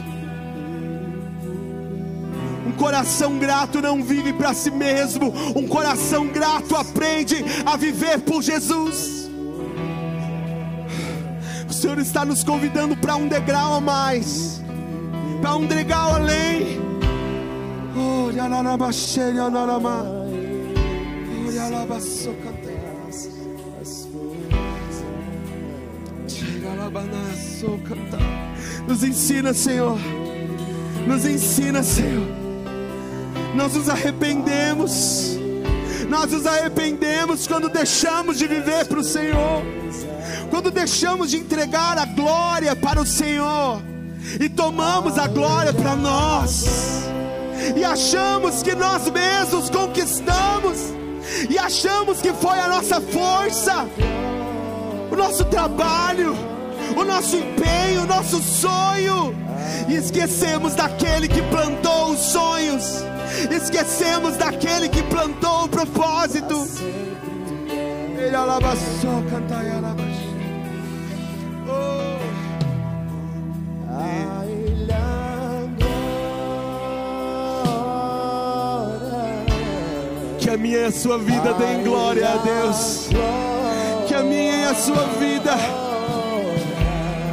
Um 2.68 2.74
coração 2.74 3.40
grato 3.40 3.82
não 3.82 4.04
vive 4.04 4.34
para 4.34 4.54
si 4.54 4.70
mesmo, 4.70 5.34
um 5.56 5.66
coração 5.66 6.28
grato 6.28 6.76
aprende 6.76 7.38
a 7.66 7.78
viver 7.78 8.20
por 8.20 8.44
Jesus. 8.44 9.30
O 11.70 11.74
Senhor 11.74 12.00
está 12.00 12.26
nos 12.26 12.44
convidando 12.44 12.98
para 12.98 13.16
um 13.16 13.30
degrau 13.30 13.76
a 13.76 13.80
mais, 13.80 14.62
para 15.40 15.56
um 15.56 15.66
degrau 15.66 16.16
além. 16.16 16.95
Nos 28.86 29.02
ensina, 29.02 29.54
Senhor. 29.54 29.98
Nos 31.08 31.26
ensina, 31.26 31.82
Senhor. 31.84 32.28
Nós 33.56 33.74
nos 33.74 33.88
arrependemos. 33.88 35.38
Nós 36.10 36.32
nos 36.34 36.46
arrependemos 36.46 37.48
quando 37.48 37.70
deixamos 37.70 38.38
de 38.38 38.46
viver 38.46 38.86
para 38.88 39.00
o 39.00 39.04
Senhor. 39.04 39.64
Quando 40.50 40.70
deixamos 40.70 41.32
de 41.32 41.38
entregar 41.38 41.98
a 41.98 42.06
glória 42.06 42.76
para 42.76 43.02
o 43.02 43.06
Senhor. 43.06 43.82
E 44.40 44.50
tomamos 44.50 45.18
a 45.18 45.28
glória 45.28 45.74
para 45.74 45.96
nós. 45.96 47.15
E 47.76 47.84
achamos 47.84 48.62
que 48.62 48.76
nós 48.76 49.10
mesmos 49.10 49.70
conquistamos. 49.70 50.94
E 51.50 51.58
achamos 51.58 52.22
que 52.22 52.32
foi 52.34 52.60
a 52.60 52.68
nossa 52.68 53.02
força, 53.02 53.88
o 55.12 55.16
nosso 55.16 55.44
trabalho 55.46 56.36
o 56.96 57.04
nosso 57.04 57.36
empenho, 57.38 58.04
o 58.04 58.06
nosso 58.06 58.42
sonho, 58.42 59.36
e 59.88 59.96
esquecemos 59.96 60.76
daquele 60.76 61.28
que 61.28 61.42
plantou 61.44 62.12
os 62.12 62.20
sonhos, 62.20 63.04
esquecemos 63.52 64.38
daquele 64.38 64.90
que 64.90 65.02
plantou 65.04 65.66
o 65.66 65.70
propósito. 65.70 66.68
Ele 68.18 68.36
alabaçou, 68.36 69.24
cantai, 69.30 69.68
oh. 69.70 70.05
A 80.56 80.58
minha 80.58 80.78
e 80.78 80.86
a 80.86 80.92
sua 80.92 81.18
vida 81.18 81.54
deem 81.56 81.84
glória 81.84 82.26
a 82.30 82.38
Deus. 82.38 83.10
Que 84.08 84.14
a 84.14 84.24
minha 84.24 84.56
e 84.56 84.64
a 84.64 84.74
sua 84.74 85.04
vida 85.20 85.52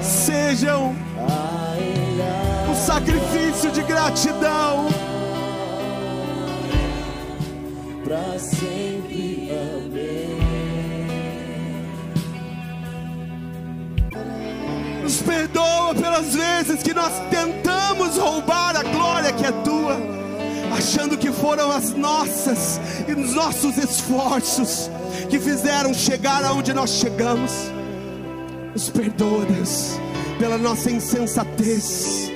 sejam 0.03 0.93
um 2.69 2.75
sacrifício 2.75 3.71
de 3.71 3.83
gratidão. 3.85 4.89
Para 8.05 8.39
sempre 8.41 9.53
amém. 9.53 10.39
Nos 15.01 15.23
perdoa 15.23 15.95
pelas 15.95 16.35
vezes 16.35 16.83
que 16.83 16.93
nós 16.93 17.13
tentamos 17.31 18.17
roubar 18.17 18.77
a 18.77 18.83
glória 18.83 19.33
que 19.33 19.47
é 19.47 19.53
tua, 19.63 19.97
achando 20.73 21.17
que 21.17 21.31
foram 21.31 21.71
as 21.71 21.91
nossas 21.91 22.81
e 23.09 23.13
os 23.13 23.35
nossos 23.35 23.77
esforços 23.79 24.91
que 25.29 25.39
fizeram 25.39 25.93
chegar 25.95 26.45
aonde 26.45 26.73
nós 26.73 26.91
chegamos. 26.91 27.53
Nos 28.75 28.89
perdoa, 28.89 29.45
Deus 29.45 29.99
pela 30.43 30.59
nossa 30.59 30.91
insensatez, 30.91 32.29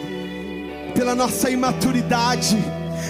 pela 0.94 1.12
nossa 1.12 1.50
imaturidade, 1.50 2.56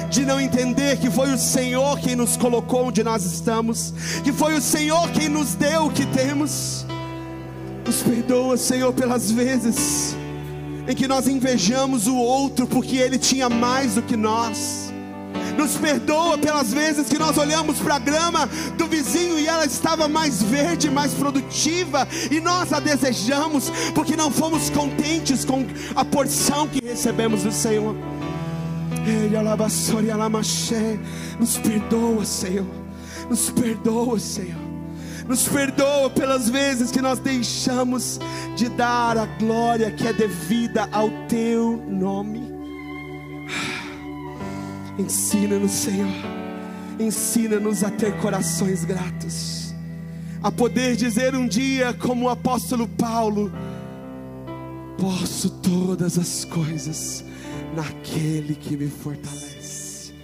de 0.09 0.25
não 0.25 0.41
entender 0.41 0.97
que 0.97 1.11
foi 1.11 1.31
o 1.35 1.37
Senhor 1.37 2.01
quem 2.01 2.17
nos 2.17 2.35
colocou 2.35 2.87
onde 2.87 3.05
nós 3.05 3.23
estamos, 3.27 3.93
que 4.25 4.33
foi 4.33 4.55
o 4.55 4.61
Senhor 4.63 5.11
quem 5.11 5.29
nos 5.29 5.55
deu 5.55 5.85
o 5.85 5.93
que 5.93 6.07
temos. 6.07 6.87
Nos 7.85 8.03
perdoa, 8.03 8.57
Senhor, 8.57 8.91
pelas 8.95 9.31
vezes 9.31 10.17
em 10.89 10.95
que 10.95 11.07
nós 11.07 11.29
invejamos 11.29 12.07
o 12.07 12.17
outro 12.17 12.67
porque 12.67 12.97
ele 12.97 13.19
tinha 13.19 13.51
mais 13.51 13.97
do 13.97 14.03
que 14.03 14.17
nós 14.17 14.86
nos 15.57 15.77
perdoa 15.77 16.39
pelas 16.39 16.73
vezes 16.73 17.09
que 17.09 17.19
nós 17.19 17.37
olhamos 17.37 17.79
para 17.79 17.97
a 17.97 17.99
grama 17.99 18.47
do 18.77 18.87
vizinho 18.87 19.39
e 19.39 19.47
ela 19.47 19.65
estava 19.65 20.09
mais 20.09 20.43
verde, 20.43 20.91
mais 20.91 21.15
produtiva, 21.15 22.07
e 22.31 22.41
nós 22.41 22.73
a 22.73 22.81
desejamos 22.81 23.71
porque 23.95 24.17
não 24.17 24.31
fomos 24.31 24.71
contentes 24.71 25.45
com 25.45 25.67
a 25.95 26.05
porção 26.05 26.69
que 26.69 26.85
recebemos 26.85 27.43
do 27.43 27.53
Senhor. 27.53 27.95
Nos 31.39 31.57
perdoa, 31.57 32.25
Senhor. 32.25 32.67
Nos 33.31 33.51
perdoa, 33.51 34.19
Senhor. 34.19 34.67
Nos 35.29 35.49
perdoa 35.49 36.11
pelas 36.11 36.49
vezes 36.49 36.91
que 36.91 37.01
nós 37.01 37.19
deixamos 37.19 38.19
de 38.57 38.69
dar 38.69 39.19
a 39.19 39.27
glória 39.27 39.91
que 39.91 40.07
é 40.07 40.13
devida 40.13 40.89
ao 40.93 41.11
Teu 41.29 41.77
nome. 41.89 42.46
Ensina-nos, 44.99 45.73
Senhor. 45.73 46.09
Ensina-nos 46.99 47.85
a 47.85 47.91
ter 47.91 48.17
corações 48.19 48.85
gratos. 48.85 49.75
A 50.43 50.51
poder 50.51 50.97
dizer 50.97 51.35
um 51.35 51.47
dia, 51.47 51.93
como 51.93 52.27
o 52.27 52.29
apóstolo 52.31 52.89
Paulo: 52.89 53.53
Posso 54.99 55.51
todas 55.51 56.19
as 56.19 56.45
coisas 56.47 57.25
naquele 57.75 58.55
que 58.55 58.77
me 58.77 58.89
fortalece. 58.89 60.15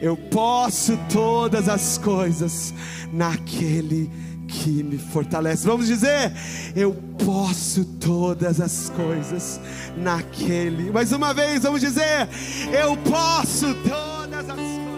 Eu 0.00 0.16
posso 0.16 0.96
todas 1.12 1.68
as 1.68 1.98
coisas 1.98 2.72
naquele 3.12 4.10
que 4.46 4.82
me 4.82 4.98
fortalece. 4.98 5.66
Vamos 5.66 5.86
dizer: 5.86 6.32
Eu 6.74 6.94
posso 7.24 7.84
todas 7.84 8.60
as 8.60 8.90
coisas 8.90 9.60
naquele. 9.96 10.90
Mais 10.90 11.12
uma 11.12 11.34
vez, 11.34 11.62
vamos 11.62 11.80
dizer: 11.80 12.28
Eu 12.72 12.96
posso 12.98 13.74
casas. 14.46 14.89